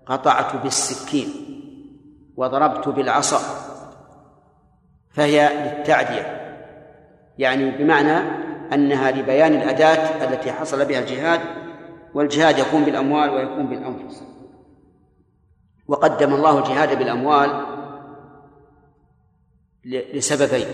قطعت 0.06 0.56
بالسكين 0.56 1.30
وضربت 2.38 2.88
بالعصا. 2.88 3.40
فهي 5.12 5.50
للتعدية. 5.64 6.40
يعني 7.38 7.72
بمعنى 7.72 8.44
أنها 8.74 9.12
لبيان 9.12 9.54
الأداة 9.54 10.24
التي 10.24 10.52
حصل 10.52 10.86
بها 10.86 11.00
الجهاد 11.00 11.40
والجهاد 12.14 12.60
يكون 12.60 12.84
بالأموال 12.84 13.30
ويكون 13.30 13.68
بالأنفس. 13.68 14.24
وقدم 15.88 16.34
الله 16.34 16.60
الجهاد 16.60 16.98
بالأموال 16.98 17.66
لسببين. 19.86 20.68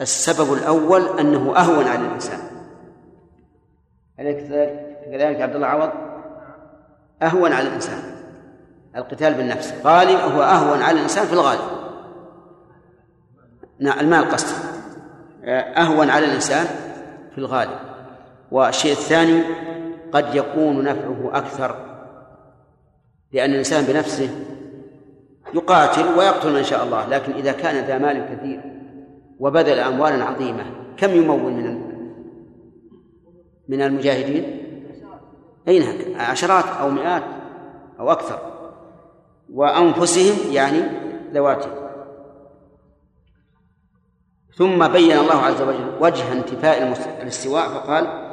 السبب 0.00 0.52
الأول 0.52 1.18
أنه 1.18 1.56
أهون 1.56 1.88
على 1.88 2.06
الإنسان. 2.06 2.38
أليس 4.20 4.48
كذلك 5.04 5.40
عبد 5.40 5.54
الله 5.54 5.66
عوض؟ 5.66 5.90
أهون 7.22 7.52
على 7.52 7.68
الإنسان. 7.68 8.02
القتال 8.96 9.34
بالنفس. 9.34 9.74
غالب 9.84 10.18
هو 10.18 10.42
أهون 10.42 10.82
على 10.82 10.96
الإنسان 10.98 11.26
في 11.26 11.32
الغالب. 11.32 11.60
نعم 13.78 14.00
المال 14.00 14.30
قصد. 14.30 14.64
أهون 15.76 16.10
على 16.10 16.26
الإنسان 16.26 16.66
في 17.32 17.38
الغالب. 17.38 17.78
والشيء 18.50 18.92
الثاني 18.92 19.42
قد 20.14 20.34
يكون 20.34 20.84
نفعه 20.84 21.30
أكثر 21.32 21.76
لأن 23.32 23.50
الإنسان 23.50 23.84
بنفسه 23.84 24.30
يقاتل 25.54 26.18
ويقتل 26.18 26.52
من 26.52 26.62
شاء 26.62 26.84
الله 26.84 27.08
لكن 27.08 27.32
إذا 27.32 27.52
كان 27.52 27.84
ذا 27.84 27.98
مال 27.98 28.36
كثير 28.36 28.60
وبذل 29.40 29.78
أموالا 29.78 30.24
عظيمة 30.24 30.64
كم 30.96 31.10
يمول 31.10 31.52
من 31.52 31.94
من 33.68 33.82
المجاهدين؟ 33.82 34.60
أين 35.68 35.82
عشرات 36.16 36.64
أو 36.80 36.90
مئات 36.90 37.22
أو 38.00 38.12
أكثر 38.12 38.38
وأنفسهم 39.52 40.52
يعني 40.52 40.82
ذواتهم 41.32 41.84
ثم 44.56 44.88
بين 44.88 45.18
الله 45.18 45.34
عز 45.34 45.62
وجل 45.62 45.92
وجه 46.00 46.32
انتفاء 46.32 46.94
الاستواء 47.22 47.68
فقال 47.68 48.23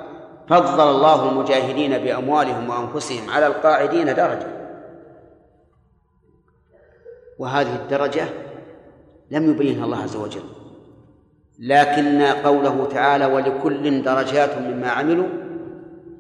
فضل 0.52 0.90
الله 0.90 1.30
المجاهدين 1.30 1.98
بأموالهم 1.98 2.70
وأنفسهم 2.70 3.30
على 3.30 3.48
القاعدين 3.48 4.06
درجة. 4.06 4.48
وهذه 7.40 7.76
الدرجة 7.76 8.24
لم 9.32 9.52
يبينها 9.52 9.86
الله 9.86 9.98
عز 9.98 10.16
وجل 10.16 10.44
لكن 11.60 12.22
قوله 12.22 12.86
تعالى 12.86 13.26
ولكل 13.26 14.04
درجات 14.04 14.58
مما 14.58 14.90
عملوا 14.90 15.28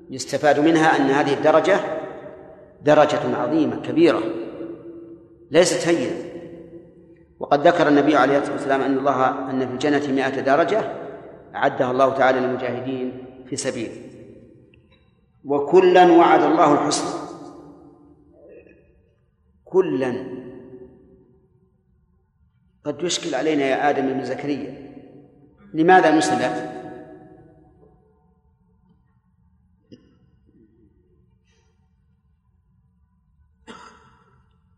يستفاد 0.09 0.59
منها 0.59 0.97
أن 0.97 1.09
هذه 1.09 1.33
الدرجة 1.33 1.79
درجة 2.81 3.37
عظيمة 3.37 3.81
كبيرة 3.81 4.21
ليست 5.51 5.87
هينة. 5.87 6.15
وقد 7.39 7.67
ذكر 7.67 7.87
النبي 7.87 8.15
عليه 8.15 8.37
الصلاة 8.37 8.53
والسلام 8.53 8.81
أن 8.81 8.97
الله 8.97 9.49
أن 9.49 9.67
في 9.67 9.73
الجنة 9.73 10.15
مائة 10.15 10.39
درجة 10.39 10.81
أعدها 11.55 11.91
الله 11.91 12.09
تعالى 12.09 12.39
للمجاهدين 12.39 13.25
في 13.49 13.55
سبيله. 13.55 14.10
وكلا 15.45 16.11
وعد 16.11 16.41
الله 16.41 16.73
الحسنى. 16.73 17.21
كلا. 19.65 20.41
قد 22.83 23.03
يشكل 23.03 23.35
علينا 23.35 23.63
يا 23.63 23.89
آدم 23.89 24.13
بن 24.13 24.25
زكريا. 24.25 24.91
لماذا 25.73 26.17
نسلت 26.17 26.71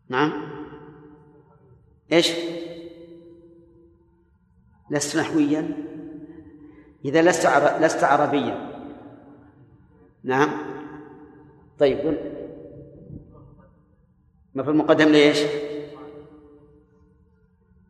نعم. 0.08 0.32
إيش؟ 2.12 2.32
لست 4.90 5.16
نحويا. 5.16 5.76
إذا 7.04 7.22
لست 7.22 7.46
لست 7.80 8.04
عربيا. 8.04 8.73
نعم. 10.24 10.50
طيب 11.78 11.98
قل. 11.98 12.18
ما 14.54 14.62
في 14.62 14.70
المقدم 14.70 15.08
ليش؟ 15.08 15.38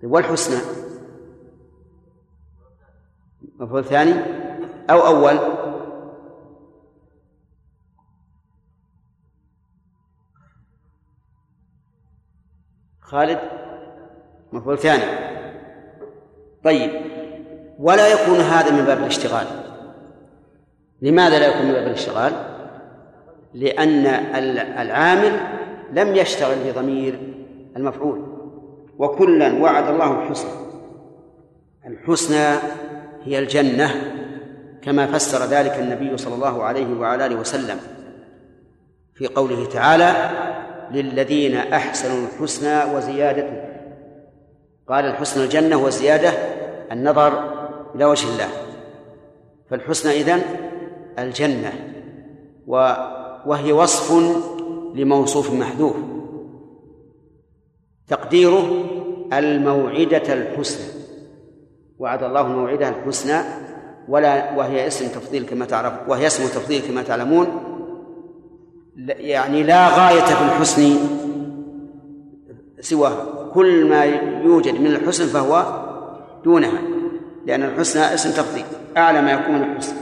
طيب 0.03 0.11
والحسنى. 0.13 0.61
مفعول 3.59 3.85
ثاني 3.85 4.13
أو 4.91 5.07
أول. 5.07 5.39
خالد 13.01 13.39
مفعول 14.53 14.79
ثاني 14.79 15.35
طيب 16.65 16.91
ولا 17.79 18.09
يكون 18.09 18.37
هذا 18.37 18.71
من 18.71 18.85
باب 18.85 18.99
الاشتغال؟ 18.99 19.64
لماذا 21.03 21.39
لا 21.39 21.47
يكون 21.47 21.73
باب 21.73 21.87
الاشتغال 21.87 22.33
لأن 23.55 24.07
العامل 24.79 25.41
لم 25.93 26.17
يشتغل 26.17 26.57
بضمير 26.65 27.35
المفعول. 27.77 28.35
وكلا 28.99 29.63
وعد 29.63 29.89
الله 29.89 30.23
الحسنى. 30.23 30.51
الحسنى 31.87 32.59
هي 33.25 33.39
الجنة 33.39 33.91
كما 34.83 35.07
فسر 35.07 35.47
ذلك 35.47 35.79
النبي 35.79 36.17
صلى 36.17 36.35
الله 36.35 36.63
عليه 36.63 36.99
وعلى 36.99 37.27
آله 37.27 37.37
وسلم 37.37 37.81
في 39.15 39.27
قوله 39.27 39.67
تعالى 39.67 40.31
للذين 40.91 41.57
أحسنوا 41.57 42.27
الحسنى 42.27 42.95
وزيادة 42.95 43.65
قال 44.89 45.05
الحسنى 45.05 45.45
الجنة 45.45 45.77
والزيادة 45.77 46.31
النظر 46.93 47.55
إلى 47.95 48.05
وجه 48.05 48.29
الله. 48.29 48.49
فالحسنى 49.71 50.13
إذن 50.13 50.43
الجنة 51.19 51.73
وهي 53.47 53.73
وصف 53.73 54.13
لموصوف 54.95 55.55
محذوف. 55.55 55.97
تقديره 58.09 58.85
الموعدة 59.33 60.33
الحسنى. 60.33 60.87
وعد 61.99 62.23
الله 62.23 62.41
الموعدة 62.41 62.89
الحسنى 62.89 63.41
ولا 64.09 64.57
وهي 64.57 64.87
اسم 64.87 65.09
تفضيل 65.09 65.47
كما 65.47 65.65
تعرف 65.65 65.93
وهي 66.09 66.27
اسم 66.27 66.45
تفضيل 66.45 66.83
كما 66.83 67.03
تعلمون. 67.03 67.47
يعني 69.07 69.63
لا 69.63 69.89
غاية 69.89 70.25
في 70.25 70.43
الحسن 70.45 70.97
سواه 72.81 73.51
كل 73.55 73.89
ما 73.89 74.05
يوجد 74.45 74.81
من 74.81 74.87
الحسن 74.87 75.27
فهو 75.27 75.85
دونها 76.45 76.79
لأن 77.47 77.63
الحسنى 77.63 78.15
اسم 78.15 78.31
تفضيل 78.31 78.65
أعلى 78.97 79.23
ما 79.23 79.33
يكون 79.33 79.57
الحسن 79.57 79.97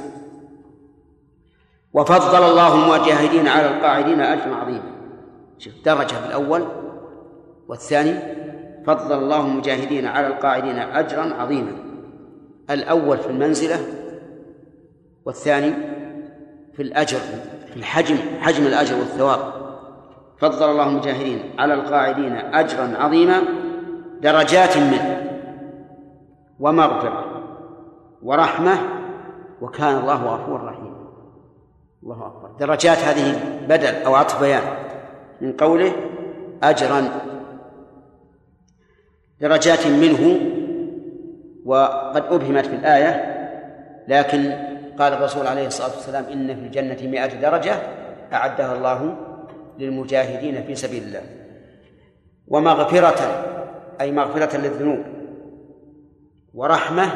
وفضل 1.95 2.45
الله 2.51 2.75
المجاهدين 2.75 3.49
على 3.49 3.67
القاعدين 3.67 4.21
أجرا 4.21 4.55
عظيما 4.55 4.93
شوف 5.59 5.73
درجة 5.85 6.15
في 6.15 6.27
الأول 6.27 6.67
والثاني 7.69 8.15
فضل 8.87 9.13
الله 9.13 9.41
المجاهدين 9.47 10.07
على 10.07 10.27
القاعدين 10.27 10.79
أجرا 10.79 11.35
عظيما. 11.35 11.73
الأول 12.71 13.19
في 13.19 13.27
المنزلة 13.27 13.77
والثاني 15.25 15.73
في 16.73 16.83
الأجر 16.83 17.19
في 17.71 17.77
الحجم 17.77 18.17
حجم 18.41 18.67
الأجر 18.67 18.99
والثواب. 18.99 19.53
فضل 20.39 20.71
الله 20.71 20.89
المجاهدين 20.89 21.43
على 21.59 21.75
القاعدين 21.75 22.33
أجرا 22.33 22.97
عظيما 22.99 23.43
درجات 24.21 24.77
منه 24.77 25.31
ومغفرة 26.61 27.25
ورحمة 28.23 28.73
وكان 29.61 29.99
الله 29.99 30.25
غفورا 30.25 30.72
الله 32.03 32.27
أكبر. 32.27 32.51
درجات 32.61 32.99
هذه 32.99 33.41
بدل 33.69 33.95
أو 33.95 34.15
عطف 34.15 34.41
بيان. 34.41 34.63
من 35.41 35.53
قوله 35.53 35.93
أجرا. 36.63 37.09
درجات 39.41 39.87
منه 39.87 40.41
وقد 41.65 42.25
أبهمت 42.27 42.67
في 42.67 42.75
الآية 42.75 43.33
لكن 44.09 44.53
قال 44.99 45.13
الرسول 45.13 45.47
عليه 45.47 45.67
الصلاة 45.67 45.91
والسلام 45.97 46.25
إن 46.25 46.55
في 46.55 46.61
الجنة 46.61 47.11
مائة 47.11 47.41
درجة 47.41 47.75
أعدها 48.33 48.77
الله 48.77 49.17
للمجاهدين 49.79 50.63
في 50.63 50.75
سبيل 50.75 51.03
الله. 51.03 51.23
ومغفرة 52.49 53.45
أي 54.01 54.13
مغفرة 54.13 54.57
للذنوب. 54.57 55.05
ورحمة 56.55 57.11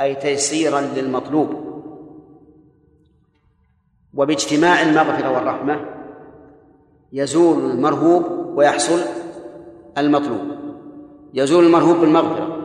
أي 0.00 0.14
تيسيرا 0.14 0.80
للمطلوب. 0.80 1.71
وباجتماع 4.14 4.82
المغفرة 4.82 5.30
والرحمة 5.30 5.80
يزول 7.12 7.70
المرهوب 7.70 8.24
ويحصل 8.56 9.00
المطلوب. 9.98 10.40
يزول 11.34 11.64
المرهوب 11.64 11.96
بالمغفرة 11.96 12.58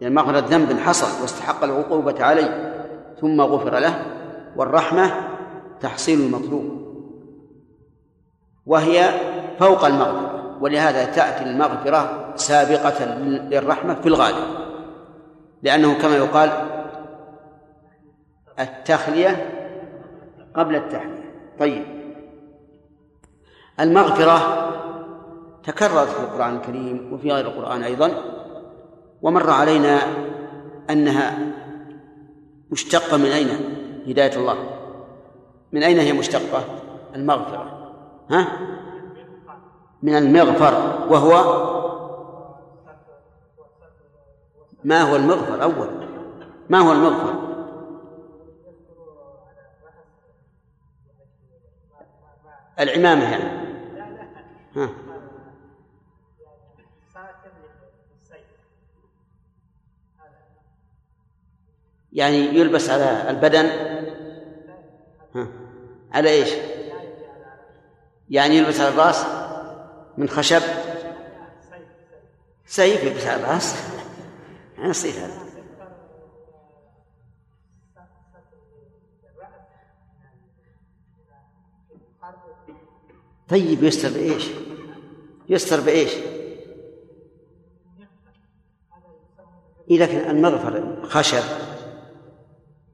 لأن 0.00 0.14
مغفرة 0.14 0.38
ذنب 0.38 0.78
حصل 0.78 1.22
واستحق 1.22 1.64
العقوبة 1.64 2.24
عليه 2.24 2.74
ثم 3.20 3.40
غفر 3.40 3.78
له 3.78 4.04
والرحمة 4.56 5.12
تحصيل 5.80 6.20
المطلوب. 6.20 6.80
وهي 8.66 9.10
فوق 9.58 9.84
المغفرة 9.84 10.56
ولهذا 10.60 11.04
تأتي 11.04 11.44
المغفرة 11.44 12.32
سابقة 12.36 13.04
للرحمة 13.24 13.94
في 13.94 14.06
الغالب. 14.06 14.44
لأنه 15.62 15.98
كما 15.98 16.16
يقال 16.16 16.50
التخلية 18.60 19.59
قبل 20.56 20.74
التحلية 20.74 21.34
طيب. 21.58 21.84
المغفرة 23.80 24.66
تكررت 25.64 26.08
في 26.08 26.20
القرآن 26.20 26.56
الكريم 26.56 27.12
وفي 27.12 27.32
غير 27.32 27.46
القرآن 27.46 27.82
أيضا 27.82 28.10
ومر 29.22 29.50
علينا 29.50 29.98
أنها 30.90 31.38
مشتقة 32.70 33.16
من 33.16 33.26
أين؟ 33.26 33.48
هداية 34.06 34.36
الله. 34.36 34.56
من 35.72 35.82
أين 35.82 35.98
هي 35.98 36.12
مشتقة؟ 36.12 36.64
المغفرة. 37.14 37.92
ها؟ 38.30 38.46
من 40.02 40.16
المغفر. 40.16 41.06
وهو؟ 41.10 41.60
ما 44.84 45.02
هو 45.02 45.16
المغفر 45.16 45.62
أول؟ 45.62 45.88
ما 46.70 46.78
هو 46.78 46.92
المغفر؟ 46.92 47.49
العمامة 52.80 53.30
يعني. 53.30 53.60
ها. 54.76 54.90
يعني 62.12 62.36
يلبس 62.36 62.90
على 62.90 63.30
البدن. 63.30 63.66
ها. 65.34 65.48
على 66.12 66.30
إيش؟ 66.30 66.50
يعني 68.30 68.56
يلبس 68.56 68.80
على 68.80 68.88
الرأس 68.88 69.24
من 70.18 70.28
خشب. 70.28 70.62
سيف 72.66 73.04
يلبس 73.04 73.26
على 73.26 73.42
الرأس. 73.42 73.74
ما 74.78 74.88
يصير 74.88 75.12
هذا. 75.12 75.49
طيب 83.50 83.82
يستر 83.82 84.08
بإيش؟ 84.08 84.48
يستر 85.48 85.80
بإيش؟ 85.80 86.10
إيه 89.90 89.98
لكن 89.98 90.30
المغفر 90.30 90.96
خشب 91.02 91.42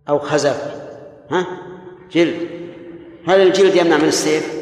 أو 0.09 0.19
خزف 0.19 0.87
ها؟ 1.31 1.47
جلد 2.11 2.49
هل 3.27 3.41
الجلد 3.41 3.75
يمنع 3.75 3.97
من 3.97 4.09
السيف؟ 4.09 4.57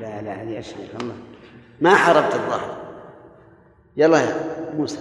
لا 0.00 0.22
لا 0.22 0.42
هذه 0.42 0.58
أشياء 0.58 0.96
الله 1.00 1.14
ما 1.80 1.94
حرمت 1.94 2.34
الظاهر 2.34 2.82
يلا 3.96 4.18
يا 4.18 4.72
موسى 4.76 5.00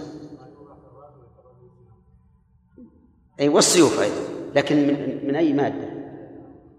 أي 3.39 3.49
والسيوف 3.49 4.01
أيضا 4.01 4.51
لكن 4.55 4.75
من, 4.87 5.27
من 5.27 5.35
أي 5.35 5.53
مادة؟ 5.53 6.00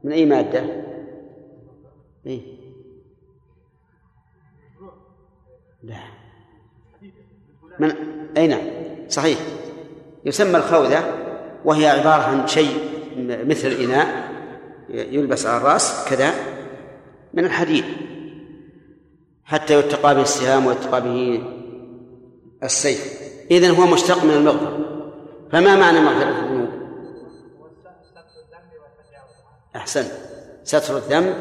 من 0.05 0.13
أي 0.13 0.27
مادة؟ 0.27 0.65
إيه؟ 2.27 2.41
لا 5.83 5.97
من 7.79 7.93
أي 8.37 8.47
نعم 8.47 8.65
صحيح 9.09 9.39
يسمى 10.25 10.57
الخوذة 10.57 11.05
وهي 11.65 11.87
عبارة 11.87 12.23
عن 12.23 12.47
شيء 12.47 12.93
مثل 13.19 13.69
الإناء 13.69 14.33
يلبس 14.89 15.47
على 15.47 15.57
الرأس 15.57 16.09
كذا 16.09 16.35
من 17.35 17.45
الحديد 17.45 17.85
حتى 19.45 19.79
يتقى 19.79 20.15
به 20.15 20.23
السهام 20.23 20.67
ويتقى 20.67 21.01
به 21.03 21.43
السيف 22.63 23.23
إذن 23.51 23.71
هو 23.71 23.87
مشتق 23.87 24.25
من 24.25 24.31
المغفر 24.31 24.85
فما 25.53 25.77
معنى 25.77 26.01
مغفرة 26.01 26.29
الذنوب؟ 26.29 26.69
أحسن. 29.77 30.05
ستر 30.65 30.97
الذنب 30.97 31.35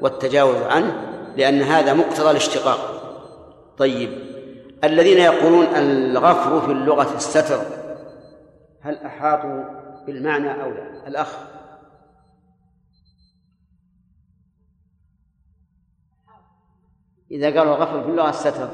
والتجاوز 0.00 0.56
عنه 0.56 1.06
لأن 1.36 1.62
هذا 1.62 1.94
مقتضى 1.94 2.30
الاشتقاق. 2.30 3.00
طيب 3.78 4.10
الذين 4.84 5.18
يقولون 5.18 5.64
الغفر 5.64 6.60
في 6.60 6.72
اللغة 6.72 7.16
الستر 7.16 7.62
هل 8.80 8.96
أحاطوا 8.96 9.64
بالمعنى 10.06 10.62
أو 10.62 10.70
لا؟ 10.70 11.06
الأخ. 11.06 11.38
إذا 17.30 17.58
قالوا 17.58 17.76
الغفر 17.76 18.02
في 18.02 18.08
اللغة 18.08 18.30
الستر. 18.30 18.68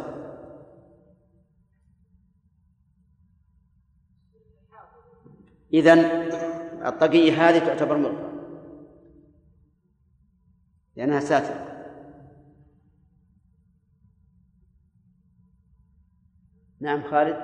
إذن 5.74 5.98
الطقية 6.86 7.48
هذه 7.48 7.58
تعتبر 7.58 7.96
مغفر 7.96 8.35
لأنها 10.96 11.20
ساترة. 11.20 11.66
نعم 16.80 17.02
خالد؟ 17.02 17.36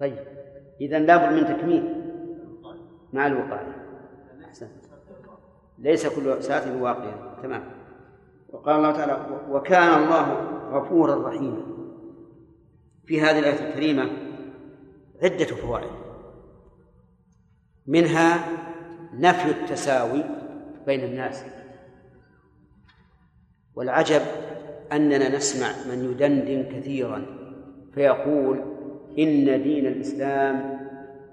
طيب. 0.00 0.18
إذا 0.80 0.98
لابد 0.98 1.32
من 1.32 1.56
تكميل. 1.56 2.04
مع 3.12 3.26
الوقاية. 3.26 3.86
أحسن 4.44 4.68
ليس 5.78 6.06
كل 6.06 6.42
ساتر 6.42 6.76
واقيا 6.76 7.36
تمام. 7.42 7.64
وقال 8.48 8.76
الله 8.76 8.92
تعالى 8.92 9.44
وكان 9.50 10.02
الله 10.02 10.32
غفورا 10.70 11.28
رحيما. 11.28 11.62
في 13.04 13.20
هذه 13.20 13.38
الآية 13.38 13.68
الكريمة 13.68 14.10
عدة 15.22 15.46
فوائد. 15.46 15.90
منها 17.86 18.48
نفي 19.14 19.50
التساوي. 19.50 20.37
بين 20.88 21.04
الناس. 21.04 21.44
والعجب 23.74 24.22
أننا 24.92 25.36
نسمع 25.36 25.68
من 25.88 26.04
يدندن 26.04 26.62
كثيرا 26.72 27.26
فيقول 27.94 28.58
إن 29.18 29.62
دين 29.62 29.86
الإسلام 29.86 30.78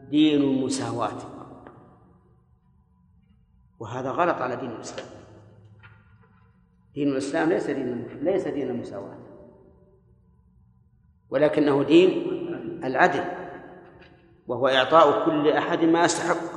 دين 0.09 0.41
المساواة 0.41 1.17
وهذا 3.79 4.09
غلط 4.11 4.35
على 4.35 4.55
دين 4.55 4.71
الإسلام. 4.71 5.07
دين 6.95 7.07
الإسلام 7.07 7.49
ليس 7.49 7.69
دين 7.69 8.07
ليس 8.21 8.47
دين 8.47 8.69
المساواة 8.69 9.17
ولكنه 11.29 11.83
دين 11.83 12.09
العدل 12.83 13.23
وهو 14.47 14.67
إعطاء 14.67 15.25
كل 15.25 15.51
أحد 15.51 15.83
ما 15.83 16.03
يستحق. 16.05 16.54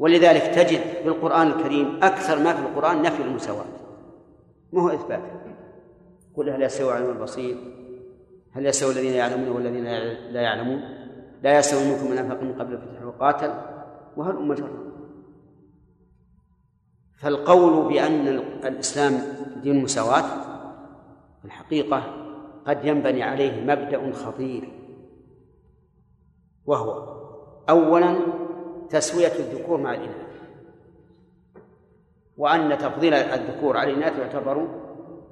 ولذلك 0.00 0.42
تجد 0.42 0.80
في 0.80 1.08
القرآن 1.08 1.46
الكريم 1.46 1.98
أكثر 2.02 2.38
ما 2.38 2.52
في 2.52 2.60
القرآن 2.60 3.02
نفي 3.02 3.22
المساواة. 3.22 3.64
ما 4.72 4.82
هو 4.82 4.88
إثبات. 4.88 5.20
قل 6.36 6.50
هل 6.50 6.62
يستوي 6.62 6.92
علم 6.92 7.10
البصير؟ 7.10 7.56
هل 8.52 8.66
يستوي 8.66 8.92
الذين 8.92 9.12
يعلمون 9.12 9.48
والذين 9.48 9.84
لا 10.32 10.40
يعلمون؟ 10.40 10.80
لا 11.42 11.58
يستوي 11.58 11.84
منكم 11.84 12.10
من 12.10 12.18
أنفق 12.18 12.42
من 12.42 12.52
قبل 12.52 12.72
الفتح 12.72 13.04
وقاتل؟ 13.04 13.54
وهل 14.16 14.36
أم 14.36 14.54
جرى 14.54 14.68
فالقول 17.18 17.88
بأن 17.88 18.28
الإسلام 18.64 19.22
دين 19.62 19.76
المساواة 19.76 20.22
في 21.40 21.44
الحقيقة 21.44 22.02
قد 22.66 22.84
ينبني 22.84 23.22
عليه 23.22 23.60
مبدأ 23.60 24.12
خطير. 24.12 24.72
وهو 26.66 27.20
أولا 27.68 28.16
تسوية 28.90 29.32
الذكور 29.38 29.80
مع 29.80 29.94
الإناث. 29.94 30.30
وأن 32.36 32.78
تفضيل 32.78 33.14
الذكور 33.14 33.76
على 33.76 33.90
الإناث 33.90 34.18
يعتبر 34.18 34.68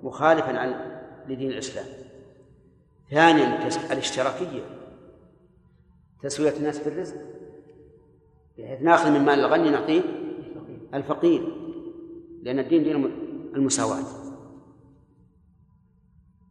مخالفا 0.03 0.59
عن 0.59 1.01
لدين 1.29 1.51
الإسلام. 1.51 1.87
ثانيا 3.11 3.69
الاشتراكية. 3.93 4.63
تسوية 6.23 6.57
الناس 6.57 6.79
في 6.79 6.89
الرزق 6.89 7.17
بحيث 8.59 8.83
ناخذ 8.83 9.11
من 9.11 9.25
مال 9.25 9.39
الغني 9.41 9.71
نعطيه 9.71 10.03
الفقير 10.95 11.57
لأن 12.43 12.59
الدين 12.59 12.85
دين 12.85 13.05
المساواة. 13.55 14.05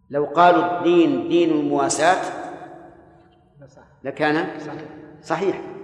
لو 0.09 0.25
قالوا 0.25 0.77
الدين 0.77 1.27
دين 1.27 1.49
المواساة 1.49 2.47
لكان 4.03 4.59
صحيح. 5.23 5.76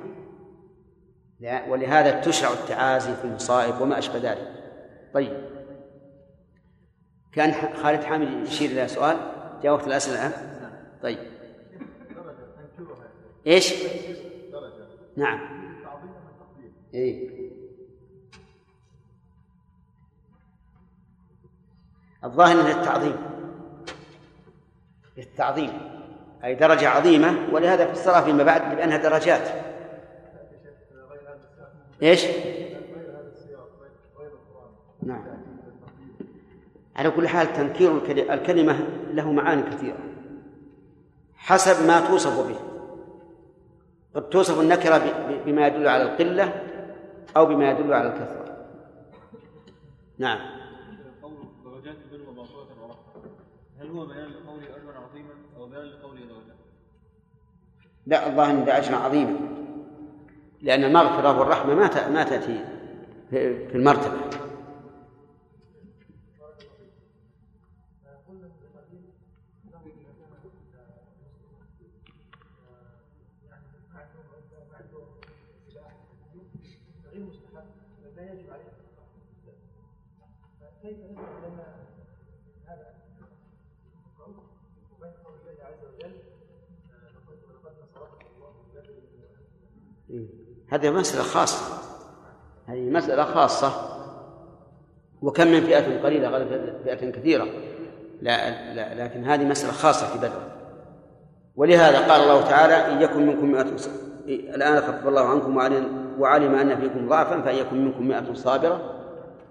ولهذا 1.44 2.22
تشرع 2.22 2.54
التعازي 2.54 3.16
في 3.16 3.26
المصائب 3.26 3.82
وما 3.82 3.98
أشبه 4.00 4.18
ذلك. 4.18 4.48
طيب. 5.14 5.44
كان 7.32 7.54
خالد 7.84 8.04
حامد 8.04 8.48
يشير 8.48 8.72
إلى 8.72 8.88
سؤال؟ 8.88 9.18
جاوبت 9.64 9.88
الأسئلة 9.88 10.16
الآن؟ 10.16 10.32
طيب. 11.04 11.20
إيش؟ 13.48 13.74
نعم. 15.18 15.40
إيه. 16.94 17.30
الظاهر 22.24 22.52
انها 22.52 22.82
التعظيم 22.82 23.16
التعظيم 25.18 25.72
أي 26.44 26.56
درجة 26.56 26.90
عظيمة 26.90 27.48
ولهذا 27.52 27.94
فسرها 27.94 28.22
فيما 28.22 28.44
بعد 28.44 28.76
بانها 28.76 28.98
درجات. 28.98 29.73
إيش؟ 32.04 32.26
نعم. 35.04 35.24
على 36.96 37.12
كل 37.12 37.28
حال 37.28 37.54
تنكير 37.54 37.98
الكل- 37.98 38.30
الكلمة 38.32 38.80
له 39.14 39.32
معاني 39.32 39.64
كثيرة. 39.64 39.98
حسب 41.36 41.88
ما 41.88 42.08
توصف 42.08 42.48
به. 42.48 42.56
قد 44.16 44.30
توصف 44.30 44.60
النكرة 44.60 44.98
بما 45.46 45.68
يدل 45.68 45.88
على 45.88 46.04
القلة 46.04 46.64
أو 47.38 47.46
بما 47.46 47.72
يدل 47.72 47.94
على 47.94 48.08
الكثرة. 48.10 48.68
نعم. 50.18 50.40
قول 51.24 51.34
درجات 51.66 51.96
البر 52.12 52.30
ومغفرة 52.30 52.68
ورحمة 52.82 53.24
هل 53.80 53.88
هو 53.88 54.06
بيان 54.06 54.28
لقوله 54.30 54.64
أجرا 54.64 55.00
عظيما 55.10 55.34
أو 55.58 55.66
بيان 55.66 55.82
لقوله 55.86 56.20
درجة؟ 56.20 56.54
لا 58.06 58.28
الظاهر 58.30 58.52
إن 58.52 58.66
ده 58.66 58.80
لأن 60.64 60.84
المغفره 60.84 61.40
والرحمة 61.40 61.74
ما 61.74 61.90
ما 62.14 62.24
تأتي 62.24 62.60
في 63.30 63.68
في 63.68 63.76
هذه 90.74 90.90
مسألة 90.90 91.24
خاصة. 91.24 91.76
هذه 92.68 92.90
مسألة 92.90 93.24
خاصة. 93.24 93.72
وكم 95.22 95.48
من 95.48 95.62
فئة 95.62 96.04
قليلة 96.04 96.30
غلبت 96.30 96.76
فئة 96.84 97.12
كثيرة. 97.12 97.46
لا, 98.22 98.74
لا 98.74 99.04
لكن 99.04 99.24
هذه 99.24 99.46
مسألة 99.46 99.72
خاصة 99.72 100.06
في 100.06 100.18
بدر. 100.18 100.42
ولهذا 101.56 102.00
قال 102.00 102.22
الله 102.22 102.42
تعالى 102.42 102.94
إن 102.94 103.02
يكن 103.02 103.28
منكم 103.28 103.52
مئة 103.52 103.66
الآن 104.28 104.82
خفف 104.82 105.08
الله 105.08 105.22
عنكم 105.22 105.58
وعلم, 105.58 106.06
وعلم 106.20 106.56
أن 106.56 106.80
فيكم 106.80 107.10
ضعفا 107.10 107.42
فإن 107.42 107.56
يكن 107.56 107.86
منكم 107.86 108.08
مئة 108.08 108.34
صابرة 108.34 108.82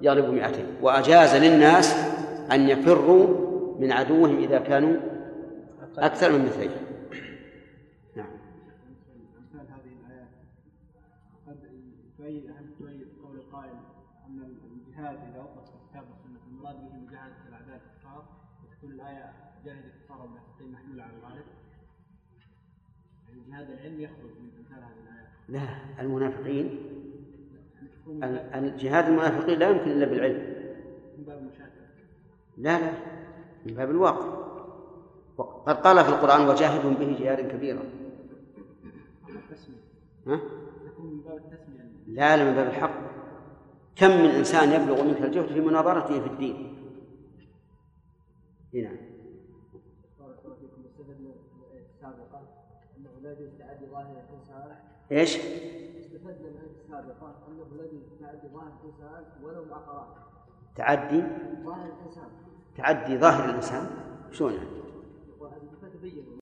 يغلب 0.00 0.28
مئتين. 0.28 0.66
وأجاز 0.82 1.36
للناس 1.36 1.94
أن 2.52 2.68
يفروا 2.68 3.26
من 3.78 3.92
عدوهم 3.92 4.38
إذا 4.38 4.58
كانوا 4.58 4.96
أكثر 5.98 6.32
من 6.32 6.44
مثلين 6.44 6.70
تؤيد 12.22 12.50
هل 12.50 12.66
تؤيد 12.78 13.08
قول 13.24 13.36
القائل 13.36 13.74
أن 14.26 14.56
الجهاد 14.86 15.16
إذا 15.16 15.40
أطلق 15.40 15.64
في 15.64 15.74
الكتاب 15.84 16.04
والسنة 16.10 16.40
المراد 16.48 16.76
به 16.76 16.96
مجاهدة 16.96 17.34
الأعداء 17.48 17.76
الكفار 17.76 18.24
وتكون 18.64 18.92
الآية 18.92 19.32
جاهد 19.64 19.84
الكفار 19.84 20.20
والمنافقين 20.20 20.72
محمولة 20.72 21.02
على 21.02 21.12
الغالب. 21.16 21.44
يعني 23.28 23.40
الجهاد 23.40 23.70
العلمي 23.70 24.02
يخرج 24.02 24.30
من 24.40 24.50
أمثال 24.58 24.84
هذه 24.84 25.02
الآيات 25.02 25.28
لا 25.48 26.00
المنافقين 26.02 26.78
ال- 28.06 28.54
الجهاد 28.64 29.04
المنافقين 29.04 29.58
لا 29.58 29.70
يمكن 29.70 29.90
إلا 29.90 30.06
بالعلم. 30.06 30.54
من 31.18 31.24
باب 31.24 31.38
المشاكل 31.38 31.80
لا 32.58 32.80
لا 32.80 32.92
من 33.66 33.74
باب 33.74 33.90
الواقع. 33.90 34.52
وقد 35.38 35.76
قال 35.76 36.04
في 36.04 36.08
القرآن 36.10 36.48
وجاهدهم 36.48 36.94
به 36.94 37.18
جهادا 37.24 37.48
كبيرا 37.48 37.82
ها؟ 40.26 40.40
لا 42.12 42.44
من 42.44 42.54
باب 42.54 42.66
الحق. 42.66 43.12
كم 43.96 44.10
من 44.10 44.30
إنسان 44.30 44.72
يبلغ 44.72 45.04
منك 45.04 45.22
الجهد 45.22 45.46
في 45.46 45.60
مناظرته 45.60 46.20
في 46.20 46.26
الدين؟ 46.26 46.56
هنا 48.74 48.90
بارك 50.18 50.38
الله 50.44 50.54
فيكم 50.54 50.82
استفدنا 50.86 51.28
من 51.28 51.78
السابقة 51.94 52.40
لا 53.22 53.32
يجوز 53.32 53.48
تعدي؟ 53.58 53.86
ظاهر 53.86 54.06
الإنسان 58.82 59.24
ولو 59.42 59.64
تعدي 60.76 61.22
ظاهر 61.64 61.86
الإنسان 61.86 62.28
تعدي 62.76 63.18
ظاهر 63.18 63.50
الإنسان. 63.50 63.86
شلون 64.32 64.52
يعني؟ 64.52 64.82